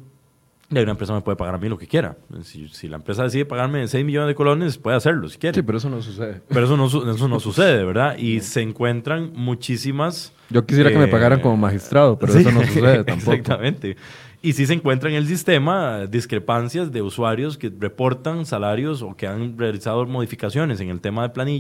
y 0.72 0.80
una 0.80 0.91
empresa 0.91 1.13
me 1.13 1.22
puede 1.22 1.36
pagar 1.36 1.55
a 1.55 1.57
mí 1.57 1.67
lo 1.67 1.78
que 1.78 1.88
quiera. 1.88 2.17
Si, 2.43 2.88
la 2.88 2.97
empresa 2.97 3.24
decide 3.24 3.45
pagarme 3.45 3.88
6 3.88 4.05
millones 4.05 4.28
de 4.28 4.36
colones, 4.36 4.78
puede 4.78 4.97
hacerlo 4.97 5.28
si 5.28 5.39
quiere. 5.39 5.55
Sí, 5.55 5.61
pero 5.63 5.80
eso 5.80 5.89
no 5.89 6.01
sucede. 6.01 6.41
Pero 6.47 6.65
eso 6.65 6.78
no, 6.78 6.86
eso 6.86 7.28
no 7.28 7.39
sucede, 7.39 7.84
¿verdad? 7.84 8.17
Y 8.17 8.41
se 8.41 8.61
encuentran 8.61 9.32
muchísimas... 9.34 10.32
Yo 10.49 10.65
quisiera 10.65 10.91
que 10.91 10.97
me 10.97 11.07
pagaran 11.07 11.41
como 11.41 11.57
magistrado, 11.57 12.20
pero 12.20 12.34
eso 12.34 12.51
no 12.51 12.63
sucede 12.63 13.03
tampoco. 13.03 13.32
Exactamente. 13.32 13.97
Y 14.41 14.53
sí 14.53 14.65
se 14.65 14.74
encuentran 14.74 15.13
en 15.13 15.20
el 15.20 15.28
sistema 15.28 16.05
discrepancias 16.05 16.91
de 16.91 17.01
usuarios 17.01 17.57
que 17.57 17.72
reportan 17.78 18.45
salarios 18.45 19.01
o 19.01 19.15
que 19.15 19.28
han 19.28 19.57
realizado 19.57 20.05
modificaciones 20.05 20.80
en 20.80 20.89
el 20.89 21.01
tema 21.01 21.24
de 21.24 21.30
planilla 21.30 21.59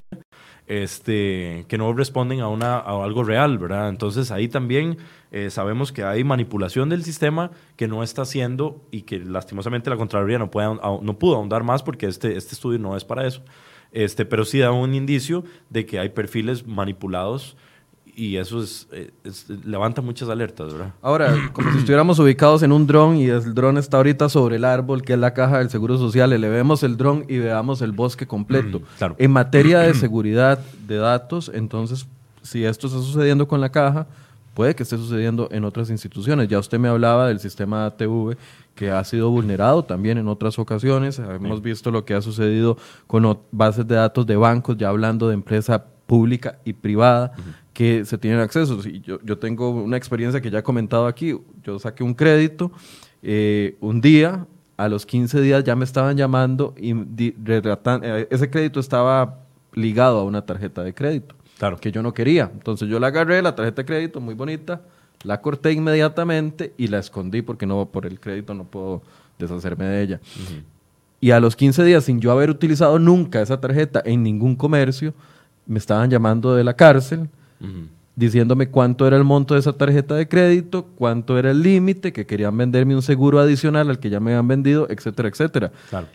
este, 0.69 1.65
que 1.67 1.77
no 1.77 1.91
responden 1.93 2.39
a, 2.41 2.47
una, 2.47 2.77
a 2.77 3.03
algo 3.03 3.23
real, 3.23 3.57
¿verdad? 3.57 3.89
Entonces 3.89 4.31
ahí 4.31 4.47
también 4.47 4.97
eh, 5.31 5.49
sabemos 5.51 5.91
que 5.91 6.03
hay 6.03 6.23
manipulación 6.23 6.89
del 6.89 7.03
sistema 7.03 7.51
que 7.75 7.87
no 7.87 8.01
está 8.01 8.23
haciendo 8.23 8.81
y 8.89 9.03
que 9.03 9.19
lastimosamente 9.19 9.89
la 9.89 9.97
Contraloría 9.97 10.39
no, 10.39 10.49
puede, 10.49 10.67
no 10.67 11.19
pudo 11.19 11.35
ahondar 11.35 11.63
más 11.63 11.83
porque 11.83 12.07
este, 12.07 12.35
este 12.35 12.55
estudio 12.55 12.79
no 12.79 12.97
es 12.97 13.05
para 13.05 13.27
eso, 13.27 13.41
este, 13.91 14.25
pero 14.25 14.43
sí 14.43 14.59
da 14.59 14.71
un 14.71 14.95
indicio 14.95 15.43
de 15.69 15.85
que 15.85 15.99
hay 15.99 16.09
perfiles 16.09 16.65
manipulados 16.65 17.55
y 18.19 18.35
eso 18.35 18.63
eh, 18.91 19.11
es, 19.23 19.47
levanta 19.49 20.01
muchas 20.01 20.29
alertas, 20.29 20.73
¿verdad? 20.73 20.93
Ahora, 21.01 21.33
como 21.53 21.71
si 21.71 21.77
estuviéramos 21.77 22.19
ubicados 22.19 22.63
en 22.63 22.71
un 22.71 22.85
dron 22.85 23.15
y 23.15 23.27
el 23.27 23.53
dron 23.53 23.77
está 23.77 23.97
ahorita 23.97 24.29
sobre 24.29 24.57
el 24.57 24.65
árbol, 24.65 25.03
que 25.03 25.13
es 25.13 25.19
la 25.19 25.33
caja 25.33 25.59
del 25.59 25.69
Seguro 25.69 25.97
Social, 25.97 26.33
elevemos 26.33 26.83
el 26.83 26.97
dron 26.97 27.25
y 27.29 27.37
veamos 27.37 27.81
el 27.81 27.91
bosque 27.91 28.27
completo. 28.27 28.81
claro. 28.97 29.15
En 29.19 29.31
materia 29.31 29.79
de 29.79 29.93
seguridad 29.93 30.59
de 30.87 30.97
datos, 30.97 31.51
entonces, 31.53 32.07
si 32.41 32.65
esto 32.65 32.87
está 32.87 32.99
sucediendo 32.99 33.47
con 33.47 33.61
la 33.61 33.69
caja, 33.69 34.07
puede 34.59 34.75
que 34.75 34.83
esté 34.83 34.97
sucediendo 34.97 35.47
en 35.53 35.63
otras 35.63 35.89
instituciones. 35.89 36.49
Ya 36.49 36.59
usted 36.59 36.77
me 36.79 36.89
hablaba 36.89 37.29
del 37.29 37.39
sistema 37.39 37.85
ATV 37.85 38.35
que 38.75 38.91
ha 38.91 39.01
sido 39.05 39.29
vulnerado 39.29 39.85
también 39.85 40.17
en 40.17 40.27
otras 40.27 40.59
ocasiones. 40.59 41.17
Hemos 41.17 41.61
visto 41.61 41.91
lo 41.91 42.03
que 42.03 42.13
ha 42.13 42.21
sucedido 42.21 42.75
con 43.07 43.39
bases 43.53 43.87
de 43.87 43.95
datos 43.95 44.27
de 44.27 44.35
bancos, 44.35 44.75
ya 44.75 44.89
hablando 44.89 45.29
de 45.29 45.35
empresa 45.35 45.85
pública 46.05 46.59
y 46.65 46.73
privada 46.73 47.31
que 47.71 48.03
se 48.03 48.17
tienen 48.17 48.41
acceso. 48.41 48.81
yo, 48.81 49.21
yo 49.23 49.37
tengo 49.37 49.69
una 49.69 49.95
experiencia 49.95 50.41
que 50.41 50.51
ya 50.51 50.59
he 50.59 50.63
comentado 50.63 51.07
aquí. 51.07 51.39
Yo 51.63 51.79
saqué 51.79 52.03
un 52.03 52.13
crédito 52.13 52.69
eh, 53.23 53.77
un 53.79 54.01
día, 54.01 54.45
a 54.75 54.89
los 54.89 55.05
15 55.05 55.39
días 55.39 55.63
ya 55.63 55.77
me 55.77 55.85
estaban 55.85 56.17
llamando 56.17 56.75
y 56.77 56.91
eh, 56.91 58.27
ese 58.29 58.49
crédito 58.49 58.81
estaba 58.81 59.39
ligado 59.73 60.19
a 60.19 60.25
una 60.25 60.45
tarjeta 60.45 60.83
de 60.83 60.93
crédito. 60.93 61.38
Claro. 61.59 61.77
Que 61.77 61.91
yo 61.91 62.01
no 62.01 62.13
quería. 62.13 62.49
Entonces 62.51 62.89
yo 62.89 62.99
la 62.99 63.07
agarré, 63.07 63.41
la 63.41 63.53
tarjeta 63.53 63.83
de 63.83 63.85
crédito, 63.85 64.19
muy 64.19 64.33
bonita, 64.33 64.81
la 65.23 65.41
corté 65.41 65.73
inmediatamente 65.73 66.73
y 66.77 66.87
la 66.87 66.99
escondí 66.99 67.41
porque 67.41 67.65
no 67.67 67.85
por 67.85 68.05
el 68.05 68.19
crédito 68.19 68.53
no 68.53 68.63
puedo 68.63 69.03
deshacerme 69.37 69.85
de 69.85 70.01
ella. 70.01 70.19
Y 71.21 71.31
a 71.31 71.39
los 71.39 71.55
15 71.55 71.83
días, 71.83 72.05
sin 72.05 72.21
yo 72.21 72.31
haber 72.31 72.49
utilizado 72.49 72.97
nunca 72.97 73.41
esa 73.41 73.59
tarjeta 73.59 74.01
en 74.05 74.23
ningún 74.23 74.55
comercio, 74.55 75.13
me 75.67 75.77
estaban 75.77 76.09
llamando 76.09 76.55
de 76.55 76.63
la 76.63 76.73
cárcel 76.75 77.29
diciéndome 78.15 78.67
cuánto 78.67 79.07
era 79.07 79.15
el 79.15 79.23
monto 79.23 79.53
de 79.53 79.61
esa 79.61 79.71
tarjeta 79.73 80.15
de 80.15 80.27
crédito, 80.27 80.87
cuánto 80.95 81.37
era 81.37 81.51
el 81.51 81.61
límite, 81.61 82.11
que 82.11 82.25
querían 82.25 82.57
venderme 82.57 82.93
un 82.93 83.01
seguro 83.01 83.39
adicional 83.39 83.89
al 83.89 83.99
que 83.99 84.09
ya 84.09 84.19
me 84.19 84.31
habían 84.31 84.47
vendido, 84.47 84.87
etcétera, 84.89 85.29
etcétera. 85.29 85.71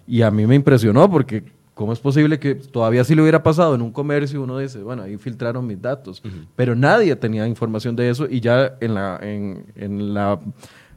Y 0.06 0.20
a 0.20 0.30
mí 0.30 0.46
me 0.46 0.54
impresionó 0.54 1.10
porque 1.10 1.44
¿cómo 1.74 1.92
es 1.92 1.98
posible 1.98 2.38
que 2.38 2.54
todavía 2.54 3.04
si 3.04 3.14
le 3.14 3.22
hubiera 3.22 3.42
pasado 3.42 3.74
en 3.74 3.82
un 3.82 3.92
comercio 3.92 4.42
uno 4.42 4.58
dice, 4.58 4.82
bueno, 4.82 5.02
ahí 5.02 5.16
filtraron 5.16 5.66
mis 5.66 5.80
datos? 5.80 6.22
Pero 6.56 6.74
nadie 6.74 7.14
tenía 7.16 7.46
información 7.46 7.96
de 7.96 8.10
eso 8.10 8.26
y 8.28 8.40
ya 8.40 8.76
en 8.80 8.94
la, 8.94 9.18
en, 9.20 9.66
en 9.76 10.14
la 10.14 10.40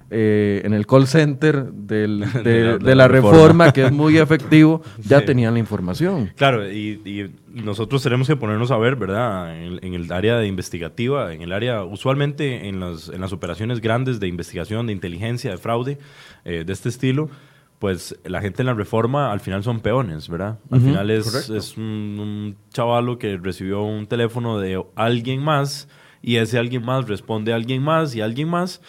eh, 0.10 0.62
en 0.64 0.74
el 0.74 0.88
call 0.88 1.06
center 1.06 1.66
de, 1.74 2.08
la, 2.08 3.08
reforma. 3.10 3.74
que 3.74 3.86
es 3.86 3.92
muy 3.92 4.18
efectivo, 4.20 4.82
ya 5.04 5.26
tenían 5.26 5.54
la 5.54 5.60
información. 5.60 6.32
Claro, 6.36 6.72
y, 6.72 7.30
nosotros 7.52 8.04
tenemos 8.04 8.28
que 8.28 8.36
ponernos 8.36 8.72
a 8.72 8.78
ver, 8.78 8.96
¿verdad? 8.96 9.60
En, 9.60 9.94
el 9.94 10.12
área 10.12 10.38
de 10.38 10.48
investigativa, 10.48 11.34
en 11.34 11.42
el 11.42 11.52
área, 11.52 11.84
usualmente 11.84 12.70
en 12.70 12.80
las, 12.80 13.10
en 13.10 13.20
las 13.20 13.34
operaciones 13.34 13.82
grandes 13.82 14.20
de 14.20 14.28
investigación, 14.28 14.88
de 14.88 14.94
inteligencia, 14.94 15.52
de 15.52 15.58
fraude, 15.58 15.98
eh, 16.46 16.64
de 16.66 16.72
este 16.72 16.88
estilo, 16.88 17.30
pues 17.80 18.18
la 18.24 18.42
gente 18.42 18.64
en 18.64 18.68
la 18.68 18.74
reforma 18.74 19.32
al 19.32 19.40
final 19.40 19.64
son 19.64 19.82
peones, 19.82 20.30
¿verdad? 20.30 20.60
Al 20.72 20.82
final 20.82 21.12
es, 21.12 21.50
es 21.50 21.78
un, 21.78 21.84
un, 22.20 22.58
chavalo 22.72 23.20
que 23.20 23.38
recibió 23.38 23.84
un 23.84 24.08
teléfono 24.08 24.60
de 24.60 24.84
alguien 24.96 25.44
más 25.44 25.88
y 26.22 26.38
ese 26.38 26.58
alguien 26.58 26.84
más 26.84 27.08
responde 27.08 27.54
a 27.54 27.56
alguien 27.56 27.84
más 27.84 28.16
y 28.16 28.22
alguien 28.22 28.50
más 28.50 28.82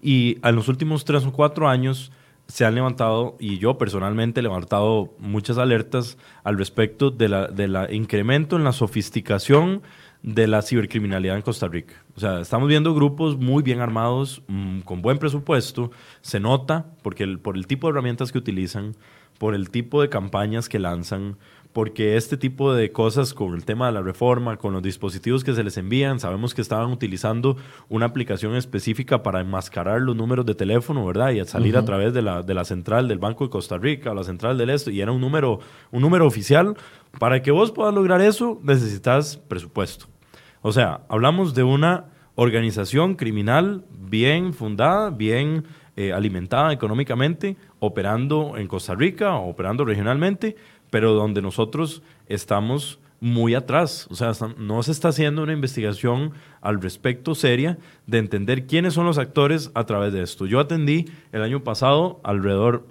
y 0.00 0.38
en 0.42 0.54
los 0.54 0.68
últimos 0.68 1.04
tres 1.04 1.24
o 1.24 1.32
cuatro 1.32 1.68
años 1.68 2.12
se 2.48 2.64
han 2.64 2.76
levantado, 2.76 3.36
y 3.40 3.58
yo 3.58 3.76
personalmente 3.76 4.38
he 4.38 4.42
levantado 4.42 5.14
muchas 5.18 5.58
alertas 5.58 6.16
al 6.44 6.56
respecto 6.56 7.10
de 7.10 7.28
la, 7.28 7.48
de 7.48 7.66
la 7.66 7.92
incremento 7.92 8.56
en 8.56 8.62
la 8.62 8.72
sofisticación 8.72 9.82
de 10.22 10.46
la 10.46 10.62
cibercriminalidad 10.62 11.36
en 11.36 11.42
Costa 11.42 11.68
Rica. 11.68 11.94
O 12.16 12.20
sea, 12.20 12.40
estamos 12.40 12.68
viendo 12.68 12.94
grupos 12.94 13.36
muy 13.36 13.62
bien 13.62 13.80
armados, 13.80 14.42
mm, 14.48 14.80
con 14.80 15.02
buen 15.02 15.18
presupuesto, 15.18 15.90
se 16.20 16.40
nota 16.40 16.86
porque 17.02 17.26
por 17.38 17.56
el 17.56 17.66
tipo 17.66 17.86
de 17.86 17.92
herramientas 17.92 18.32
que 18.32 18.38
utilizan, 18.38 18.96
por 19.38 19.54
el 19.54 19.70
tipo 19.70 20.00
de 20.00 20.08
campañas 20.08 20.68
que 20.68 20.78
lanzan, 20.78 21.36
porque 21.76 22.16
este 22.16 22.38
tipo 22.38 22.72
de 22.72 22.90
cosas 22.90 23.34
con 23.34 23.52
el 23.52 23.66
tema 23.66 23.88
de 23.88 23.92
la 23.92 24.00
reforma, 24.00 24.56
con 24.56 24.72
los 24.72 24.82
dispositivos 24.82 25.44
que 25.44 25.52
se 25.52 25.62
les 25.62 25.76
envían, 25.76 26.18
sabemos 26.18 26.54
que 26.54 26.62
estaban 26.62 26.90
utilizando 26.90 27.58
una 27.90 28.06
aplicación 28.06 28.56
específica 28.56 29.22
para 29.22 29.42
enmascarar 29.42 30.00
los 30.00 30.16
números 30.16 30.46
de 30.46 30.54
teléfono, 30.54 31.04
¿verdad? 31.04 31.32
Y 31.32 31.44
salir 31.44 31.76
a 31.76 31.84
través 31.84 32.14
de 32.14 32.22
la, 32.22 32.40
de 32.40 32.54
la 32.54 32.64
central 32.64 33.08
del 33.08 33.18
Banco 33.18 33.44
de 33.44 33.50
Costa 33.50 33.76
Rica 33.76 34.12
o 34.12 34.14
la 34.14 34.24
central 34.24 34.56
del 34.56 34.70
Este, 34.70 34.90
y 34.90 35.02
era 35.02 35.12
un 35.12 35.20
número, 35.20 35.60
un 35.90 36.00
número 36.00 36.26
oficial. 36.26 36.78
Para 37.18 37.42
que 37.42 37.50
vos 37.50 37.72
puedas 37.72 37.92
lograr 37.92 38.22
eso, 38.22 38.58
necesitas 38.62 39.36
presupuesto. 39.36 40.06
O 40.62 40.72
sea, 40.72 41.02
hablamos 41.10 41.54
de 41.54 41.62
una 41.62 42.06
organización 42.36 43.16
criminal 43.16 43.84
bien 43.90 44.54
fundada, 44.54 45.10
bien 45.10 45.64
eh, 45.98 46.12
alimentada 46.12 46.74
económicamente, 46.74 47.56
operando 47.80 48.58
en 48.58 48.66
Costa 48.66 48.94
Rica, 48.94 49.36
operando 49.36 49.82
regionalmente, 49.82 50.54
pero 50.96 51.12
donde 51.12 51.42
nosotros 51.42 52.00
estamos 52.26 53.00
muy 53.20 53.54
atrás. 53.54 54.08
O 54.10 54.14
sea, 54.14 54.32
no 54.56 54.82
se 54.82 54.92
está 54.92 55.08
haciendo 55.08 55.42
una 55.42 55.52
investigación 55.52 56.32
al 56.62 56.80
respecto 56.80 57.34
seria 57.34 57.76
de 58.06 58.16
entender 58.16 58.66
quiénes 58.66 58.94
son 58.94 59.04
los 59.04 59.18
actores 59.18 59.70
a 59.74 59.84
través 59.84 60.14
de 60.14 60.22
esto. 60.22 60.46
Yo 60.46 60.58
atendí 60.58 61.04
el 61.32 61.42
año 61.42 61.62
pasado 61.62 62.18
alrededor, 62.24 62.86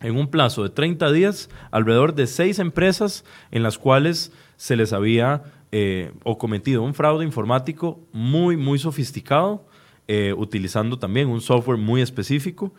en 0.00 0.18
un 0.18 0.28
plazo 0.28 0.64
de 0.64 0.68
30 0.68 1.12
días, 1.12 1.48
alrededor 1.70 2.14
de 2.14 2.26
seis 2.26 2.58
empresas 2.58 3.24
en 3.50 3.62
las 3.62 3.78
cuales 3.78 4.32
se 4.58 4.76
les 4.76 4.92
había 4.92 5.42
eh, 5.72 6.12
o 6.24 6.36
cometido 6.36 6.82
un 6.82 6.92
fraude 6.92 7.24
informático 7.24 8.00
muy, 8.12 8.58
muy 8.58 8.78
sofisticado, 8.78 9.64
eh, 10.08 10.34
utilizando 10.36 10.98
también 10.98 11.30
un 11.30 11.40
software 11.40 11.78
muy 11.78 12.02
específico 12.02 12.74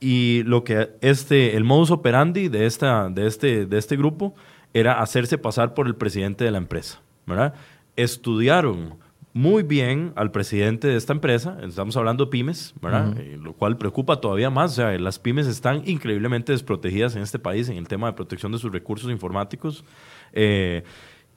y 0.00 0.42
lo 0.44 0.64
que 0.64 0.90
este, 1.00 1.56
el 1.56 1.64
modus 1.64 1.90
operandi 1.90 2.48
de, 2.48 2.66
esta, 2.66 3.08
de, 3.08 3.26
este, 3.26 3.66
de 3.66 3.78
este 3.78 3.96
grupo 3.96 4.34
era 4.74 5.00
hacerse 5.00 5.38
pasar 5.38 5.74
por 5.74 5.86
el 5.86 5.94
presidente 5.94 6.44
de 6.44 6.50
la 6.50 6.58
empresa. 6.58 7.00
¿verdad? 7.26 7.54
Estudiaron 7.96 8.94
muy 9.32 9.62
bien 9.62 10.12
al 10.16 10.30
presidente 10.30 10.88
de 10.88 10.96
esta 10.96 11.12
empresa, 11.12 11.58
estamos 11.62 11.94
hablando 11.98 12.24
de 12.24 12.30
pymes, 12.30 12.74
¿verdad? 12.80 13.18
Eh, 13.18 13.38
lo 13.38 13.52
cual 13.52 13.76
preocupa 13.76 14.18
todavía 14.18 14.48
más. 14.48 14.72
O 14.72 14.74
sea, 14.76 14.98
las 14.98 15.18
pymes 15.18 15.46
están 15.46 15.82
increíblemente 15.84 16.52
desprotegidas 16.52 17.16
en 17.16 17.22
este 17.22 17.38
país 17.38 17.68
en 17.68 17.76
el 17.76 17.86
tema 17.86 18.06
de 18.06 18.14
protección 18.14 18.50
de 18.52 18.58
sus 18.58 18.72
recursos 18.72 19.10
informáticos. 19.10 19.84
Eh, 20.32 20.84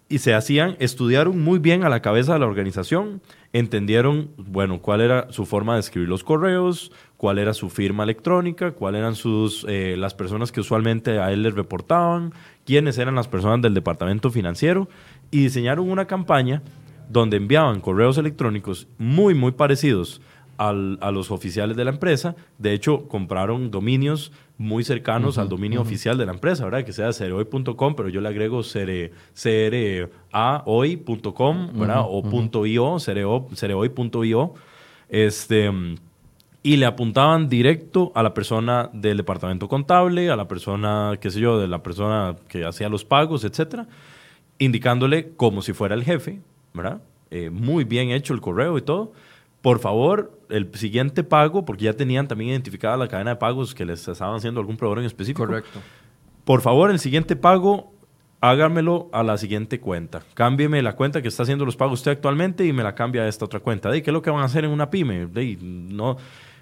y 0.08 0.20
se 0.20 0.34
hacían, 0.34 0.78
estudiaron 0.80 1.40
muy 1.42 1.60
bien 1.60 1.84
a 1.84 1.90
la 1.90 2.02
cabeza 2.02 2.34
de 2.34 2.40
la 2.40 2.48
organización, 2.48 3.22
entendieron, 3.52 4.32
bueno, 4.38 4.82
cuál 4.82 5.02
era 5.02 5.32
su 5.32 5.46
forma 5.46 5.74
de 5.74 5.82
escribir 5.82 6.08
los 6.08 6.24
correos, 6.24 6.92
cuál 7.20 7.38
era 7.38 7.54
su 7.54 7.70
firma 7.70 8.04
electrónica, 8.04 8.72
cuáles 8.72 9.00
eran 9.00 9.14
sus, 9.14 9.66
eh, 9.68 9.98
las 9.98 10.14
personas 10.14 10.54
que 10.54 10.62
usualmente 10.62 11.20
a 11.20 11.34
él 11.34 11.44
les 11.44 11.54
reportaban, 11.54 12.32
quiénes 12.66 12.98
eran 12.98 13.14
las 13.14 13.28
personas 13.28 13.62
del 13.62 13.74
departamento 13.74 14.32
financiero, 14.32 14.88
y 15.30 15.44
diseñaron 15.44 15.90
una 15.90 16.06
campaña 16.06 16.62
donde 17.10 17.36
enviaban 17.36 17.82
correos 17.82 18.18
electrónicos 18.18 18.88
muy, 18.98 19.34
muy 19.34 19.52
parecidos 19.52 20.22
a 20.58 20.72
los 20.72 21.30
oficiales 21.32 21.76
de 21.76 21.84
la 21.84 21.92
empresa. 21.92 22.38
De 22.58 22.72
hecho, 22.72 23.10
compraron 23.10 23.70
dominios 23.70 24.32
muy 24.58 24.86
cercanos 24.86 25.38
al 25.38 25.50
dominio 25.50 25.82
oficial 25.82 26.18
de 26.18 26.26
la 26.26 26.32
empresa, 26.32 26.64
¿verdad? 26.64 26.86
Que 26.86 26.94
sea 26.94 27.12
cereoy.com, 27.12 27.96
pero 27.96 28.08
yo 28.08 28.22
le 28.22 28.30
agrego 28.30 28.64
cere, 28.64 29.12
cereahoy.com, 29.34 31.80
¿verdad? 31.80 32.04
O 32.08 32.24
.io, 32.66 32.98
cereoy.io. 33.00 34.54
Este, 35.10 35.70
y 36.62 36.78
le 36.78 36.86
apuntaban 36.86 37.48
directo 37.50 38.12
a 38.16 38.24
la 38.24 38.34
persona 38.34 38.90
del 38.94 39.18
departamento 39.18 39.68
contable, 39.68 40.30
a 40.30 40.36
la 40.36 40.48
persona, 40.48 41.18
qué 41.22 41.32
sé 41.32 41.40
yo, 41.40 41.60
de 41.60 41.68
la 41.68 41.82
persona 41.82 42.36
que 42.48 42.66
hacía 42.66 42.90
los 42.90 43.06
pagos, 43.06 43.44
etcétera, 43.44 43.88
indicándole 44.58 45.32
como 45.38 45.62
si 45.62 45.74
fuera 45.74 45.96
el 45.96 46.04
jefe, 46.04 46.42
¿verdad? 46.74 47.02
Eh, 47.32 47.50
muy 47.50 47.84
bien 47.84 48.10
hecho 48.12 48.34
el 48.34 48.42
correo 48.42 48.78
y 48.78 48.82
todo 48.82 49.14
por 49.62 49.80
favor, 49.80 50.40
el 50.50 50.74
siguiente 50.76 51.24
pago, 51.24 51.66
porque 51.66 51.86
ya 51.86 51.94
tenían 51.94 52.28
también 52.28 52.52
identificada 52.52 52.96
la 52.96 53.08
cadena 53.08 53.32
de 53.32 53.36
pagos 53.36 53.76
que 53.76 53.86
les 53.86 54.08
estaban 54.08 54.36
haciendo 54.36 54.60
algún 54.60 54.78
proveedor 54.78 55.00
en 55.00 55.06
específico. 55.06 55.46
Correcto. 55.46 55.82
Por 56.46 56.62
favor, 56.62 56.90
el 56.92 57.00
siguiente 57.00 57.36
pago, 57.36 57.92
hágamelo 58.40 59.10
a 59.12 59.22
la 59.22 59.38
siguiente 59.38 59.80
cuenta. 59.82 60.24
Cámbieme 60.34 60.82
la 60.82 60.96
cuenta 60.96 61.22
que 61.22 61.28
está 61.28 61.44
haciendo 61.44 61.66
los 61.66 61.76
pagos 61.76 62.00
usted 62.00 62.12
actualmente 62.12 62.66
y 62.66 62.72
me 62.72 62.84
la 62.84 62.96
cambia 62.96 63.24
a 63.24 63.28
esta 63.28 63.46
otra 63.46 63.60
cuenta. 63.60 63.92
¿Qué 63.92 63.98
es 64.00 64.14
lo 64.14 64.22
que 64.22 64.30
van 64.30 64.42
a 64.42 64.46
hacer 64.46 64.64
en 64.64 64.72
una 64.72 64.90
pyme? 64.90 65.28
no, 65.62 66.18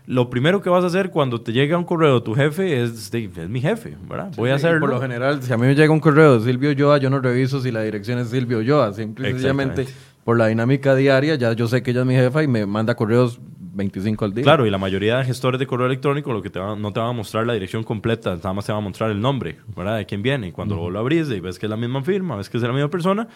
lo 0.08 0.30
primero 0.30 0.62
que 0.62 0.70
vas 0.70 0.84
a 0.84 0.88
hacer 0.88 1.10
cuando 1.12 1.42
te 1.42 1.52
llega 1.54 1.78
un 1.78 1.84
correo 1.84 2.16
de 2.16 2.22
tu 2.22 2.34
jefe 2.34 2.82
es, 2.82 3.14
es 3.14 3.50
mi 3.50 3.60
jefe, 3.62 3.96
¿verdad? 4.10 4.32
Voy 4.38 4.50
a 4.50 4.58
Sí, 4.58 4.66
hacerlo. 4.66 4.80
Por 4.88 4.90
lo 4.96 5.02
general, 5.02 5.44
si 5.44 5.52
a 5.54 5.58
mí 5.58 5.68
me 5.68 5.76
llega 5.76 5.92
un 5.92 6.00
correo 6.00 6.40
de 6.40 6.46
Silvio 6.50 6.70
Oyoa, 6.70 6.98
yo 6.98 7.10
no 7.10 7.20
reviso 7.20 7.60
si 7.62 7.72
la 7.72 7.82
dirección 7.84 8.18
es 8.20 8.30
Silvio 8.30 8.60
Oyoa. 8.60 8.94
Simple 8.94 9.28
y 9.28 9.32
sencillamente, 9.34 9.82
Exactamente. 9.82 10.24
por 10.24 10.38
la 10.38 10.48
dinámica 10.48 10.96
diaria, 10.96 11.36
ya 11.36 11.52
yo 11.54 11.68
sé 11.68 11.84
que 11.84 11.92
ella 11.92 12.02
es 12.02 12.08
mi 12.08 12.16
jefa 12.16 12.42
y 12.42 12.48
me 12.48 12.66
manda 12.66 12.96
correos 12.96 13.38
25 13.74 14.26
al 14.26 14.34
día. 14.34 14.44
Claro, 14.44 14.66
y 14.66 14.70
la 14.72 14.78
mayoría 14.78 15.18
de 15.18 15.26
gestores 15.26 15.60
de 15.60 15.68
correo 15.68 15.86
electrónico 15.88 16.32
lo 16.34 16.42
que 16.42 16.50
te 16.50 16.58
van- 16.58 16.82
no 16.82 16.92
te 16.94 17.00
van 17.00 17.10
a 17.10 17.14
mostrar 17.14 17.46
la 17.46 17.54
dirección 17.54 17.84
completa, 17.84 18.36
nada 18.36 18.54
más 18.54 18.66
te 18.66 18.72
van 18.72 18.82
a 18.82 18.84
mostrar 18.86 19.12
el 19.12 19.20
nombre, 19.22 19.58
¿verdad? 19.76 19.98
De 19.98 20.06
quién 20.06 20.22
viene. 20.24 20.48
Y 20.48 20.52
cuando 20.52 20.78
vos 20.78 20.92
lo 20.92 21.00
abrís 21.00 21.30
y 21.30 21.40
ves 21.42 21.60
que 21.60 21.66
es 21.66 21.70
la 21.70 21.78
misma 21.78 22.02
firma, 22.02 22.38
ves 22.38 22.50
que 22.50 22.58
es 22.58 22.64
la 22.64 22.72
misma 22.74 22.90
persona, 22.90 23.28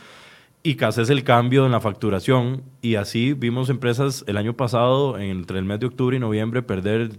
y 0.63 0.75
que 0.75 0.85
haces 0.85 1.09
el 1.09 1.23
cambio 1.23 1.65
en 1.65 1.71
la 1.71 1.79
facturación. 1.81 2.63
Y 2.81 2.95
así 2.95 3.33
vimos 3.33 3.69
empresas 3.69 4.23
el 4.27 4.37
año 4.37 4.53
pasado, 4.55 5.17
entre 5.17 5.57
el 5.59 5.65
mes 5.65 5.79
de 5.79 5.87
octubre 5.87 6.15
y 6.15 6.19
noviembre, 6.19 6.61
perder 6.61 7.11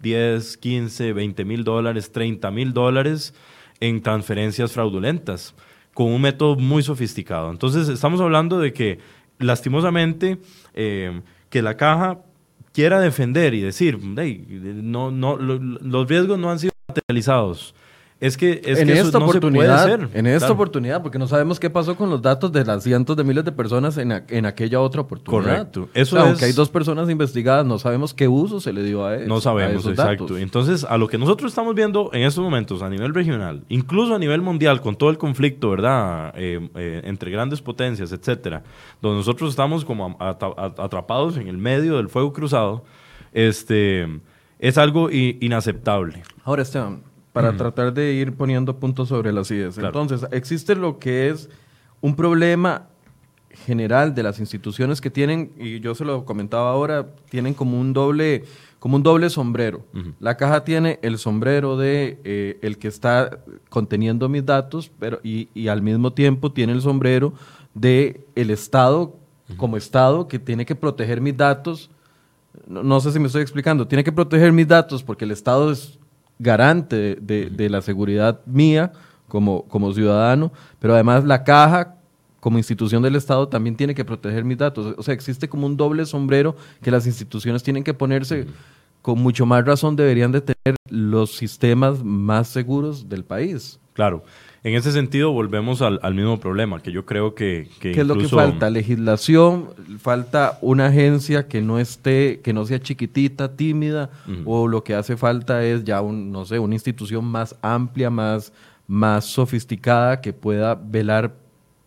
10, 0.00 0.56
15, 0.58 1.12
20 1.12 1.44
mil 1.44 1.64
dólares, 1.64 2.12
30 2.12 2.50
mil 2.50 2.72
dólares 2.72 3.34
en 3.80 4.02
transferencias 4.02 4.72
fraudulentas, 4.72 5.54
con 5.94 6.06
un 6.12 6.20
método 6.22 6.56
muy 6.56 6.82
sofisticado. 6.82 7.50
Entonces, 7.50 7.88
estamos 7.88 8.20
hablando 8.20 8.58
de 8.58 8.72
que, 8.72 8.98
lastimosamente, 9.38 10.38
eh, 10.74 11.20
que 11.50 11.62
la 11.62 11.76
caja 11.76 12.18
quiera 12.72 13.00
defender 13.00 13.54
y 13.54 13.60
decir, 13.62 13.98
"Ey, 14.18 14.44
no, 14.82 15.10
no, 15.10 15.36
lo- 15.36 15.58
los 15.58 16.08
riesgos 16.08 16.38
no 16.38 16.50
han 16.50 16.58
sido 16.58 16.72
materializados. 16.88 17.74
Es 18.18 18.38
que, 18.38 18.62
es 18.64 18.78
en 18.78 18.86
que 18.86 18.94
esta 18.94 19.08
eso 19.08 19.20
no 19.20 19.26
se 19.30 19.38
puede 19.40 19.58
oportunidad, 19.66 19.84
hacer. 19.84 20.08
en 20.14 20.26
esta 20.26 20.38
Claro. 20.38 20.54
oportunidad, 20.54 21.02
porque 21.02 21.18
no 21.18 21.28
sabemos 21.28 21.60
qué 21.60 21.68
pasó 21.68 21.96
con 21.96 22.08
los 22.08 22.22
datos 22.22 22.50
de 22.50 22.64
las 22.64 22.82
cientos 22.82 23.14
de 23.14 23.24
miles 23.24 23.44
de 23.44 23.52
personas 23.52 23.98
en, 23.98 24.10
a- 24.10 24.24
en 24.28 24.46
aquella 24.46 24.80
otra 24.80 25.02
oportunidad. 25.02 25.42
Correcto. 25.44 25.90
Eso 25.92 26.16
O 26.16 26.18
sea, 26.18 26.20
es- 26.24 26.30
Aunque 26.30 26.44
hay 26.46 26.52
dos 26.52 26.70
personas 26.70 27.10
investigadas, 27.10 27.66
no 27.66 27.78
sabemos 27.78 28.14
qué 28.14 28.26
uso 28.26 28.58
se 28.58 28.72
le 28.72 28.82
dio 28.84 29.04
a 29.04 29.16
eso. 29.16 29.28
No 29.28 29.42
sabemos, 29.42 29.80
esos 29.80 29.90
exacto. 29.90 30.24
datos. 30.24 30.38
Entonces, 30.40 30.84
a 30.84 30.96
lo 30.96 31.08
que 31.08 31.18
nosotros 31.18 31.52
estamos 31.52 31.74
viendo 31.74 32.08
en 32.14 32.22
estos 32.22 32.42
momentos 32.42 32.80
a 32.80 32.88
nivel 32.88 33.12
regional, 33.12 33.64
incluso 33.68 34.14
a 34.14 34.18
nivel 34.18 34.40
mundial, 34.40 34.80
con 34.80 34.96
todo 34.96 35.10
el 35.10 35.18
conflicto, 35.18 35.68
¿verdad? 35.68 36.32
Eh, 36.38 36.70
eh, 36.74 37.02
entre 37.04 37.30
grandes 37.30 37.60
potencias, 37.60 38.12
etcétera, 38.12 38.62
donde 39.02 39.18
nosotros 39.18 39.50
estamos 39.50 39.84
como 39.84 40.16
atrapados 40.20 41.36
en 41.36 41.48
el 41.48 41.58
medio 41.58 41.98
del 41.98 42.08
fuego 42.08 42.32
cruzado, 42.32 42.82
este, 43.34 44.08
es 44.58 44.78
algo 44.78 45.10
inaceptable. 45.10 46.22
Ahora, 46.44 46.62
Esteban, 46.62 47.02
para 47.36 47.56
tratar 47.56 47.92
de 47.92 48.14
ir 48.14 48.34
poniendo 48.34 48.78
puntos 48.78 49.08
sobre 49.08 49.30
las 49.30 49.50
ideas. 49.50 49.74
Claro. 49.74 50.00
Entonces, 50.00 50.26
existe 50.32 50.74
lo 50.74 50.98
que 50.98 51.28
es 51.28 51.50
un 52.00 52.16
problema 52.16 52.88
general 53.66 54.14
de 54.14 54.22
las 54.22 54.40
instituciones 54.40 55.02
que 55.02 55.10
tienen, 55.10 55.52
y 55.58 55.80
yo 55.80 55.94
se 55.94 56.06
lo 56.06 56.24
comentaba 56.24 56.70
ahora, 56.70 57.08
tienen 57.28 57.52
como 57.52 57.78
un 57.78 57.92
doble, 57.92 58.44
como 58.78 58.96
un 58.96 59.02
doble 59.02 59.28
sombrero. 59.28 59.84
La 60.18 60.38
caja 60.38 60.64
tiene 60.64 60.98
el 61.02 61.18
sombrero 61.18 61.76
de 61.76 62.18
eh, 62.24 62.58
el 62.62 62.78
que 62.78 62.88
está 62.88 63.38
conteniendo 63.68 64.30
mis 64.30 64.44
datos, 64.44 64.90
pero 64.98 65.20
y, 65.22 65.50
y 65.52 65.68
al 65.68 65.82
mismo 65.82 66.14
tiempo 66.14 66.52
tiene 66.52 66.72
el 66.72 66.80
sombrero 66.80 67.34
de 67.74 68.26
el 68.34 68.50
Estado 68.50 69.14
como 69.58 69.76
Estado 69.76 70.26
que 70.26 70.38
tiene 70.38 70.64
que 70.64 70.74
proteger 70.74 71.20
mis 71.20 71.36
datos 71.36 71.90
no, 72.66 72.82
no 72.82 73.00
sé 73.00 73.12
si 73.12 73.18
me 73.18 73.26
estoy 73.26 73.42
explicando, 73.42 73.86
tiene 73.86 74.02
que 74.02 74.12
proteger 74.12 74.52
mis 74.52 74.66
datos 74.66 75.02
porque 75.02 75.24
el 75.24 75.30
Estado 75.30 75.70
es 75.70 75.98
garante 76.38 77.16
de, 77.16 77.68
la 77.70 77.82
seguridad 77.82 78.40
mía 78.46 78.92
como, 79.28 79.62
como 79.64 79.92
ciudadano, 79.92 80.52
pero 80.78 80.94
además 80.94 81.24
la 81.24 81.44
caja 81.44 81.96
como 82.40 82.58
institución 82.58 83.02
del 83.02 83.16
Estado 83.16 83.48
también 83.48 83.76
tiene 83.76 83.94
que 83.94 84.04
proteger 84.04 84.44
mis 84.44 84.58
datos. 84.58 84.94
O 84.96 85.02
sea, 85.02 85.14
existe 85.14 85.48
como 85.48 85.66
un 85.66 85.76
doble 85.76 86.06
sombrero 86.06 86.54
que 86.80 86.90
las 86.90 87.06
instituciones 87.06 87.62
tienen 87.62 87.82
que 87.82 87.94
ponerse, 87.94 88.46
con 89.02 89.18
mucho 89.20 89.46
más 89.46 89.64
razón 89.64 89.96
deberían 89.96 90.32
de 90.32 90.42
tener 90.42 90.76
los 90.88 91.34
sistemas 91.34 92.04
más 92.04 92.48
seguros 92.48 93.08
del 93.08 93.24
país. 93.24 93.80
Claro. 93.94 94.24
En 94.66 94.74
ese 94.74 94.90
sentido, 94.90 95.30
volvemos 95.30 95.80
al, 95.80 96.00
al 96.02 96.16
mismo 96.16 96.40
problema, 96.40 96.82
que 96.82 96.90
yo 96.90 97.06
creo 97.06 97.36
que... 97.36 97.68
que 97.78 97.92
¿Qué 97.92 98.00
es 98.00 98.06
lo 98.06 98.18
que 98.18 98.26
falta? 98.26 98.68
Legislación, 98.68 99.68
falta 100.00 100.58
una 100.60 100.86
agencia 100.86 101.46
que 101.46 101.62
no 101.62 101.78
esté, 101.78 102.40
que 102.40 102.52
no 102.52 102.66
sea 102.66 102.80
chiquitita, 102.80 103.54
tímida, 103.54 104.10
o 104.44 104.66
lo 104.66 104.82
que 104.82 104.96
hace 104.96 105.16
falta 105.16 105.64
es 105.64 105.84
ya 105.84 106.00
un, 106.00 106.32
no 106.32 106.44
sé, 106.46 106.58
una 106.58 106.74
institución 106.74 107.24
más 107.24 107.54
amplia, 107.62 108.10
más, 108.10 108.52
más 108.88 109.26
sofisticada 109.26 110.20
que 110.20 110.32
pueda 110.32 110.74
velar 110.74 111.45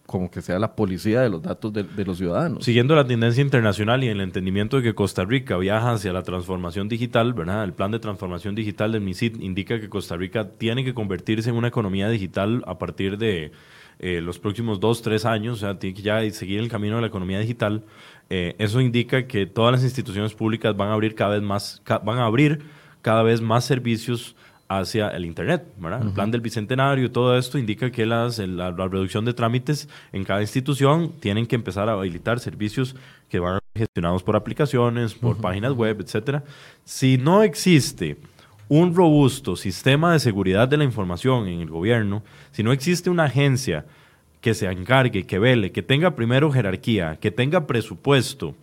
como 0.10 0.32
que 0.32 0.42
sea 0.42 0.58
la 0.58 0.76
policía 0.76 1.22
de 1.22 1.30
los 1.30 1.42
datos 1.42 1.72
de, 1.72 1.86
los 2.04 2.18
ciudadanos. 2.18 2.66
Siguiendo 2.66 2.96
la 2.96 3.06
tendencia 3.06 3.42
internacional 3.44 4.04
y 4.04 4.08
el 4.08 4.22
entendimiento 4.22 4.78
de 4.78 4.84
que 4.84 4.96
Costa 4.96 5.24
Rica 5.24 5.56
viaja 5.58 5.92
hacia 5.92 6.12
la 6.12 6.24
transformación 6.24 6.90
digital, 6.90 7.34
¿verdad? 7.34 7.64
El 7.64 7.74
plan 7.74 7.92
de 7.92 8.00
transformación 8.00 8.56
digital 8.56 8.92
del 8.92 9.02
MISID 9.02 9.40
indica 9.40 9.80
que 9.80 9.88
Costa 9.88 10.18
Rica 10.18 10.50
tiene 10.58 10.84
que 10.84 10.96
convertirse 10.96 11.52
en 11.52 11.56
una 11.56 11.68
economía 11.68 12.10
digital 12.10 12.64
a 12.66 12.80
partir 12.80 13.20
de 13.20 13.52
eh, 14.00 14.22
los 14.22 14.40
próximos 14.40 14.80
dos, 14.80 15.02
tres 15.04 15.26
años, 15.26 15.58
o 15.58 15.60
sea, 15.60 15.78
tiene 15.78 15.94
que 15.96 16.02
ya 16.02 16.32
seguir 16.32 16.60
el 16.60 16.70
camino 16.70 16.96
de 16.96 17.02
la 17.02 17.08
economía 17.08 17.40
digital. 17.40 17.84
Eh, 18.32 18.56
eso 18.58 18.82
indica 18.82 19.28
que 19.28 19.46
todas 19.46 19.72
las 19.72 19.84
instituciones 19.84 20.34
públicas 20.34 20.76
van 20.76 20.90
a 20.90 20.94
abrir 20.94 21.14
cada 21.14 21.36
vez 21.36 21.44
más, 21.44 21.82
ca- 21.84 22.00
van 22.00 22.18
a 22.18 22.26
abrir 22.26 22.62
cada 23.02 23.24
vez 23.24 23.42
más 23.42 23.64
servicios 23.66 24.36
hacia 24.70 25.10
el 25.10 25.26
Internet, 25.26 25.66
¿verdad? 25.78 26.04
El 26.04 26.12
plan 26.12 26.30
del 26.30 26.42
Bicentenario 26.42 27.06
y 27.06 27.10
todo 27.10 27.36
esto 27.36 27.58
indica 27.58 27.92
que 27.92 28.06
las, 28.06 28.38
la, 28.38 28.70
la 28.72 28.88
reducción 28.88 29.26
de 29.26 29.34
trámites 29.34 29.90
en 30.14 30.24
cada 30.24 30.42
institución 30.42 31.12
tienen 31.20 31.48
que 31.48 31.56
empezar 31.56 31.90
a 31.90 31.94
habilitar 31.94 32.40
servicios 32.40 32.96
que 33.30 33.40
van 33.40 33.60
gestionados 33.76 34.22
por 34.22 34.36
aplicaciones, 34.36 35.16
por 35.16 35.38
páginas 35.38 35.74
web, 35.74 36.00
etcétera. 36.02 36.44
Si 36.86 37.18
no 37.18 37.42
existe 37.42 38.18
un 38.68 38.94
robusto 38.94 39.56
sistema 39.56 40.14
de 40.14 40.20
seguridad 40.20 40.68
de 40.68 40.78
la 40.78 40.84
información 40.84 41.48
en 41.48 41.62
el 41.62 41.70
gobierno, 41.70 42.22
si 42.52 42.62
no 42.62 42.72
existe 42.72 43.10
una 43.10 43.24
agencia 43.24 43.86
que 44.40 44.54
se 44.54 44.68
encargue, 44.68 45.26
que 45.26 45.40
vele, 45.40 45.72
que 45.72 45.82
tenga 45.82 46.16
primero 46.16 46.52
jerarquía, 46.52 47.18
que 47.20 47.32
tenga 47.32 47.66
presupuesto, 47.66 48.54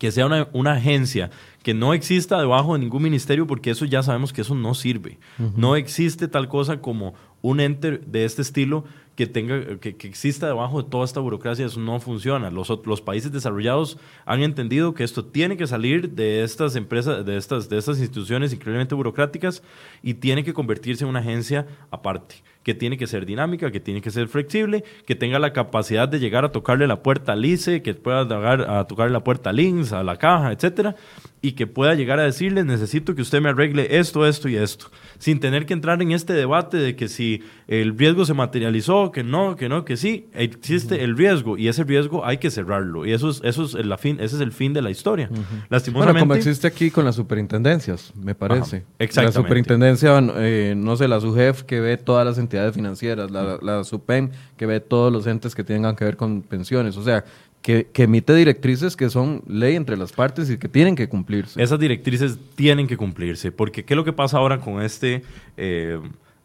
que 0.00 0.10
sea 0.10 0.26
una, 0.26 0.48
una 0.52 0.72
agencia 0.72 1.30
que 1.68 1.74
no 1.74 1.92
exista 1.92 2.38
debajo 2.38 2.72
de 2.72 2.78
ningún 2.78 3.02
ministerio, 3.02 3.46
porque 3.46 3.68
eso 3.68 3.84
ya 3.84 4.02
sabemos 4.02 4.32
que 4.32 4.40
eso 4.40 4.54
no 4.54 4.72
sirve. 4.72 5.18
No 5.54 5.76
existe 5.76 6.26
tal 6.26 6.48
cosa 6.48 6.80
como 6.80 7.12
un 7.42 7.60
ente 7.60 7.98
de 7.98 8.24
este 8.24 8.40
estilo 8.40 8.84
que 9.16 9.26
tenga 9.26 9.76
que, 9.78 9.94
que 9.94 10.08
exista 10.08 10.46
debajo 10.46 10.82
de 10.82 10.88
toda 10.88 11.04
esta 11.04 11.20
burocracia, 11.20 11.66
eso 11.66 11.78
no 11.78 12.00
funciona. 12.00 12.50
Los, 12.50 12.72
los 12.86 13.02
países 13.02 13.32
desarrollados 13.32 13.98
han 14.24 14.42
entendido 14.42 14.94
que 14.94 15.04
esto 15.04 15.26
tiene 15.26 15.58
que 15.58 15.66
salir 15.66 16.12
de 16.12 16.42
estas 16.42 16.74
empresas, 16.74 17.26
de 17.26 17.36
estas, 17.36 17.68
de 17.68 17.76
estas 17.76 17.98
instituciones 17.98 18.54
increíblemente 18.54 18.94
burocráticas 18.94 19.62
y 20.02 20.14
tiene 20.14 20.44
que 20.44 20.54
convertirse 20.54 21.04
en 21.04 21.10
una 21.10 21.20
agencia 21.20 21.66
aparte, 21.90 22.36
que 22.68 22.74
tiene 22.74 22.98
que 22.98 23.06
ser 23.06 23.24
dinámica, 23.24 23.70
que 23.70 23.80
tiene 23.80 24.02
que 24.02 24.10
ser 24.10 24.28
flexible, 24.28 24.84
que 25.06 25.14
tenga 25.14 25.38
la 25.38 25.54
capacidad 25.54 26.06
de 26.06 26.20
llegar 26.20 26.44
a 26.44 26.52
tocarle 26.52 26.86
la 26.86 27.02
puerta 27.02 27.32
al 27.32 27.42
ICE, 27.42 27.80
que 27.80 27.94
pueda 27.94 28.24
llegar 28.24 28.70
a 28.70 28.86
tocarle 28.86 29.14
la 29.14 29.24
puerta 29.24 29.48
al 29.48 29.58
INS, 29.58 29.94
a 29.94 30.02
la 30.02 30.18
caja, 30.18 30.52
etcétera, 30.52 30.94
y 31.40 31.52
que 31.52 31.66
pueda 31.66 31.94
llegar 31.94 32.18
a 32.18 32.24
decirles, 32.24 32.66
necesito 32.66 33.14
que 33.14 33.22
usted 33.22 33.40
me 33.40 33.48
arregle 33.48 33.98
esto, 33.98 34.26
esto 34.26 34.50
y 34.50 34.56
esto, 34.56 34.90
sin 35.18 35.40
tener 35.40 35.64
que 35.64 35.72
entrar 35.72 36.02
en 36.02 36.12
este 36.12 36.34
debate 36.34 36.76
de 36.76 36.94
que 36.94 37.08
si 37.08 37.42
el 37.68 37.96
riesgo 37.96 38.26
se 38.26 38.34
materializó, 38.34 39.12
que 39.12 39.22
no, 39.22 39.56
que 39.56 39.70
no, 39.70 39.86
que 39.86 39.96
sí, 39.96 40.28
existe 40.34 41.04
el 41.04 41.16
riesgo 41.16 41.56
y 41.56 41.68
ese 41.68 41.84
riesgo 41.84 42.26
hay 42.26 42.36
que 42.36 42.50
cerrarlo 42.50 43.06
y 43.06 43.12
eso 43.12 43.30
es, 43.30 43.40
eso 43.44 43.64
es 43.64 43.86
la 43.86 43.96
fin, 43.96 44.18
ese 44.20 44.36
es 44.36 44.42
el 44.42 44.52
fin 44.52 44.74
de 44.74 44.82
la 44.82 44.90
historia. 44.90 45.28
Bueno, 45.28 45.44
Lastimosamente, 45.70 46.20
como 46.20 46.34
existe 46.34 46.66
aquí 46.66 46.90
con 46.90 47.06
las 47.06 47.14
superintendencias, 47.14 48.12
me 48.14 48.34
parece. 48.34 48.76
Ajá, 48.76 48.86
exactamente. 48.98 49.38
La 49.38 49.44
superintendencia, 49.44 50.32
eh, 50.36 50.74
no 50.76 50.96
sé, 50.96 51.08
la 51.08 51.20
SUGEF 51.20 51.62
que 51.62 51.80
ve 51.80 51.96
todas 51.96 52.26
las 52.26 52.36
entidades 52.38 52.57
financieras, 52.72 53.30
la, 53.30 53.58
la 53.62 53.84
SUPEN 53.84 54.30
que 54.56 54.66
ve 54.66 54.80
todos 54.80 55.12
los 55.12 55.26
entes 55.26 55.54
que 55.54 55.64
tengan 55.64 55.96
que 55.96 56.04
ver 56.04 56.16
con 56.16 56.42
pensiones. 56.42 56.96
O 56.96 57.02
sea, 57.02 57.24
que, 57.62 57.88
que 57.92 58.04
emite 58.04 58.34
directrices 58.34 58.96
que 58.96 59.10
son 59.10 59.42
ley 59.46 59.76
entre 59.76 59.96
las 59.96 60.12
partes 60.12 60.48
y 60.50 60.58
que 60.58 60.68
tienen 60.68 60.94
que 60.94 61.08
cumplirse. 61.08 61.62
Esas 61.62 61.78
directrices 61.78 62.38
tienen 62.54 62.86
que 62.86 62.96
cumplirse, 62.96 63.52
porque 63.52 63.84
¿qué 63.84 63.94
es 63.94 63.96
lo 63.96 64.04
que 64.04 64.12
pasa 64.12 64.38
ahora 64.38 64.60
con 64.60 64.82
este 64.82 65.22
eh, 65.56 65.98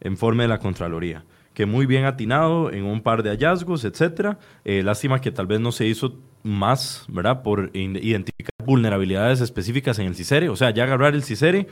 informe 0.03 0.43
de 0.43 0.49
la 0.49 0.59
Contraloría? 0.59 1.23
Que 1.53 1.65
muy 1.65 1.85
bien 1.85 2.05
atinado 2.05 2.71
en 2.71 2.83
un 2.85 3.01
par 3.01 3.21
de 3.21 3.29
hallazgos, 3.29 3.85
etcétera. 3.85 4.39
Eh, 4.65 4.81
lástima 4.81 5.21
que 5.21 5.31
tal 5.31 5.45
vez 5.45 5.59
no 5.59 5.71
se 5.71 5.85
hizo 5.85 6.15
más, 6.43 7.05
¿verdad? 7.07 7.41
Por 7.43 7.71
identificar 7.73 8.51
vulnerabilidades 8.65 9.41
específicas 9.41 9.99
en 9.99 10.07
el 10.07 10.15
CICERE, 10.15 10.49
o 10.49 10.55
sea, 10.55 10.69
ya 10.71 10.83
agarrar 10.83 11.13
el 11.15 11.23
CICERE 11.23 11.67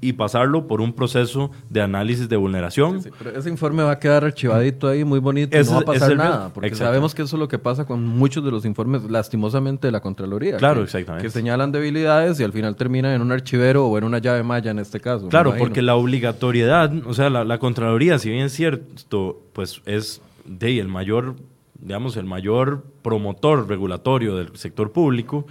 y 0.00 0.12
pasarlo 0.14 0.66
por 0.66 0.80
un 0.82 0.92
proceso 0.92 1.50
de 1.70 1.80
análisis 1.80 2.28
de 2.28 2.36
vulneración. 2.36 3.00
Sí, 3.02 3.08
pero 3.16 3.30
ese 3.38 3.48
informe 3.48 3.82
va 3.84 3.92
a 3.92 3.98
quedar 3.98 4.24
archivadito 4.24 4.88
ahí, 4.88 5.04
muy 5.04 5.18
bonito, 5.20 5.58
y 5.58 5.64
no 5.64 5.72
va 5.72 5.78
a 5.78 5.82
pasar 5.82 6.16
nada, 6.16 6.52
porque 6.52 6.74
sabemos 6.74 7.14
que 7.14 7.22
eso 7.22 7.36
es 7.36 7.40
lo 7.40 7.48
que 7.48 7.58
pasa 7.58 7.86
con 7.86 8.04
muchos 8.04 8.44
de 8.44 8.50
los 8.50 8.66
informes, 8.66 9.04
lastimosamente, 9.04 9.86
de 9.86 9.92
la 9.92 10.00
Contraloría. 10.00 10.56
Claro, 10.58 10.80
que- 10.80 10.84
exactamente. 10.84 11.26
Que 11.26 11.30
señalan 11.30 11.72
debilidades 11.72 12.38
y 12.40 12.44
al 12.44 12.52
final 12.52 12.76
terminan 12.76 13.12
en 13.12 13.22
un 13.22 13.32
archivero 13.32 13.86
o 13.86 13.96
en 13.96 14.04
una 14.04 14.18
llave 14.18 14.42
maya 14.42 14.72
en 14.72 14.78
este 14.80 15.00
caso. 15.00 15.28
Claro, 15.28 15.54
porque 15.58 15.80
la 15.80 15.94
obligatoriedad, 15.94 16.92
o 17.06 17.14
sea, 17.14 17.30
la, 17.30 17.44
la 17.44 17.58
Contraloría, 17.58 18.18
si 18.18 18.28
bien 18.30 18.44
es 18.46 18.52
cierto, 18.52 19.42
pues 19.54 19.80
es 19.86 20.20
de 20.44 20.78
el 20.80 20.88
mayor, 20.88 21.36
digamos, 21.78 22.16
el 22.16 22.24
mayor 22.24 22.84
promotor 23.02 23.68
regulatorio 23.68 24.36
del 24.36 24.56
sector 24.56 24.92
público, 24.92 25.46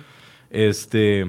este, 0.49 1.26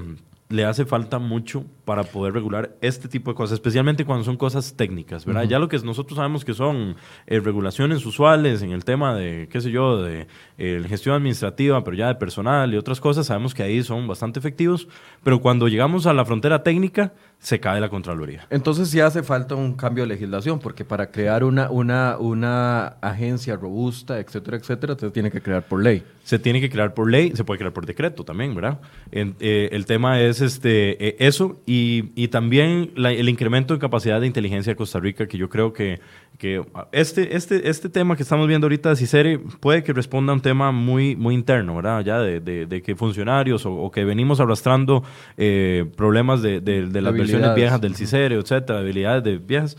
le 0.48 0.64
hace 0.64 0.84
falta 0.84 1.18
mucho 1.18 1.64
para 1.84 2.02
poder 2.02 2.32
regular 2.32 2.76
este 2.80 3.08
tipo 3.08 3.30
de 3.30 3.34
cosas, 3.34 3.54
especialmente 3.54 4.04
cuando 4.04 4.24
son 4.24 4.36
cosas 4.36 4.74
técnicas, 4.74 5.24
¿verdad? 5.24 5.44
Ya 5.44 5.58
lo 5.58 5.68
que 5.68 5.78
nosotros 5.78 6.16
sabemos 6.16 6.44
que 6.44 6.54
son 6.54 6.96
eh, 7.26 7.40
regulaciones 7.40 8.06
usuales 8.06 8.62
en 8.62 8.72
el 8.72 8.84
tema 8.84 9.14
de, 9.14 9.48
qué 9.50 9.60
sé 9.60 9.70
yo, 9.70 10.02
de 10.02 10.26
eh, 10.56 10.82
gestión 10.88 11.14
administrativa, 11.14 11.84
pero 11.84 11.96
ya 11.96 12.08
de 12.08 12.14
personal 12.14 12.72
y 12.72 12.76
otras 12.76 13.00
cosas, 13.00 13.26
sabemos 13.26 13.54
que 13.54 13.62
ahí 13.62 13.82
son 13.82 14.06
bastante 14.06 14.38
efectivos, 14.38 14.88
pero 15.22 15.40
cuando 15.40 15.68
llegamos 15.68 16.06
a 16.06 16.14
la 16.14 16.24
frontera 16.24 16.62
técnica, 16.62 17.12
se 17.38 17.60
cae 17.60 17.78
la 17.80 17.90
Contraloría. 17.90 18.46
Entonces 18.48 18.88
sí 18.88 19.00
hace 19.00 19.22
falta 19.22 19.54
un 19.54 19.74
cambio 19.74 20.04
de 20.04 20.08
legislación, 20.08 20.60
porque 20.60 20.86
para 20.86 21.10
crear 21.10 21.44
una, 21.44 21.70
una, 21.70 22.16
una 22.18 22.86
agencia 23.02 23.56
robusta, 23.56 24.18
etcétera, 24.18 24.56
etcétera, 24.56 24.96
se 24.98 25.10
tiene 25.10 25.30
que 25.30 25.42
crear 25.42 25.62
por 25.62 25.82
ley. 25.82 26.02
Se 26.22 26.38
tiene 26.38 26.58
que 26.62 26.70
crear 26.70 26.94
por 26.94 27.10
ley, 27.10 27.32
se 27.34 27.44
puede 27.44 27.58
crear 27.58 27.74
por 27.74 27.84
decreto 27.84 28.24
también, 28.24 28.54
¿verdad? 28.54 28.80
Eh, 29.12 29.68
el 29.72 29.84
tema 29.84 30.22
es 30.22 30.40
este, 30.40 31.22
eso 31.22 31.60
y, 31.66 31.73
y 32.14 32.28
también 32.28 32.92
el 32.96 33.28
incremento 33.28 33.74
de 33.74 33.80
capacidad 33.80 34.20
de 34.20 34.26
inteligencia 34.26 34.72
de 34.72 34.76
Costa 34.76 35.00
Rica, 35.00 35.26
que 35.26 35.38
yo 35.38 35.48
creo 35.48 35.72
que, 35.72 36.00
que 36.38 36.62
este, 36.92 37.36
este, 37.36 37.68
este 37.68 37.88
tema 37.88 38.16
que 38.16 38.22
estamos 38.22 38.46
viendo 38.46 38.66
ahorita 38.66 38.90
de 38.90 38.96
CICERE 38.96 39.38
puede 39.60 39.82
que 39.82 39.92
responda 39.92 40.32
a 40.32 40.34
un 40.34 40.42
tema 40.42 40.72
muy, 40.72 41.16
muy 41.16 41.34
interno, 41.34 41.76
¿verdad? 41.76 42.04
Ya 42.04 42.18
de, 42.18 42.40
de, 42.40 42.82
que 42.82 42.96
funcionarios 42.96 43.64
o, 43.66 43.90
que 43.90 44.04
venimos 44.04 44.40
arrastrando 44.40 45.04
eh, 45.36 45.86
problemas 45.96 46.42
de, 46.42 46.60
de 46.60 47.02
las 47.02 47.14
versiones 47.14 47.54
viejas 47.54 47.80
del 47.80 47.94
CICERE, 47.94 48.36
etcétera, 48.36 48.80
habilidades 48.80 49.24
de 49.24 49.38
viejas. 49.38 49.76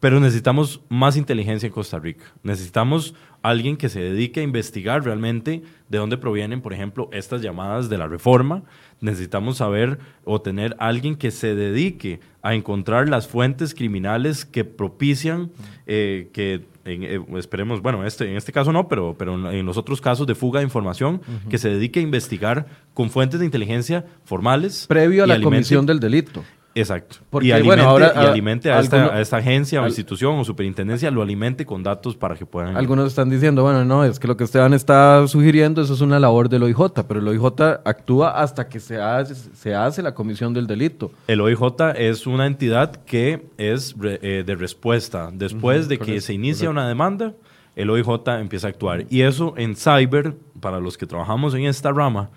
Pero 0.00 0.20
necesitamos 0.20 0.80
más 0.88 1.16
inteligencia 1.16 1.66
en 1.66 1.72
Costa 1.72 1.98
Rica. 1.98 2.24
Necesitamos 2.44 3.14
alguien 3.42 3.76
que 3.76 3.88
se 3.88 4.00
dedique 4.00 4.40
a 4.40 4.42
investigar 4.44 5.04
realmente 5.04 5.62
de 5.88 5.98
dónde 5.98 6.18
provienen, 6.18 6.60
por 6.60 6.72
ejemplo, 6.72 7.08
estas 7.12 7.42
llamadas 7.42 7.88
de 7.88 7.98
la 7.98 8.06
reforma. 8.06 8.62
Necesitamos 9.00 9.58
saber 9.58 9.98
o 10.24 10.40
tener 10.40 10.74
alguien 10.78 11.16
que 11.16 11.30
se 11.30 11.54
dedique 11.54 12.20
a 12.42 12.54
encontrar 12.54 13.08
las 13.08 13.28
fuentes 13.28 13.74
criminales 13.74 14.44
que 14.44 14.64
propician 14.64 15.50
eh, 15.86 16.30
que 16.32 16.64
eh, 16.84 17.20
esperemos, 17.36 17.82
bueno, 17.82 18.04
este, 18.04 18.30
en 18.30 18.36
este 18.36 18.52
caso 18.52 18.72
no, 18.72 18.88
pero, 18.88 19.14
pero 19.18 19.52
en 19.52 19.66
los 19.66 19.76
otros 19.76 20.00
casos 20.00 20.26
de 20.26 20.34
fuga 20.34 20.60
de 20.60 20.64
información, 20.64 21.20
que 21.50 21.58
se 21.58 21.68
dedique 21.68 22.00
a 22.00 22.02
investigar 22.02 22.66
con 22.94 23.10
fuentes 23.10 23.40
de 23.40 23.46
inteligencia 23.46 24.04
formales. 24.24 24.86
Previo 24.86 25.24
a 25.24 25.26
la 25.26 25.40
comisión 25.40 25.86
del 25.86 26.00
delito. 26.00 26.44
Exacto. 26.80 27.16
Porque, 27.30 27.48
y 27.48 27.52
alimente, 27.52 27.82
bueno, 27.82 27.90
ahora, 27.90 28.12
y 28.14 28.26
alimente 28.26 28.70
a, 28.70 28.80
esta, 28.80 29.36
agencia 29.36 29.82
o 29.82 29.86
institución 29.86 30.38
o 30.38 30.44
superintendencia, 30.44 31.10
lo 31.10 31.22
alimente 31.22 31.66
con 31.66 31.82
datos 31.82 32.16
para 32.16 32.36
que 32.36 32.46
puedan... 32.46 32.76
Algunos 32.76 33.08
están 33.08 33.30
diciendo, 33.30 33.62
bueno, 33.62 33.84
no, 33.84 34.04
es 34.04 34.18
que 34.18 34.28
lo 34.28 34.36
que 34.36 34.44
Esteban 34.44 34.74
está 34.74 35.26
sugiriendo, 35.28 35.82
eso 35.82 35.94
es 35.94 36.00
una 36.00 36.20
labor 36.20 36.48
del 36.48 36.62
OIJ, 36.62 37.04
pero 37.06 37.20
el 37.20 37.28
OIJ 37.28 37.80
actúa 37.84 38.40
hasta 38.40 38.68
que 38.68 38.80
se 38.80 39.00
hace, 39.00 39.34
se 39.34 39.74
hace 39.74 40.02
la 40.02 40.14
comisión 40.14 40.54
del 40.54 40.66
delito. 40.66 41.10
El 41.26 41.40
OIJ 41.40 41.96
es 41.96 42.26
una 42.26 42.46
entidad 42.46 42.96
que 43.04 43.46
es 43.58 43.94
eh, 44.02 44.44
de 44.46 44.54
respuesta. 44.54 45.30
Después 45.32 45.88
de 45.88 45.98
que 45.98 46.20
se 46.20 46.32
inicia 46.32 46.70
una 46.70 46.88
demanda, 46.88 47.34
el 47.76 47.90
OIJ 47.90 48.08
empieza 48.40 48.68
a 48.68 48.70
actuar. 48.70 49.06
Y 49.10 49.22
eso 49.22 49.54
en 49.56 49.76
cyber, 49.76 50.34
para 50.60 50.80
los 50.80 50.98
que 50.98 51.06
trabajamos 51.06 51.54
en 51.54 51.64
esta 51.64 51.92
rama, 51.92 52.30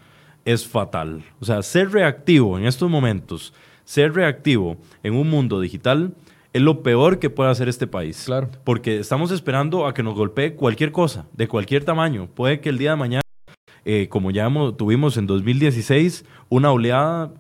es 0.46 0.68
fatal. 0.68 1.24
O 1.40 1.46
sea, 1.46 1.62
ser 1.62 1.92
reactivo 1.92 2.58
en 2.58 2.66
estos 2.66 2.90
momentos 2.90 3.54
ser 3.92 4.14
reactivo 4.14 4.78
en 5.04 5.16
un 5.16 5.30
mundo 5.30 5.60
digital 5.60 6.14
es 6.54 6.62
lo 6.62 6.82
peor 6.82 7.20
que 7.20 7.30
puede 7.30 7.50
hacer 7.50 7.68
este 7.68 7.88
país. 7.88 8.24
Claro. 8.26 8.50
Porque 8.64 9.00
estamos 9.00 9.32
esperando 9.32 9.86
a 9.86 9.94
que 9.94 10.02
nos 10.02 10.16
golpee 10.16 10.56
cualquier 10.56 10.94
cosa, 10.94 11.26
de 11.34 11.50
cualquier 11.50 11.84
tamaño. 11.84 12.30
Puede 12.34 12.62
que 12.62 12.70
el 12.70 12.78
día 12.78 12.92
de 12.92 12.96
mañana, 12.96 13.22
eh, 13.84 14.08
como 14.10 14.32
ya 14.32 14.50
tuvimos 14.78 15.18
en 15.18 15.28
2016, 15.28 16.24
una 16.48 16.72
oleada 16.72 17.34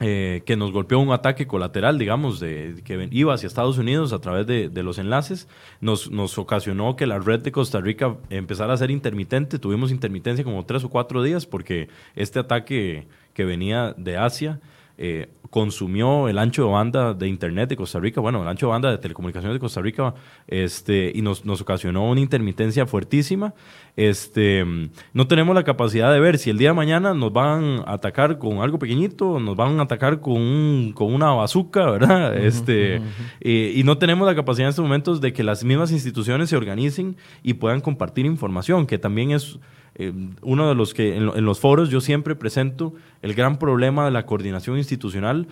eh, 0.00 0.42
que 0.44 0.56
nos 0.56 0.72
golpeó 0.72 0.98
un 0.98 1.10
ataque 1.10 1.46
colateral, 1.46 1.98
digamos, 1.98 2.38
de, 2.38 2.82
que 2.84 3.08
iba 3.10 3.32
hacia 3.32 3.46
Estados 3.46 3.78
Unidos 3.78 4.12
a 4.12 4.18
través 4.18 4.46
de, 4.46 4.82
los 4.82 4.98
enlaces, 4.98 5.48
nos, 5.80 6.10
nos, 6.10 6.36
ocasionó 6.36 6.96
que 6.96 7.06
la 7.06 7.18
red 7.18 7.40
de 7.40 7.50
Costa 7.50 7.80
Rica 7.80 8.14
empezara 8.28 8.74
a 8.74 8.76
ser 8.76 8.90
intermitente. 8.90 9.58
Tuvimos 9.58 9.90
intermitencia 9.90 10.44
como 10.44 10.66
tres 10.66 10.84
o 10.84 10.90
cuatro 10.90 11.22
días 11.22 11.46
porque 11.46 11.88
este 12.14 12.38
ataque 12.38 13.08
que 13.32 13.46
venía 13.46 13.94
de 13.96 14.18
Asia 14.18 14.60
eh, 14.98 15.28
consumió 15.50 16.28
el 16.28 16.38
ancho 16.38 16.64
de 16.64 16.72
banda 16.72 17.14
de 17.14 17.28
Internet 17.28 17.68
de 17.68 17.76
Costa 17.76 18.00
Rica, 18.00 18.20
bueno, 18.20 18.42
el 18.42 18.48
ancho 18.48 18.66
de 18.66 18.72
banda 18.72 18.90
de 18.90 18.98
telecomunicaciones 18.98 19.54
de 19.54 19.60
Costa 19.60 19.80
Rica, 19.80 20.14
este, 20.46 21.12
y 21.14 21.22
nos, 21.22 21.44
nos 21.44 21.60
ocasionó 21.60 22.10
una 22.10 22.20
intermitencia 22.20 22.84
fuertísima. 22.84 23.54
Este, 23.96 24.64
no 25.12 25.26
tenemos 25.26 25.54
la 25.54 25.64
capacidad 25.64 26.12
de 26.12 26.20
ver 26.20 26.38
si 26.38 26.50
el 26.50 26.58
día 26.58 26.70
de 26.70 26.74
mañana 26.74 27.14
nos 27.14 27.32
van 27.32 27.82
a 27.86 27.92
atacar 27.94 28.38
con 28.38 28.58
algo 28.58 28.78
pequeñito, 28.78 29.40
nos 29.40 29.56
van 29.56 29.78
a 29.80 29.84
atacar 29.84 30.20
con, 30.20 30.92
con 30.92 31.14
una 31.14 31.30
bazuca, 31.30 31.90
¿verdad? 31.90 32.36
este, 32.36 33.00
eh, 33.40 33.72
y 33.74 33.84
no 33.84 33.98
tenemos 33.98 34.26
la 34.26 34.34
capacidad 34.34 34.66
en 34.66 34.70
estos 34.70 34.82
momentos 34.82 35.20
de 35.20 35.32
que 35.32 35.44
las 35.44 35.64
mismas 35.64 35.92
instituciones 35.92 36.50
se 36.50 36.56
organicen 36.56 37.16
y 37.42 37.54
puedan 37.54 37.80
compartir 37.80 38.26
información, 38.26 38.86
que 38.86 38.98
también 38.98 39.30
es 39.30 39.58
eh, 39.98 40.12
uno 40.42 40.68
de 40.68 40.74
los 40.74 40.94
que 40.94 41.16
en, 41.16 41.44
los 41.44 41.60
foros 41.60 41.90
yo 41.90 42.00
siempre 42.00 42.34
presento 42.34 42.94
el 43.22 43.34
gran 43.34 43.58
problema 43.58 44.04
de 44.04 44.10
la 44.10 44.26
coordinación 44.26 44.78
institucional. 44.78 45.48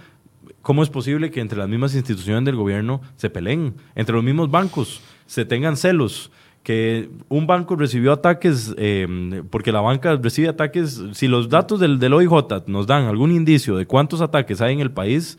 ¿Cómo 0.62 0.82
es 0.82 0.90
posible 0.90 1.30
que 1.30 1.40
entre 1.40 1.58
las 1.58 1.68
mismas 1.68 1.94
instituciones 1.94 2.44
del 2.44 2.56
gobierno 2.56 3.00
se 3.16 3.30
peleen? 3.30 3.74
Entre 3.94 4.14
los 4.14 4.24
mismos 4.24 4.50
bancos 4.50 5.02
se 5.26 5.44
tengan 5.44 5.76
celos 5.76 6.30
que 6.62 7.10
un 7.28 7.46
banco 7.46 7.76
recibió 7.76 8.12
ataques, 8.12 8.74
eh, 8.76 9.42
porque 9.50 9.70
la 9.70 9.80
banca 9.80 10.16
recibe 10.16 10.48
ataques, 10.48 11.00
si 11.12 11.28
los 11.28 11.48
datos 11.48 11.78
del, 11.78 12.00
del, 12.00 12.12
OIJ 12.12 12.66
nos 12.66 12.88
dan 12.88 13.04
algún 13.04 13.30
indicio 13.30 13.76
de 13.76 13.86
cuántos 13.86 14.20
ataques 14.20 14.60
hay 14.60 14.72
en 14.72 14.80
el 14.80 14.90
país, 14.90 15.38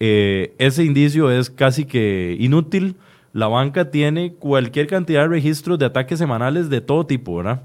eh, 0.00 0.54
ese 0.58 0.84
indicio 0.84 1.30
es 1.30 1.50
casi 1.50 1.84
que 1.84 2.36
inútil. 2.38 2.96
La 3.32 3.46
banca 3.46 3.90
tiene 3.90 4.34
cualquier 4.34 4.86
cantidad 4.86 5.22
de 5.22 5.28
registros 5.28 5.78
de 5.78 5.86
ataques 5.86 6.18
semanales 6.18 6.70
de 6.70 6.80
todo 6.80 7.06
tipo, 7.06 7.36
¿verdad? 7.36 7.62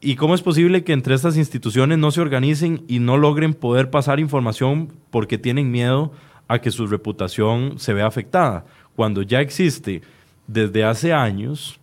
¿Y 0.00 0.14
cómo 0.14 0.36
es 0.36 0.42
posible 0.42 0.84
que 0.84 0.92
entre 0.92 1.16
estas 1.16 1.36
instituciones 1.36 1.98
no 1.98 2.12
se 2.12 2.20
organicen 2.20 2.84
y 2.86 3.00
no 3.00 3.16
logren 3.16 3.52
poder 3.52 3.90
pasar 3.90 4.20
información 4.20 4.92
porque 5.10 5.38
tienen 5.38 5.72
miedo 5.72 6.12
a 6.46 6.60
que 6.60 6.70
su 6.70 6.86
reputación 6.86 7.80
se 7.80 7.94
vea 7.94 8.06
afectada? 8.06 8.64
Cuando 8.94 9.22
ya 9.22 9.40
existe 9.40 10.02
desde 10.46 10.84
hace 10.84 11.12
años 11.12 11.80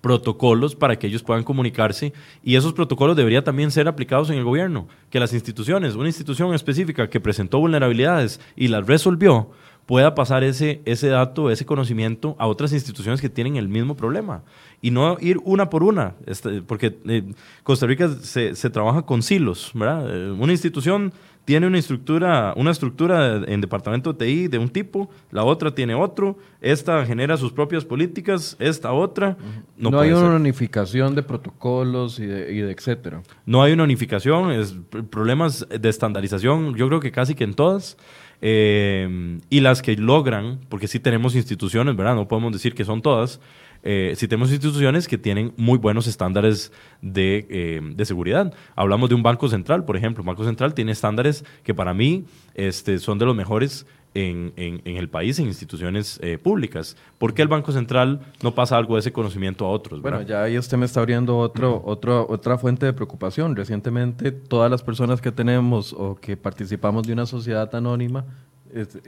protocolos 0.00 0.74
para 0.74 0.98
que 0.98 1.08
ellos 1.08 1.22
puedan 1.22 1.44
comunicarse 1.44 2.14
y 2.42 2.56
esos 2.56 2.72
protocolos 2.72 3.16
deberían 3.16 3.44
también 3.44 3.70
ser 3.70 3.86
aplicados 3.86 4.30
en 4.30 4.38
el 4.38 4.44
gobierno, 4.44 4.88
que 5.10 5.20
las 5.20 5.34
instituciones, 5.34 5.94
una 5.94 6.08
institución 6.08 6.54
específica 6.54 7.10
que 7.10 7.20
presentó 7.20 7.58
vulnerabilidades 7.58 8.40
y 8.54 8.68
las 8.68 8.86
resolvió, 8.86 9.50
pueda 9.86 10.14
pasar 10.14 10.44
ese, 10.44 10.82
ese 10.84 11.08
dato, 11.08 11.50
ese 11.50 11.64
conocimiento 11.64 12.34
a 12.38 12.46
otras 12.48 12.72
instituciones 12.72 13.20
que 13.20 13.28
tienen 13.28 13.56
el 13.56 13.68
mismo 13.68 13.96
problema 13.96 14.42
y 14.82 14.90
no 14.90 15.16
ir 15.20 15.38
una 15.44 15.70
por 15.70 15.82
una, 15.82 16.14
este, 16.26 16.60
porque 16.60 16.98
eh, 17.06 17.22
Costa 17.62 17.86
Rica 17.86 18.08
se, 18.20 18.54
se, 18.54 18.70
trabaja 18.70 19.02
con 19.02 19.22
silos, 19.22 19.70
¿verdad? 19.74 20.14
Eh, 20.14 20.32
una 20.32 20.52
institución 20.52 21.12
tiene 21.46 21.68
una 21.68 21.78
estructura, 21.78 22.52
una 22.56 22.72
estructura 22.72 23.36
en 23.46 23.60
departamento 23.60 24.12
de 24.12 24.26
TI 24.26 24.48
de 24.48 24.58
un 24.58 24.68
tipo, 24.68 25.08
la 25.30 25.44
otra 25.44 25.72
tiene 25.72 25.94
otro, 25.94 26.36
esta 26.60 27.06
genera 27.06 27.36
sus 27.36 27.52
propias 27.52 27.84
políticas, 27.84 28.56
esta 28.58 28.92
otra. 28.92 29.36
No, 29.76 30.00
hay 30.00 30.10
una 30.10 30.34
unificación 30.34 31.14
de 31.14 31.22
protocolos 31.22 32.18
y 32.18 32.26
de, 32.26 32.52
y 32.52 32.58
de, 32.58 32.72
etcétera. 32.72 33.22
No 33.46 33.62
hay 33.62 33.72
una 33.74 33.84
unificación, 33.84 34.50
es 34.50 34.76
problemas 35.08 35.64
de 35.68 35.88
estandarización, 35.88 36.74
yo 36.74 36.88
creo 36.88 36.98
que 36.98 37.12
casi 37.12 37.36
que 37.36 37.44
en 37.44 37.54
todas. 37.54 37.96
Eh, 38.40 39.38
y 39.50 39.60
las 39.60 39.82
que 39.82 39.96
logran, 39.96 40.60
porque 40.68 40.88
sí 40.88 41.00
tenemos 41.00 41.34
instituciones, 41.34 41.96
¿verdad? 41.96 42.14
No 42.14 42.28
podemos 42.28 42.52
decir 42.52 42.74
que 42.74 42.84
son 42.84 43.02
todas, 43.02 43.40
eh, 43.88 44.14
si 44.16 44.26
tenemos 44.26 44.50
instituciones 44.50 45.06
que 45.06 45.16
tienen 45.16 45.52
muy 45.56 45.78
buenos 45.78 46.08
estándares 46.08 46.72
de, 47.02 47.46
eh, 47.48 47.80
de, 47.82 48.04
seguridad. 48.04 48.52
Hablamos 48.74 49.08
de 49.08 49.14
un 49.14 49.22
banco 49.22 49.48
central, 49.48 49.84
por 49.84 49.96
ejemplo. 49.96 50.22
Un 50.22 50.26
banco 50.26 50.44
central 50.44 50.74
tiene 50.74 50.90
estándares 50.90 51.44
que 51.62 51.72
para 51.72 51.94
mí 51.94 52.24
este, 52.54 52.98
son 52.98 53.18
de 53.18 53.26
los 53.26 53.36
mejores 53.36 53.86
en, 54.16 54.52
en, 54.56 54.96
el 54.96 55.08
país, 55.08 55.38
en 55.38 55.46
instituciones 55.46 56.18
eh, 56.22 56.38
públicas. 56.38 56.96
¿Por 57.18 57.34
qué 57.34 57.42
el 57.42 57.48
Banco 57.48 57.70
Central 57.72 58.20
no 58.42 58.54
pasa 58.54 58.76
algo 58.76 58.94
de 58.94 59.00
ese 59.00 59.12
conocimiento 59.12 59.66
a 59.66 59.70
otros? 59.70 60.00
Bueno, 60.00 60.22
ya 60.22 60.44
ahí 60.44 60.56
usted 60.56 60.78
me 60.78 60.86
está 60.86 61.00
abriendo 61.00 61.36
otro, 61.36 61.82
otro, 61.84 62.26
otra 62.28 62.56
fuente 62.56 62.86
de 62.86 62.92
preocupación. 62.92 63.54
Recientemente, 63.54 64.32
todas 64.32 64.70
las 64.70 64.82
personas 64.82 65.20
que 65.20 65.32
tenemos 65.32 65.92
o 65.92 66.16
que 66.16 66.36
participamos 66.36 67.06
de 67.06 67.12
una 67.12 67.26
sociedad 67.26 67.72
anónima, 67.74 68.24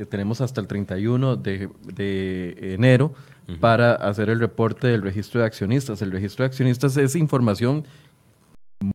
tenemos 0.08 0.40
hasta 0.40 0.60
el 0.60 0.66
31 0.66 1.36
de, 1.36 1.68
de 1.94 2.74
enero 2.74 3.12
para 3.60 3.94
hacer 3.94 4.30
el 4.30 4.40
reporte 4.40 4.88
del 4.88 5.02
registro 5.02 5.40
de 5.40 5.46
accionistas. 5.46 6.00
El 6.02 6.12
registro 6.12 6.42
de 6.42 6.48
accionistas 6.48 6.96
es 6.96 7.16
información 7.16 7.84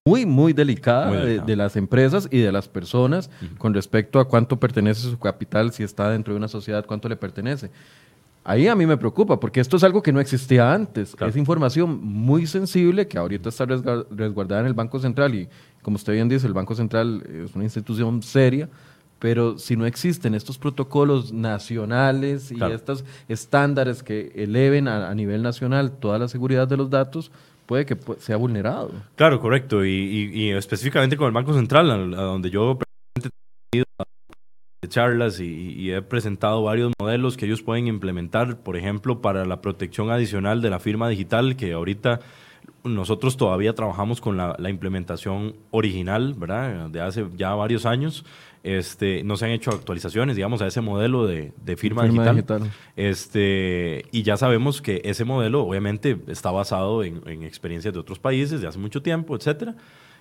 muy, 0.06 0.26
muy 0.26 0.54
delicada, 0.54 1.12
De, 1.12 1.56
las 1.56 1.76
empresas 1.76 2.28
y 2.32 2.40
de 2.40 2.52
las 2.52 2.68
personas 2.68 3.30
con 3.58 3.74
respecto 3.74 4.20
a 4.20 4.28
cuánto 4.28 4.60
pertenece 4.60 5.02
su 5.02 5.20
capital, 5.20 5.74
si 5.74 5.84
está 5.84 6.10
dentro 6.10 6.34
de 6.34 6.38
una 6.38 6.48
sociedad, 6.48 6.86
cuánto 6.86 7.10
le 7.10 7.16
pertenece. 7.16 7.70
Ahí 8.46 8.68
a 8.68 8.76
mí 8.76 8.86
me 8.86 8.98
preocupa, 8.98 9.40
porque 9.40 9.62
esto 9.62 9.78
es 9.78 9.84
algo 9.84 10.02
que 10.02 10.12
no 10.12 10.20
existía 10.20 10.74
antes. 10.74 11.16
Es 11.20 11.36
información 11.38 12.02
muy 12.04 12.46
sensible 12.46 13.08
que 13.08 13.18
ahorita 13.18 13.50
está 13.50 13.66
resguardada 13.66 14.62
en 14.62 14.68
el 14.68 14.74
Banco 14.74 15.00
Central 15.00 15.34
y, 15.36 15.48
como 15.82 15.96
usted 15.96 16.14
bien 16.14 16.28
dice, 16.28 16.48
el 16.48 16.54
Banco 16.54 16.76
Central 16.76 17.24
es 17.46 17.56
una 17.56 17.64
institución 17.64 18.22
seria 18.22 18.70
pero 19.24 19.58
si 19.58 19.78
no 19.78 19.86
existen 19.86 20.36
estos 20.36 20.58
protocolos 20.58 21.32
nacionales 21.32 22.52
y 22.52 22.62
estos 22.62 23.06
estándares 23.30 24.04
que 24.04 24.34
eleven 24.36 24.90
a, 24.90 25.16
nivel 25.16 25.42
nacional 25.42 25.94
toda 25.94 26.20
la 26.20 26.28
seguridad 26.28 26.68
de 26.68 26.76
los 26.76 26.90
datos, 26.90 27.32
puede 27.74 27.86
que 27.88 27.98
sea 28.20 28.38
vulnerado. 28.38 28.92
Claro, 29.16 29.40
correcto. 29.40 29.84
Y, 29.84 30.52
específicamente 30.52 31.18
con 31.18 31.26
el 31.26 31.34
Banco 31.34 31.56
Central, 31.56 32.12
donde 32.12 32.52
yo 32.52 32.78
he 33.16 33.22
tenido 33.72 33.86
charlas 34.88 35.40
y, 35.40 35.92
he 35.92 36.00
presentado 36.04 36.62
varios 36.62 36.92
modelos 37.00 37.36
que 37.36 37.48
ellos 37.48 37.64
pueden 37.64 37.88
implementar, 37.88 38.58
por 38.58 38.78
ejemplo, 38.78 39.22
para 39.22 39.46
la 39.46 39.60
protección 39.60 40.12
adicional 40.12 40.62
de 40.62 40.70
la 40.70 40.78
firma 40.78 41.10
digital, 41.10 41.56
que 41.56 41.74
ahorita 41.74 42.20
nosotros 42.84 43.38
todavía 43.38 43.74
trabajamos 43.74 44.20
con 44.20 44.38
la, 44.38 44.70
implementación 44.70 45.56
original, 45.72 46.34
¿verdad? 46.34 46.90
De 46.90 47.02
hace 47.02 47.26
ya 47.36 47.54
varios 47.54 47.86
años. 47.86 48.26
Este, 48.64 49.24
no 49.24 49.36
se 49.36 49.46
han 49.46 49.52
hecho 49.52 49.72
actualizaciones, 49.72 50.36
digamos, 50.36 50.62
a 50.62 50.68
ese 50.68 50.82
modelo 50.82 51.28
de, 51.28 51.52
firma, 51.78 52.04
digital. 52.04 52.72
Este, 52.96 54.06
y 54.12 54.24
ya 54.24 54.38
sabemos 54.38 54.82
que 54.82 55.02
ese 55.04 55.26
modelo, 55.26 55.64
obviamente, 55.64 56.18
está 56.28 56.52
basado 56.52 57.04
en, 57.04 57.44
experiencias 57.44 57.94
de 57.94 58.00
otros 58.00 58.20
países 58.20 58.62
de 58.62 58.68
hace 58.68 58.80
mucho 58.80 59.02
tiempo, 59.02 59.36
etcétera. 59.36 59.76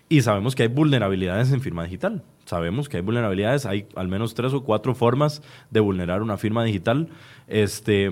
Y 0.08 0.22
sabemos 0.22 0.54
que 0.54 0.64
hay 0.64 0.68
vulnerabilidades 0.68 1.52
en 1.52 1.60
firma 1.60 1.84
digital. 1.84 2.22
Sabemos 2.44 2.88
que 2.88 2.98
hay 2.98 3.02
vulnerabilidades, 3.02 3.64
hay 3.64 3.86
al 3.94 4.08
menos 4.08 4.34
tres 4.34 4.52
o 4.52 4.62
cuatro 4.62 4.94
formas 4.94 5.42
de 5.70 5.80
vulnerar 5.80 6.20
una 6.20 6.36
firma 6.36 6.64
digital. 6.64 7.08
Este, 7.46 8.10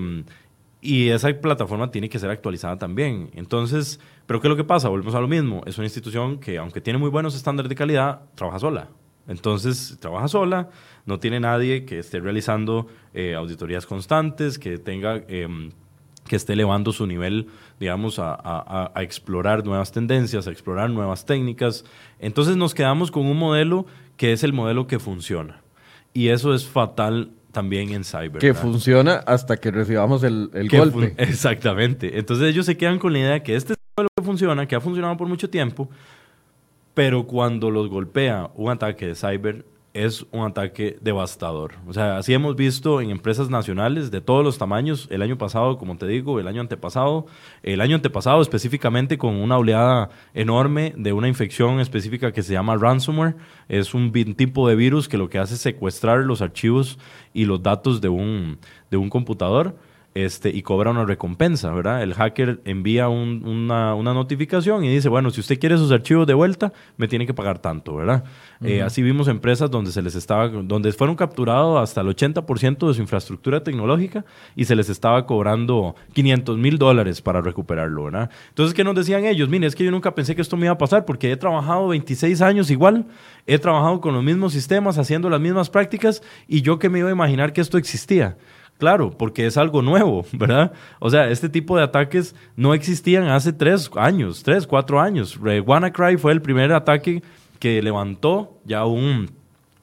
y 0.81 1.09
esa 1.09 1.31
plataforma 1.39 1.91
tiene 1.91 2.09
que 2.09 2.17
ser 2.17 2.31
actualizada 2.31 2.77
también. 2.77 3.29
Entonces, 3.33 3.99
¿pero 4.25 4.41
qué 4.41 4.47
es 4.47 4.49
lo 4.49 4.57
que 4.57 4.63
pasa? 4.63 4.89
Volvemos 4.89 5.13
a 5.13 5.21
lo 5.21 5.27
mismo. 5.27 5.61
Es 5.67 5.77
una 5.77 5.85
institución 5.85 6.39
que, 6.39 6.57
aunque 6.57 6.81
tiene 6.81 6.97
muy 6.97 7.09
buenos 7.09 7.35
estándares 7.35 7.69
de 7.69 7.75
calidad, 7.75 8.21
trabaja 8.33 8.57
sola. 8.59 8.89
Entonces, 9.27 9.97
trabaja 10.01 10.27
sola, 10.27 10.69
no 11.05 11.19
tiene 11.19 11.39
nadie 11.39 11.85
que 11.85 11.99
esté 11.99 12.19
realizando 12.19 12.87
eh, 13.13 13.35
auditorías 13.35 13.85
constantes, 13.85 14.57
que 14.57 14.77
tenga... 14.79 15.23
Em, 15.27 15.71
que 16.27 16.35
esté 16.35 16.53
elevando 16.53 16.91
su 16.91 17.07
nivel, 17.07 17.47
digamos, 17.79 18.19
a, 18.19 18.91
explorar 18.97 19.65
nuevas 19.65 19.91
tendencias, 19.91 20.47
a 20.47 20.51
explorar 20.51 20.89
nuevas 20.89 21.25
técnicas. 21.25 21.83
Entonces 22.19 22.55
nos 22.55 22.75
quedamos 22.75 23.09
con 23.09 23.25
un 23.25 23.37
modelo 23.37 23.87
que 24.17 24.31
es 24.31 24.43
el 24.43 24.53
modelo 24.53 24.85
que 24.87 24.99
funciona. 24.99 25.61
Y 26.13 26.27
eso 26.27 26.53
es 26.53 26.65
fatal 26.65 27.31
también 27.51 27.89
en 27.89 28.03
cyber. 28.03 28.39
Que 28.39 28.53
funciona 28.53 29.15
hasta 29.15 29.57
que 29.57 29.71
recibamos 29.71 30.23
el, 30.23 30.49
golpe. 30.71 31.13
Exactamente. 31.17 32.17
Entonces 32.17 32.47
ellos 32.49 32.65
se 32.65 32.77
quedan 32.77 32.99
con 32.99 33.13
la 33.13 33.19
idea 33.19 33.43
que 33.43 33.55
este 33.55 33.73
es 33.73 33.79
el 33.79 33.85
modelo 33.95 34.09
que 34.15 34.23
funciona, 34.23 34.67
que 34.67 34.75
ha 34.75 34.81
funcionado 34.81 35.17
por 35.17 35.27
mucho 35.27 35.49
tiempo, 35.49 35.89
pero 36.93 37.25
cuando 37.27 37.71
los 37.71 37.89
golpea 37.89 38.49
un 38.55 38.71
ataque 38.71 39.07
de 39.07 39.15
cyber, 39.15 39.65
es 39.93 40.25
un 40.31 40.45
ataque 40.45 40.97
devastador. 41.01 41.73
O 41.87 41.93
sea, 41.93 42.17
así 42.17 42.33
hemos 42.33 42.55
visto 42.55 43.01
en 43.01 43.09
empresas 43.09 43.49
nacionales 43.49 44.09
de 44.09 44.21
todos 44.21 44.43
los 44.43 44.57
tamaños, 44.57 45.07
el 45.11 45.21
año 45.21 45.37
pasado, 45.37 45.77
como 45.77 45.97
te 45.97 46.07
digo, 46.07 46.39
el 46.39 46.47
año 46.47 46.61
antepasado, 46.61 47.25
el 47.61 47.81
año 47.81 47.95
antepasado 47.95 48.41
específicamente 48.41 49.17
con 49.17 49.35
una 49.35 49.57
oleada 49.57 50.09
enorme 50.33 50.93
de 50.95 51.13
una 51.13 51.27
infección 51.27 51.79
específica 51.79 52.31
que 52.31 52.43
se 52.43 52.53
llama 52.53 52.77
ransomware. 52.77 53.35
Es 53.67 53.93
un 53.93 54.11
tipo 54.11 54.67
de 54.67 54.75
virus 54.75 55.09
que 55.09 55.17
lo 55.17 55.29
que 55.29 55.39
hace 55.39 55.55
es 55.55 55.61
secuestrar 55.61 56.19
los 56.19 56.41
archivos 56.41 56.97
y 57.33 57.45
los 57.45 57.61
datos 57.61 57.99
de 58.01 58.09
un, 58.09 58.59
de 58.89 58.97
un 58.97 59.09
computador 59.09 59.75
este, 60.13 60.49
y 60.49 60.61
cobra 60.61 60.91
una 60.91 61.05
recompensa, 61.05 61.71
¿verdad? 61.71 62.03
El 62.03 62.13
hacker 62.13 62.59
envía 62.65 63.07
una, 63.07 63.95
notificación 63.95 64.83
y 64.83 64.93
dice, 64.93 65.07
bueno, 65.07 65.29
si 65.29 65.39
usted 65.39 65.57
quiere 65.57 65.77
sus 65.77 65.91
archivos 65.91 66.27
de 66.27 66.33
vuelta, 66.33 66.73
me 66.97 67.07
tiene 67.07 67.25
que 67.25 67.33
pagar 67.33 67.59
tanto, 67.59 67.95
¿verdad? 67.95 68.25
Eh, 68.61 68.81
así 68.81 69.01
vimos 69.01 69.27
empresas 69.27 69.71
donde 69.71 69.91
se 69.91 70.01
les 70.01 70.15
estaba, 70.15 70.49
donde 70.49 70.91
fueron 70.91 71.15
capturados 71.15 71.81
hasta 71.81 72.01
el 72.01 72.07
80% 72.07 72.87
de 72.87 72.93
su 72.93 73.01
infraestructura 73.01 73.63
tecnológica 73.63 74.25
y 74.55 74.65
se 74.65 74.75
les 74.75 74.89
estaba 74.89 75.25
cobrando 75.25 75.95
500 76.13 76.57
mil 76.57 76.77
dólares 76.77 77.21
para 77.21 77.41
recuperarlo, 77.41 78.05
¿verdad? 78.05 78.29
Entonces, 78.49 78.73
¿qué 78.73 78.83
nos 78.83 78.95
decían 78.95 79.25
ellos? 79.25 79.49
Mire, 79.49 79.65
es 79.65 79.75
que 79.75 79.85
yo 79.85 79.91
nunca 79.91 80.13
pensé 80.13 80.35
que 80.35 80.41
esto 80.41 80.57
me 80.57 80.65
iba 80.65 80.73
a 80.73 80.77
pasar 80.77 81.05
porque 81.05 81.31
he 81.31 81.37
trabajado 81.37 81.87
26 81.87 82.41
años 82.41 82.69
igual, 82.69 83.05
he 83.47 83.57
trabajado 83.57 84.01
con 84.01 84.13
los 84.13 84.23
mismos 84.23 84.51
sistemas, 84.51 84.97
haciendo 84.97 85.29
las 85.29 85.39
mismas 85.39 85.69
prácticas 85.69 86.21
y 86.47 86.61
yo 86.61 86.79
que 86.79 86.89
me 86.89 86.99
iba 86.99 87.09
a 87.09 87.13
imaginar 87.13 87.53
que 87.53 87.61
esto 87.61 87.77
existía. 87.77 88.37
Claro, 88.81 89.11
porque 89.11 89.45
es 89.45 89.57
algo 89.57 89.83
nuevo, 89.83 90.25
¿verdad? 90.33 90.71
O 90.97 91.11
sea, 91.11 91.29
este 91.29 91.49
tipo 91.49 91.77
de 91.77 91.83
ataques 91.83 92.35
no 92.55 92.73
existían 92.73 93.27
hace 93.27 93.53
tres 93.53 93.91
años, 93.95 94.41
tres, 94.41 94.65
cuatro 94.65 94.99
años. 94.99 95.37
WannaCry 95.39 96.17
fue 96.17 96.31
el 96.31 96.41
primer 96.41 96.73
ataque 96.73 97.21
que 97.59 97.79
levantó 97.83 98.57
ya 98.65 98.85
un, 98.85 99.29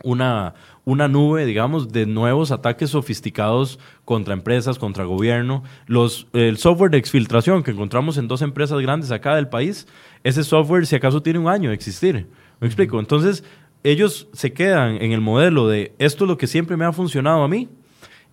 una, 0.03 0.55
una 0.85 1.07
nube, 1.07 1.47
digamos, 1.47 1.93
de 1.93 2.07
nuevos 2.07 2.51
ataques 2.51 2.91
sofisticados 2.91 3.79
contra 4.05 4.35
empresas, 4.35 4.81
contra 4.81 5.05
gobierno. 5.05 5.63
Los, 5.87 6.27
el 6.33 6.59
software 6.59 6.91
de 6.91 6.99
exfiltración 6.99 7.63
que 7.63 7.71
encontramos 7.71 8.19
en 8.19 8.27
dos 8.27 8.43
empresas 8.43 8.81
grandes 8.81 9.13
acá 9.13 9.37
del 9.37 9.47
país, 9.47 9.87
ese 10.25 10.43
software 10.43 10.87
si 10.89 10.97
acaso 10.97 11.23
tiene 11.23 11.39
un 11.39 11.47
año 11.47 11.69
de 11.69 11.77
existir. 11.77 12.27
¿Me 12.59 12.67
explico? 12.67 12.99
Entonces, 12.99 13.45
ellos 13.85 14.27
se 14.33 14.53
quedan 14.53 15.01
en 15.01 15.13
el 15.13 15.21
modelo 15.21 15.69
de 15.69 15.95
esto 15.99 16.25
es 16.25 16.29
lo 16.29 16.37
que 16.37 16.49
siempre 16.49 16.77
me 16.77 16.85
ha 16.85 16.93
funcionado 16.93 17.45
a 17.45 17.49
mí, 17.49 17.69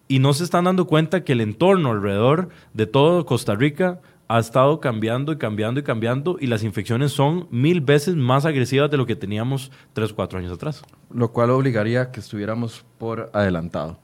y 0.07 0.19
no 0.19 0.33
se 0.33 0.43
están 0.43 0.65
dando 0.65 0.87
cuenta 0.87 1.23
que 1.23 1.33
el 1.33 1.41
entorno 1.41 1.91
alrededor 1.91 2.49
de 2.73 2.85
todo 2.85 3.25
Costa 3.25 3.55
Rica 3.55 4.01
ha 4.27 4.39
estado 4.39 4.79
cambiando 4.79 5.31
y 5.31 5.37
cambiando 5.37 5.79
y 5.79 5.83
cambiando 5.83 6.37
y 6.39 6.47
las 6.47 6.63
infecciones 6.63 7.11
son 7.11 7.47
mil 7.51 7.81
veces 7.81 8.15
más 8.15 8.45
agresivas 8.45 8.89
de 8.89 8.97
lo 8.97 9.05
que 9.05 9.15
teníamos 9.15 9.71
tres 9.93 10.11
o 10.11 10.15
cuatro 10.15 10.39
años 10.39 10.51
atrás. 10.51 10.81
Lo 11.11 11.31
cual 11.31 11.51
obligaría 11.51 12.01
a 12.01 12.11
que 12.11 12.19
estuviéramos 12.19 12.85
por 12.97 13.29
adelantado. 13.33 13.99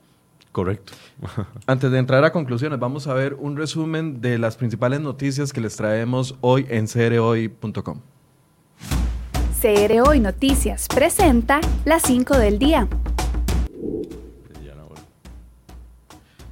Correcto. 0.52 0.94
Antes 1.66 1.92
de 1.92 1.98
entrar 1.98 2.24
a 2.24 2.32
conclusiones, 2.32 2.78
vamos 2.78 3.08
a 3.08 3.14
ver 3.14 3.36
un 3.40 3.56
resumen 3.56 4.22
de 4.22 4.38
las 4.38 4.58
principales 4.58 5.00
noticias 5.00 5.54
que 5.54 5.62
les 5.62 5.76
traemos 5.76 6.36
hoy 6.42 6.66
en 6.70 6.88
crhoy.com. 6.88 8.02
CR 9.62 10.10
Hoy 10.10 10.20
Noticias 10.20 10.88
presenta 10.88 11.62
las 11.86 12.02
5 12.04 12.38
del 12.38 12.58
día. 12.58 12.88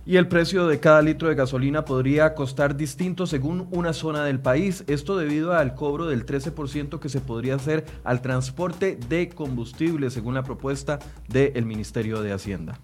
Y 0.09 0.17
el 0.17 0.27
precio 0.27 0.65
de 0.65 0.79
cada 0.79 1.03
litro 1.03 1.29
de 1.29 1.35
gasolina 1.35 1.85
podría 1.85 2.33
costar 2.33 2.75
distinto 2.75 3.27
según 3.27 3.67
una 3.69 3.93
zona 3.93 4.25
del 4.25 4.39
país. 4.39 4.83
Esto 4.87 5.15
debido 5.15 5.53
al 5.53 5.75
cobro 5.75 6.07
del 6.07 6.25
13% 6.25 6.97
que 6.97 7.09
se 7.09 7.21
podría 7.21 7.53
hacer 7.53 7.85
al 8.03 8.23
transporte 8.23 8.97
de 9.07 9.29
combustible 9.29 10.09
según 10.09 10.33
la 10.33 10.41
propuesta 10.41 10.97
del 11.27 11.63
Ministerio 11.67 12.23
de 12.23 12.33
Hacienda 12.33 12.79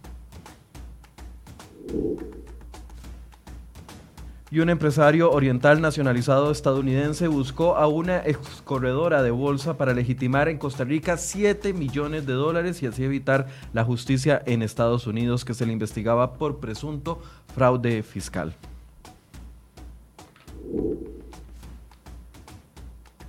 y 4.51 4.59
un 4.59 4.69
empresario 4.69 5.31
oriental 5.31 5.81
nacionalizado 5.81 6.51
estadounidense 6.51 7.27
buscó 7.27 7.77
a 7.77 7.87
una 7.87 8.19
excorredora 8.19 9.23
de 9.23 9.31
bolsa 9.31 9.77
para 9.77 9.93
legitimar 9.93 10.49
en 10.49 10.57
Costa 10.57 10.83
Rica 10.83 11.17
7 11.17 11.73
millones 11.73 12.25
de 12.25 12.33
dólares 12.33 12.81
y 12.83 12.85
así 12.85 13.03
evitar 13.03 13.47
la 13.73 13.83
justicia 13.83 14.41
en 14.45 14.61
Estados 14.61 15.07
Unidos 15.07 15.45
que 15.45 15.53
se 15.53 15.65
le 15.65 15.73
investigaba 15.73 16.33
por 16.33 16.59
presunto 16.59 17.21
fraude 17.55 18.03
fiscal. 18.03 18.55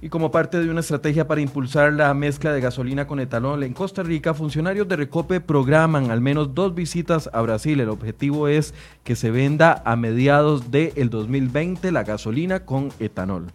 Y 0.06 0.08
como 0.08 0.30
parte 0.30 0.60
de 0.60 0.70
una 0.70 0.78
estrategia 0.78 1.26
para 1.26 1.40
impulsar 1.40 1.92
la 1.92 2.14
mezcla 2.14 2.52
de 2.52 2.60
gasolina 2.60 3.08
con 3.08 3.18
etanol 3.18 3.64
en 3.64 3.72
Costa 3.72 4.04
Rica, 4.04 4.34
funcionarios 4.34 4.86
de 4.86 4.94
Recope 4.94 5.40
programan 5.40 6.12
al 6.12 6.20
menos 6.20 6.54
dos 6.54 6.76
visitas 6.76 7.28
a 7.32 7.42
Brasil. 7.42 7.80
El 7.80 7.88
objetivo 7.88 8.46
es 8.46 8.72
que 9.02 9.16
se 9.16 9.32
venda 9.32 9.82
a 9.84 9.96
mediados 9.96 10.70
del 10.70 11.10
2020 11.10 11.90
la 11.90 12.04
gasolina 12.04 12.60
con 12.60 12.92
etanol. 13.00 13.46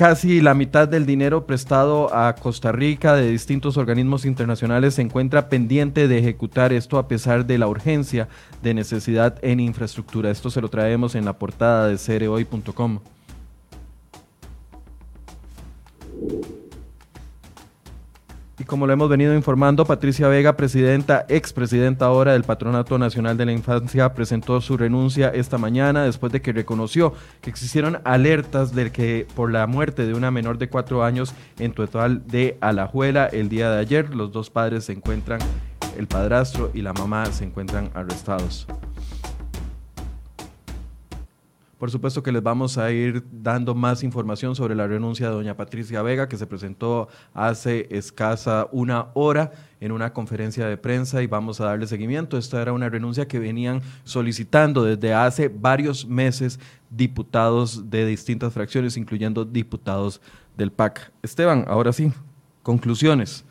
Casi 0.00 0.40
la 0.40 0.54
mitad 0.54 0.88
del 0.88 1.04
dinero 1.04 1.44
prestado 1.44 2.14
a 2.16 2.34
Costa 2.34 2.72
Rica 2.72 3.14
de 3.14 3.30
distintos 3.30 3.76
organismos 3.76 4.24
internacionales 4.24 4.94
se 4.94 5.02
encuentra 5.02 5.50
pendiente 5.50 6.08
de 6.08 6.16
ejecutar 6.16 6.72
esto 6.72 6.96
a 6.96 7.06
pesar 7.06 7.44
de 7.44 7.58
la 7.58 7.68
urgencia 7.68 8.26
de 8.62 8.72
necesidad 8.72 9.36
en 9.42 9.60
infraestructura. 9.60 10.30
Esto 10.30 10.48
se 10.48 10.62
lo 10.62 10.70
traemos 10.70 11.14
en 11.16 11.26
la 11.26 11.34
portada 11.34 11.88
de 11.88 11.98
cereoy.com. 11.98 13.00
Y 18.60 18.64
como 18.64 18.86
lo 18.86 18.92
hemos 18.92 19.08
venido 19.08 19.34
informando, 19.34 19.86
Patricia 19.86 20.28
Vega, 20.28 20.54
presidenta, 20.54 21.24
expresidenta 21.30 22.04
ahora 22.04 22.34
del 22.34 22.44
Patronato 22.44 22.98
Nacional 22.98 23.38
de 23.38 23.46
la 23.46 23.52
Infancia, 23.52 24.12
presentó 24.12 24.60
su 24.60 24.76
renuncia 24.76 25.30
esta 25.30 25.56
mañana 25.56 26.04
después 26.04 26.30
de 26.30 26.42
que 26.42 26.52
reconoció 26.52 27.14
que 27.40 27.48
existieron 27.48 28.02
alertas 28.04 28.74
de 28.74 28.92
que 28.92 29.26
por 29.34 29.50
la 29.50 29.66
muerte 29.66 30.06
de 30.06 30.12
una 30.12 30.30
menor 30.30 30.58
de 30.58 30.68
cuatro 30.68 31.02
años 31.02 31.34
en 31.58 31.72
total 31.72 32.26
de 32.26 32.58
Alajuela 32.60 33.28
el 33.28 33.48
día 33.48 33.70
de 33.70 33.78
ayer, 33.78 34.14
los 34.14 34.30
dos 34.30 34.50
padres 34.50 34.84
se 34.84 34.92
encuentran, 34.92 35.40
el 35.96 36.06
padrastro 36.06 36.70
y 36.74 36.82
la 36.82 36.92
mamá 36.92 37.24
se 37.32 37.44
encuentran 37.44 37.88
arrestados. 37.94 38.66
Por 41.80 41.90
supuesto 41.90 42.22
que 42.22 42.30
les 42.30 42.42
vamos 42.42 42.76
a 42.76 42.92
ir 42.92 43.24
dando 43.32 43.74
más 43.74 44.02
información 44.02 44.54
sobre 44.54 44.74
la 44.74 44.86
renuncia 44.86 45.30
de 45.30 45.34
doña 45.34 45.56
Patricia 45.56 46.02
Vega, 46.02 46.28
que 46.28 46.36
se 46.36 46.46
presentó 46.46 47.08
hace 47.32 47.88
escasa 47.90 48.68
una 48.70 49.06
hora 49.14 49.52
en 49.80 49.90
una 49.90 50.12
conferencia 50.12 50.66
de 50.66 50.76
prensa 50.76 51.22
y 51.22 51.26
vamos 51.26 51.58
a 51.58 51.64
darle 51.64 51.86
seguimiento. 51.86 52.36
Esta 52.36 52.60
era 52.60 52.74
una 52.74 52.90
renuncia 52.90 53.26
que 53.26 53.38
venían 53.38 53.80
solicitando 54.04 54.84
desde 54.84 55.14
hace 55.14 55.48
varios 55.48 56.06
meses 56.06 56.60
diputados 56.90 57.88
de 57.88 58.04
distintas 58.04 58.52
fracciones, 58.52 58.98
incluyendo 58.98 59.46
diputados 59.46 60.20
del 60.58 60.72
PAC. 60.72 61.10
Esteban, 61.22 61.64
ahora 61.66 61.94
sí, 61.94 62.12
conclusiones. 62.62 63.42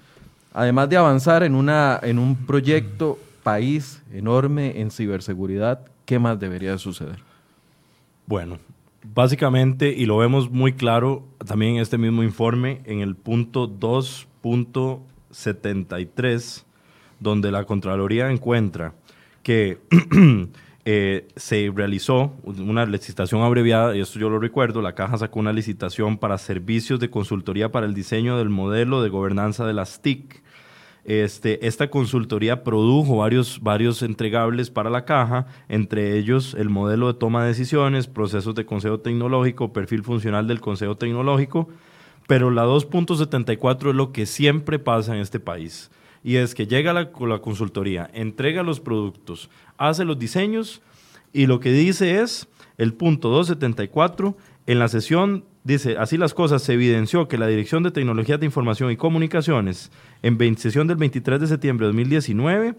Además 0.54 0.88
de 0.88 0.98
avanzar 0.98 1.42
en, 1.42 1.56
una, 1.56 2.00
en 2.04 2.20
un 2.20 2.36
proyecto 2.36 3.18
país 3.42 4.04
enorme 4.14 4.80
en 4.82 4.92
ciberseguridad, 4.92 5.80
¿qué 6.06 6.20
más 6.20 6.40
debería 6.40 6.78
suceder? 6.78 7.28
Bueno, 8.30 8.60
básicamente, 9.16 9.90
y 9.90 10.06
lo 10.06 10.18
vemos 10.18 10.52
muy 10.52 10.74
claro 10.74 11.28
también 11.48 11.78
en 11.78 11.82
este 11.82 11.98
mismo 11.98 12.22
informe, 12.22 12.82
en 12.86 13.00
el 13.00 13.16
punto 13.16 13.68
2.73, 13.68 16.64
donde 17.20 17.52
la 17.52 17.64
Contraloría 17.64 18.30
encuentra 18.30 18.94
que 19.42 19.80
eh, 20.86 21.28
se 21.36 21.72
realizó 21.76 22.36
una 22.44 22.86
licitación 22.86 23.42
abreviada, 23.42 23.98
y 23.98 24.00
esto 24.00 24.20
yo 24.20 24.30
lo 24.30 24.38
recuerdo, 24.38 24.84
la 24.84 24.94
caja 24.94 25.18
sacó 25.18 25.40
una 25.40 25.52
licitación 25.52 26.20
para 26.20 26.38
servicios 26.38 27.00
de 27.00 27.10
consultoría 27.10 27.72
para 27.72 27.88
el 27.88 27.96
diseño 27.96 28.38
del 28.38 28.50
modelo 28.50 29.02
de 29.02 29.10
gobernanza 29.10 29.66
de 29.66 29.74
las 29.74 30.04
TIC 30.04 30.44
este, 31.06 31.66
esta 31.66 31.90
consultoría 31.90 32.64
produjo 32.64 33.18
varios, 33.18 33.62
varios 33.62 34.02
entregables 34.02 34.70
para 34.70 34.90
la 34.90 35.06
caja, 35.06 35.48
entre 35.68 36.18
ellos 36.18 36.56
el 36.58 36.70
modelo 36.70 37.08
de 37.08 37.20
toma 37.20 37.44
de 37.44 37.50
decisiones, 37.50 38.08
procesos 38.08 38.56
de 38.56 38.66
consejo 38.66 39.00
tecnológico, 39.00 39.74
perfil 39.74 40.04
funcional 40.04 40.48
del 40.48 40.62
consejo 40.62 40.98
tecnológico, 40.98 41.70
pero 42.28 42.52
la 42.52 42.66
2.74 42.66 43.90
es 43.90 43.96
lo 43.96 44.12
que 44.12 44.26
siempre 44.26 44.78
pasa 44.78 45.16
en 45.16 45.22
este 45.22 45.40
país. 45.40 45.90
Y 46.24 46.36
es 46.36 46.54
que 46.54 46.68
llega 46.68 46.94
la, 46.94 47.12
la 47.28 47.40
consultoría, 47.40 48.10
entrega 48.14 48.62
los 48.62 48.80
productos, 48.80 49.50
hace 49.78 50.06
los 50.06 50.20
diseños 50.20 50.82
y 51.32 51.46
lo 51.46 51.60
que 51.60 51.72
dice 51.72 52.22
es, 52.22 52.48
el 52.78 52.94
punto 52.94 53.30
274, 53.30 54.38
en 54.68 54.80
la 54.80 54.88
sesión 54.88 55.46
Dice, 55.70 55.98
así 56.00 56.18
las 56.18 56.34
cosas, 56.34 56.64
se 56.64 56.74
evidenció 56.74 57.28
que 57.28 57.38
la 57.38 57.46
Dirección 57.46 57.84
de 57.84 57.92
Tecnologías 57.92 58.40
de 58.40 58.48
Información 58.48 58.90
y 58.90 58.98
Comunicaciones, 58.98 59.92
en 60.24 60.58
sesión 60.58 60.88
del 60.88 60.98
23 60.98 61.40
de 61.40 61.46
septiembre 61.46 61.86
de 61.86 61.90
2019, 61.90 62.74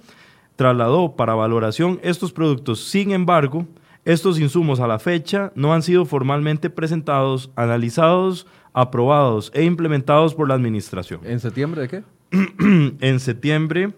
trasladó 0.56 1.14
para 1.14 1.36
valoración 1.36 2.00
estos 2.02 2.32
productos. 2.32 2.80
Sin 2.80 3.12
embargo, 3.12 3.68
estos 4.04 4.40
insumos 4.40 4.80
a 4.80 4.88
la 4.88 4.98
fecha 4.98 5.52
no 5.54 5.72
han 5.72 5.82
sido 5.82 6.04
formalmente 6.04 6.68
presentados, 6.68 7.52
analizados, 7.54 8.48
aprobados 8.72 9.52
e 9.54 9.62
implementados 9.62 10.34
por 10.34 10.48
la 10.48 10.54
Administración. 10.54 11.20
¿En 11.22 11.38
septiembre 11.38 11.82
de 11.82 11.88
qué? 11.88 12.02
en 13.00 13.20
septiembre 13.20 13.92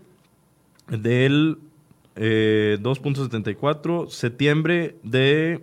del 0.88 1.56
2.74, 2.14 4.04
eh, 4.04 4.10
septiembre 4.10 4.96
de 5.02 5.62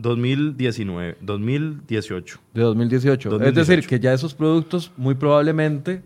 2019, 0.00 1.18
2018. 1.20 2.40
De 2.54 2.62
2018. 2.62 3.42
Es 3.42 3.54
decir, 3.54 3.86
que 3.86 4.00
ya 4.00 4.12
esos 4.12 4.34
productos 4.34 4.92
muy 4.96 5.14
probablemente, 5.14 6.02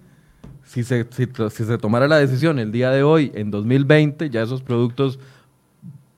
si 0.64 0.84
se, 0.84 1.06
si, 1.10 1.26
se 1.50 1.78
tomara 1.78 2.08
la 2.08 2.18
decisión 2.18 2.58
el 2.58 2.72
día 2.72 2.90
de 2.90 3.02
hoy, 3.02 3.32
en 3.34 3.50
2020, 3.50 4.30
ya 4.30 4.42
esos 4.42 4.62
productos 4.62 5.18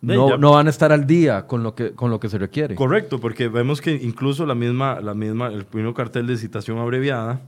no, 0.01 0.37
no, 0.39 0.53
van 0.53 0.66
a 0.66 0.70
estar 0.70 0.93
al 0.93 1.07
día 1.07 1.47
con 1.47 1.62
lo 1.62 1.74
que 1.74 1.93
con 1.93 2.11
lo 2.11 2.20
que 2.20 2.29
se 2.29 2.39
requiere. 2.39 2.74
Correcto, 2.74 3.18
porque 3.18 3.49
vemos 3.49 3.81
que 3.81 3.93
incluso 3.93 4.47
la 4.47 4.55
misma 4.55 5.01
la 5.01 5.14
misma 5.14 5.49
el 5.49 5.64
primer 5.64 5.93
cartel 5.95 6.27
de 6.27 6.37
citación 6.37 6.79
abreviada 6.79 7.41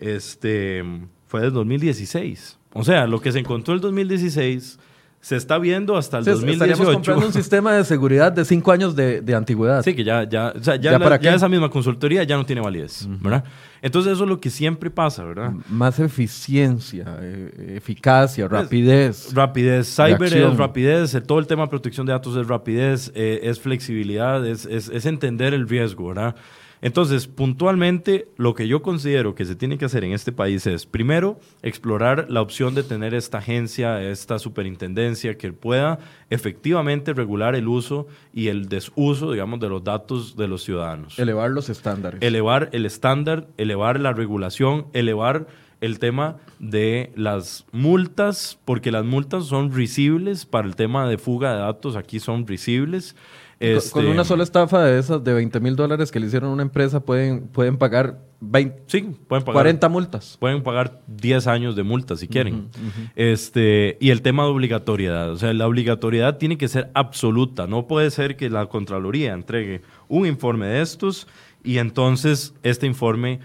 este 0.00 0.84
fue 1.26 1.42
del 1.42 1.52
2016. 1.52 2.58
O 2.72 2.84
sea, 2.84 3.06
lo 3.06 3.20
que 3.20 3.32
se 3.32 3.38
encontró 3.38 3.74
el 3.74 3.80
2016 3.80 4.78
se 5.20 5.36
está 5.36 5.58
viendo 5.58 5.96
hasta 5.96 6.18
el 6.18 6.24
sí, 6.24 6.30
2018. 6.30 6.92
comprando 6.92 7.26
un 7.26 7.32
sistema 7.32 7.72
de 7.72 7.84
seguridad 7.84 8.30
de 8.30 8.44
cinco 8.44 8.70
años 8.70 8.94
de, 8.94 9.34
antigüedad. 9.34 9.82
Sí, 9.82 9.94
que 9.94 10.04
ya, 10.04 10.22
ya, 10.28 10.52
o 10.56 10.62
sea, 10.62 10.76
ya, 10.76 10.98
¿Ya, 11.18 11.34
esa 11.34 11.48
misma 11.48 11.68
consultoría 11.68 12.22
ya 12.22 12.36
no 12.36 12.46
tiene 12.46 12.60
validez, 12.60 13.08
¿verdad? 13.20 13.44
Entonces 13.82 14.12
eso 14.12 14.24
es 14.24 14.28
lo 14.28 14.40
que 14.40 14.50
siempre 14.50 14.90
pasa, 14.90 15.24
¿verdad? 15.24 15.52
Más 15.68 15.98
eficiencia, 15.98 17.18
eh, 17.20 17.74
eficacia, 17.76 18.48
rapidez. 18.48 19.34
rapidez, 19.34 19.94
cyber 19.94 20.32
es 20.32 20.56
rapidez, 20.56 21.22
todo 21.26 21.38
el 21.38 21.46
tema 21.46 21.62
de 21.62 21.68
protección 21.68 22.06
de 22.06 22.12
datos 22.12 22.36
es 22.36 22.46
rapidez, 22.46 23.10
eh, 23.14 23.40
es 23.42 23.60
flexibilidad, 23.60 24.46
es, 24.46 24.64
es, 24.66 24.88
es 24.88 25.06
entender 25.06 25.54
el 25.54 25.68
riesgo, 25.68 26.08
¿verdad? 26.08 26.36
Entonces, 26.82 27.26
puntualmente, 27.26 28.28
lo 28.36 28.54
que 28.54 28.68
yo 28.68 28.82
considero 28.82 29.34
que 29.34 29.44
se 29.44 29.56
tiene 29.56 29.78
que 29.78 29.86
hacer 29.86 30.04
en 30.04 30.12
este 30.12 30.32
país 30.32 30.66
es, 30.66 30.86
primero, 30.86 31.40
explorar 31.62 32.26
la 32.28 32.42
opción 32.42 32.74
de 32.74 32.82
tener 32.82 33.14
esta 33.14 33.38
agencia, 33.38 34.02
esta 34.02 34.38
superintendencia 34.38 35.38
que 35.38 35.52
pueda 35.52 35.98
efectivamente 36.30 37.14
regular 37.14 37.54
el 37.54 37.68
uso 37.68 38.06
y 38.32 38.48
el 38.48 38.68
desuso, 38.68 39.32
digamos, 39.32 39.60
de 39.60 39.68
los 39.68 39.84
datos 39.84 40.36
de 40.36 40.48
los 40.48 40.62
ciudadanos. 40.62 41.18
Elevar 41.18 41.50
los 41.50 41.68
estándares. 41.68 42.20
Elevar 42.22 42.68
el 42.72 42.86
estándar, 42.86 43.48
elevar 43.56 44.00
la 44.00 44.12
regulación, 44.12 44.86
elevar 44.92 45.46
el 45.80 45.98
tema 45.98 46.36
de 46.58 47.12
las 47.16 47.66
multas, 47.72 48.58
porque 48.64 48.90
las 48.90 49.04
multas 49.04 49.46
son 49.46 49.72
risibles 49.72 50.46
para 50.46 50.66
el 50.66 50.76
tema 50.76 51.08
de 51.08 51.18
fuga 51.18 51.52
de 51.52 51.60
datos, 51.60 51.96
aquí 51.96 52.18
son 52.18 52.46
risibles. 52.46 53.14
Este, 53.58 53.90
con 53.90 54.06
una 54.06 54.24
sola 54.24 54.42
estafa 54.42 54.84
de 54.84 54.98
esas 54.98 55.24
de 55.24 55.32
20 55.32 55.60
mil 55.60 55.76
dólares 55.76 56.12
que 56.12 56.20
le 56.20 56.26
hicieron 56.26 56.50
a 56.50 56.52
una 56.52 56.62
empresa 56.62 57.00
pueden, 57.00 57.48
pueden 57.48 57.78
pagar 57.78 58.18
20, 58.40 58.82
sí, 58.86 59.16
pueden 59.26 59.44
pagar 59.44 59.54
40 59.54 59.88
multas. 59.88 60.36
Pueden 60.38 60.62
pagar 60.62 61.00
10 61.06 61.46
años 61.46 61.74
de 61.74 61.82
multas 61.82 62.20
si 62.20 62.28
quieren. 62.28 62.68
Este, 63.14 63.96
y 63.98 64.10
el 64.10 64.20
tema 64.20 64.44
de 64.44 64.50
obligatoriedad. 64.50 65.30
O 65.30 65.38
sea, 65.38 65.54
la 65.54 65.66
obligatoriedad 65.66 66.36
tiene 66.36 66.58
que 66.58 66.68
ser 66.68 66.90
absoluta. 66.92 67.66
No 67.66 67.86
puede 67.86 68.10
ser 68.10 68.36
que 68.36 68.50
la 68.50 68.66
Contraloría 68.66 69.32
entregue 69.32 69.80
un 70.08 70.26
informe 70.26 70.66
de 70.66 70.82
estos 70.82 71.26
y 71.64 71.78
entonces 71.78 72.54
este 72.62 72.86
informe 72.86 73.40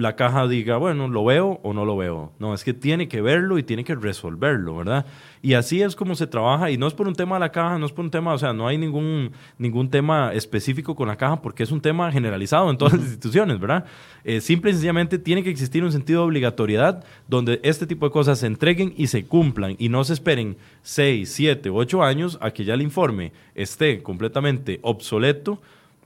la 0.00 0.16
caja 0.16 0.48
diga, 0.48 0.76
bueno, 0.76 1.08
lo 1.08 1.24
veo 1.24 1.60
o 1.62 1.72
no 1.72 1.84
lo 1.84 1.96
veo. 1.96 2.32
No, 2.38 2.54
es 2.54 2.64
que 2.64 2.74
tiene 2.74 3.08
que 3.08 3.20
verlo 3.20 3.58
y 3.58 3.62
tiene 3.62 3.84
que 3.84 3.94
resolverlo, 3.94 4.76
¿verdad? 4.76 5.06
Y 5.42 5.54
así 5.54 5.80
es 5.82 5.96
como 5.96 6.14
se 6.14 6.26
trabaja, 6.26 6.70
y 6.70 6.76
no 6.76 6.86
es 6.86 6.94
por 6.94 7.08
un 7.08 7.14
tema 7.14 7.36
de 7.36 7.40
la 7.40 7.52
caja, 7.52 7.78
no 7.78 7.86
es 7.86 7.92
por 7.92 8.04
un 8.04 8.10
tema, 8.10 8.34
o 8.34 8.38
sea, 8.38 8.52
no 8.52 8.66
hay 8.66 8.78
ningún, 8.78 9.32
ningún 9.58 9.88
tema 9.88 10.32
específico 10.34 10.94
con 10.94 11.08
la 11.08 11.16
caja 11.16 11.40
porque 11.40 11.62
es 11.62 11.70
un 11.70 11.80
tema 11.80 12.10
generalizado 12.12 12.70
en 12.70 12.76
todas 12.76 12.94
las 12.94 13.02
instituciones, 13.06 13.58
¿verdad? 13.60 13.84
Eh, 14.24 14.40
simple 14.40 14.70
y 14.70 14.74
sencillamente 14.74 15.18
tiene 15.18 15.42
que 15.42 15.50
existir 15.50 15.84
un 15.84 15.92
sentido 15.92 16.22
de 16.22 16.26
obligatoriedad 16.26 17.04
donde 17.28 17.60
este 17.62 17.86
tipo 17.86 18.06
de 18.06 18.12
cosas 18.12 18.38
se 18.38 18.46
entreguen 18.46 18.92
y 18.96 19.06
se 19.06 19.24
cumplan 19.24 19.76
y 19.78 19.88
no 19.88 20.04
se 20.04 20.14
esperen 20.14 20.56
6, 20.82 21.30
7, 21.32 21.70
8 21.70 22.02
años 22.02 22.38
a 22.40 22.50
que 22.50 22.64
ya 22.64 22.74
el 22.74 22.82
informe 22.82 23.32
esté 23.54 24.02
completamente 24.02 24.78
obsoleto 24.82 25.60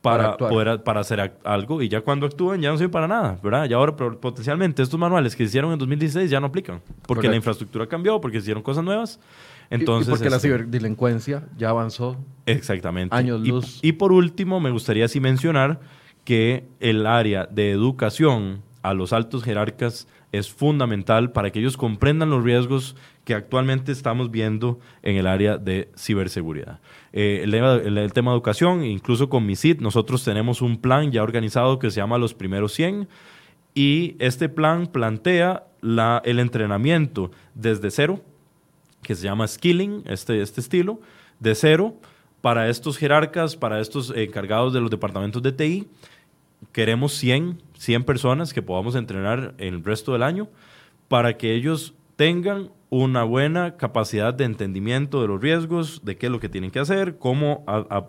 para, 0.05 0.37
poder 0.37 0.83
para 0.83 1.01
hacer 1.01 1.35
algo 1.45 1.81
y 1.81 1.89
ya 1.89 2.03
cuando 2.03 2.27
actúen 2.27 2.61
ya 2.61 2.71
no 2.71 2.77
sirven 2.77 2.91
para 2.91 3.09
nada, 3.09 3.39
¿verdad? 3.43 3.69
Y 3.71 3.73
ahora 3.73 3.97
potencialmente 3.97 4.83
estos 4.83 5.01
manuales 5.01 5.35
que 5.35 5.45
se 5.45 5.49
hicieron 5.49 5.73
en 5.73 5.79
2016 5.79 6.31
ya 6.31 6.41
no 6.41 6.49
aplican 6.49 6.83
porque 7.07 7.27
la 7.27 7.37
infraestructura 7.37 7.87
cambió, 7.87 8.21
porque 8.21 8.37
se 8.37 8.43
hicieron 8.43 8.63
cosas 8.63 8.85
nuevas. 8.85 9.19
Entonces, 9.71 10.09
y, 10.09 10.11
porque 10.11 10.29
la 10.29 10.37
este, 10.37 10.49
ciberdelincuencia 10.49 11.49
ya 11.57 11.71
avanzó. 11.71 12.19
Exactamente. 12.45 13.17
Años 13.17 13.41
luz. 13.41 13.79
Y, 13.81 13.93
por 13.93 14.13
último, 14.13 14.61
me 14.61 14.71
gustaría 14.71 15.07
así 15.07 15.21
mencionar 15.21 15.81
que 16.25 16.69
el 16.81 17.07
área 17.07 17.47
de 17.47 17.71
educación 17.71 18.61
a 18.83 18.93
los 18.93 19.15
altos 19.15 19.43
jerarcas 19.43 20.07
es 20.39 20.53
fundamental 20.53 21.33
para 21.33 21.51
que 21.51 21.61
ellos 21.61 21.77
comprendan 21.77 22.31
los 22.31 22.43
riesgos 22.43 22.97
que 23.25 23.35
actualmente 23.35 23.93
estamos 23.93 24.31
viendo 24.31 24.79
en 25.03 25.17
el 25.17 25.27
área 25.27 25.57
de 25.59 25.89
ciberseguridad. 25.97 26.81
Eh, 27.13 27.41
el, 27.45 28.13
tema 28.13 28.31
de 28.31 28.37
educación, 28.37 28.85
incluso 28.85 29.29
con 29.29 29.47
MISIT, 29.47 29.81
nosotros 29.81 30.25
tenemos 30.25 30.63
un 30.63 30.79
plan 30.79 31.13
ya 31.13 31.23
organizado 31.23 31.79
que 31.79 31.91
se 31.91 32.01
llama 32.01 32.19
Los 32.19 32.35
Primeros 32.35 32.73
100 32.73 33.09
y 33.75 34.17
este 34.19 34.49
plan 34.49 34.87
plantea 34.87 35.65
la, 35.81 36.23
el 36.25 36.39
entrenamiento 36.39 37.31
desde 37.55 37.91
cero, 37.91 38.21
que 39.03 39.15
se 39.15 39.25
llama 39.25 39.47
skilling, 39.47 40.03
este, 40.07 40.41
este 40.41 40.61
estilo, 40.61 41.01
de 41.41 41.55
cero, 41.55 41.95
para 42.41 42.69
estos 42.69 42.99
jerarcas, 42.99 43.57
para 43.57 43.81
estos 43.81 44.13
encargados 44.15 44.73
de 44.73 44.81
los 44.81 44.91
departamentos 44.91 45.43
de 45.43 45.53
TI. 45.53 45.89
Queremos 46.73 47.15
100, 47.15 47.63
100 47.79 48.05
personas 48.05 48.53
que 48.53 48.63
podamos 48.63 48.95
entrenar 48.95 49.55
el 49.59 49.85
resto 49.85 50.13
del 50.13 50.23
año 50.23 50.49
para 51.09 51.37
que 51.37 51.55
ellos 51.55 51.95
tengan 52.17 52.71
una 52.91 53.25
buena 53.25 53.77
capacidad 53.77 54.33
de 54.33 54.45
entendimiento 54.45 55.21
de 55.21 55.27
los 55.27 55.41
riesgos, 55.41 56.03
de 56.05 56.17
qué 56.17 56.27
es 56.27 56.33
lo 56.33 56.39
que 56.39 56.49
tienen 56.49 56.71
que 56.71 56.79
hacer, 56.79 57.19
cómo, 57.19 57.65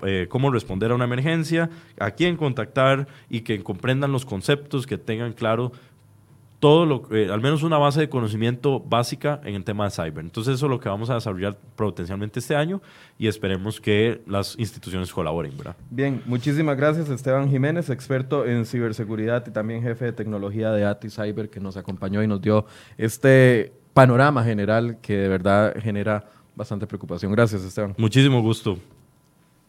eh, 0.06 0.28
cómo 0.30 0.51
responder 0.51 0.91
a 0.91 0.95
una 0.95 1.06
emergencia, 1.06 1.72
a 1.99 2.12
quién 2.12 2.38
contactar 2.38 3.08
y 3.30 3.41
que 3.41 3.64
comprendan 3.64 4.12
los 4.12 4.26
conceptos, 4.26 4.86
que 4.86 4.99
tengan 4.99 5.34
claro 5.34 5.72
todo 6.60 6.86
lo, 6.86 7.08
eh, 7.12 7.30
al 7.32 7.41
menos 7.41 7.64
una 7.64 7.78
base 7.78 7.99
de 7.99 8.10
conocimiento 8.10 8.80
básica 8.80 9.41
en 9.43 9.56
el 9.56 9.64
tema 9.64 9.86
de 9.86 9.91
cyber. 9.91 10.20
Entonces 10.20 10.56
eso 10.56 10.66
es 10.66 10.70
lo 10.70 10.80
que 10.80 10.89
vamos 10.89 11.10
a 11.10 11.16
desarrollar 11.16 11.58
potencialmente 11.76 12.39
este 12.39 12.56
año 12.56 12.82
y 13.18 13.28
esperemos 13.28 13.82
que 13.82 14.22
las 14.26 14.58
instituciones 14.58 15.12
colaboren, 15.12 15.56
¿verdad? 15.58 15.76
Bien, 15.89 16.22
muchísimas 16.26 16.78
gracias 16.78 17.10
Esteban 17.10 17.49
Jiménez, 17.49 17.89
experto 17.89 18.45
en 18.45 18.66
ciberseguridad 18.66 19.45
y 19.47 19.51
también 19.51 19.82
jefe 19.82 20.06
de 20.06 20.14
tecnología 20.14 20.72
de 20.72 20.86
ATI 20.86 21.10
Cyber 21.10 21.49
que 21.49 21.60
nos 21.60 21.78
acompañó 21.78 22.24
y 22.24 22.28
nos 22.28 22.41
dio 22.41 22.66
este 22.97 23.74
panorama 23.93 24.43
general 24.43 24.99
que 25.01 25.16
de 25.16 25.28
verdad 25.28 25.74
genera 25.82 26.26
bastante 26.56 26.88
preocupación. 26.88 27.32
Gracias 27.32 27.64
Esteban. 27.64 27.95
Muchísimo 27.97 28.41
gusto. 28.41 28.78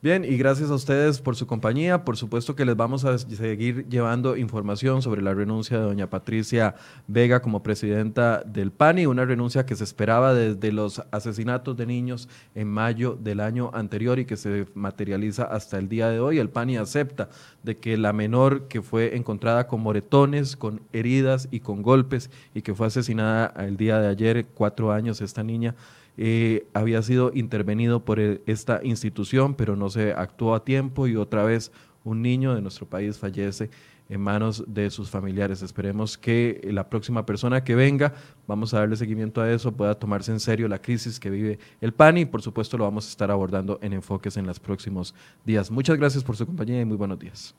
Bien, 0.02 0.26
y 0.26 0.36
gracias 0.36 0.70
a 0.70 0.74
ustedes 0.74 1.22
por 1.22 1.36
su 1.36 1.46
compañía. 1.46 2.04
Por 2.04 2.18
supuesto 2.18 2.54
que 2.54 2.66
les 2.66 2.76
vamos 2.76 3.06
a 3.06 3.16
seguir 3.16 3.88
llevando 3.88 4.36
información 4.36 5.00
sobre 5.00 5.22
la 5.22 5.32
renuncia 5.32 5.78
de 5.78 5.84
doña 5.84 6.10
Patricia 6.10 6.74
Vega 7.06 7.40
como 7.40 7.62
presidenta 7.62 8.42
del 8.42 8.72
PANI, 8.72 9.06
una 9.06 9.24
renuncia 9.24 9.64
que 9.64 9.74
se 9.74 9.84
esperaba 9.84 10.34
desde 10.34 10.70
los 10.70 11.02
asesinatos 11.12 11.78
de 11.78 11.86
niños 11.86 12.28
en 12.54 12.68
mayo 12.68 13.18
del 13.18 13.40
año 13.40 13.70
anterior 13.72 14.18
y 14.18 14.26
que 14.26 14.36
se 14.36 14.66
materializa 14.74 15.44
hasta 15.44 15.78
el 15.78 15.88
día 15.88 16.10
de 16.10 16.20
hoy. 16.20 16.38
El 16.40 16.50
PANI 16.50 16.76
acepta 16.76 17.30
de 17.62 17.78
que 17.78 17.96
la 17.96 18.12
menor 18.12 18.68
que 18.68 18.82
fue 18.82 19.16
encontrada 19.16 19.66
con 19.66 19.80
moretones, 19.80 20.56
con 20.56 20.82
heridas 20.92 21.48
y 21.50 21.60
con 21.60 21.80
golpes 21.80 22.30
y 22.54 22.60
que 22.60 22.74
fue 22.74 22.88
asesinada 22.88 23.54
el 23.64 23.78
día 23.78 23.98
de 23.98 24.08
ayer, 24.08 24.46
cuatro 24.54 24.92
años, 24.92 25.22
esta 25.22 25.42
niña, 25.42 25.74
eh, 26.16 26.66
había 26.74 27.02
sido 27.02 27.30
intervenido 27.34 28.04
por 28.04 28.20
esta 28.20 28.80
institución, 28.82 29.54
pero 29.54 29.76
no 29.76 29.90
se 29.90 30.12
actuó 30.12 30.54
a 30.54 30.64
tiempo 30.64 31.06
y 31.06 31.16
otra 31.16 31.44
vez 31.44 31.72
un 32.04 32.22
niño 32.22 32.54
de 32.54 32.62
nuestro 32.62 32.86
país 32.86 33.18
fallece 33.18 33.70
en 34.08 34.20
manos 34.20 34.64
de 34.66 34.90
sus 34.90 35.10
familiares. 35.10 35.62
Esperemos 35.62 36.16
que 36.16 36.60
la 36.70 36.88
próxima 36.88 37.26
persona 37.26 37.64
que 37.64 37.74
venga, 37.74 38.14
vamos 38.46 38.72
a 38.72 38.78
darle 38.78 38.96
seguimiento 38.96 39.40
a 39.40 39.50
eso, 39.50 39.72
pueda 39.72 39.94
tomarse 39.94 40.32
en 40.32 40.40
serio 40.40 40.68
la 40.68 40.80
crisis 40.80 41.18
que 41.18 41.30
vive 41.30 41.58
el 41.80 41.92
PAN 41.92 42.18
y 42.18 42.24
por 42.24 42.42
supuesto 42.42 42.78
lo 42.78 42.84
vamos 42.84 43.06
a 43.06 43.10
estar 43.10 43.30
abordando 43.30 43.78
en 43.82 43.92
enfoques 43.92 44.36
en 44.36 44.46
los 44.46 44.60
próximos 44.60 45.14
días. 45.44 45.70
Muchas 45.70 45.96
gracias 45.96 46.22
por 46.22 46.36
su 46.36 46.46
compañía 46.46 46.80
y 46.80 46.84
muy 46.84 46.96
buenos 46.96 47.18
días. 47.18 47.54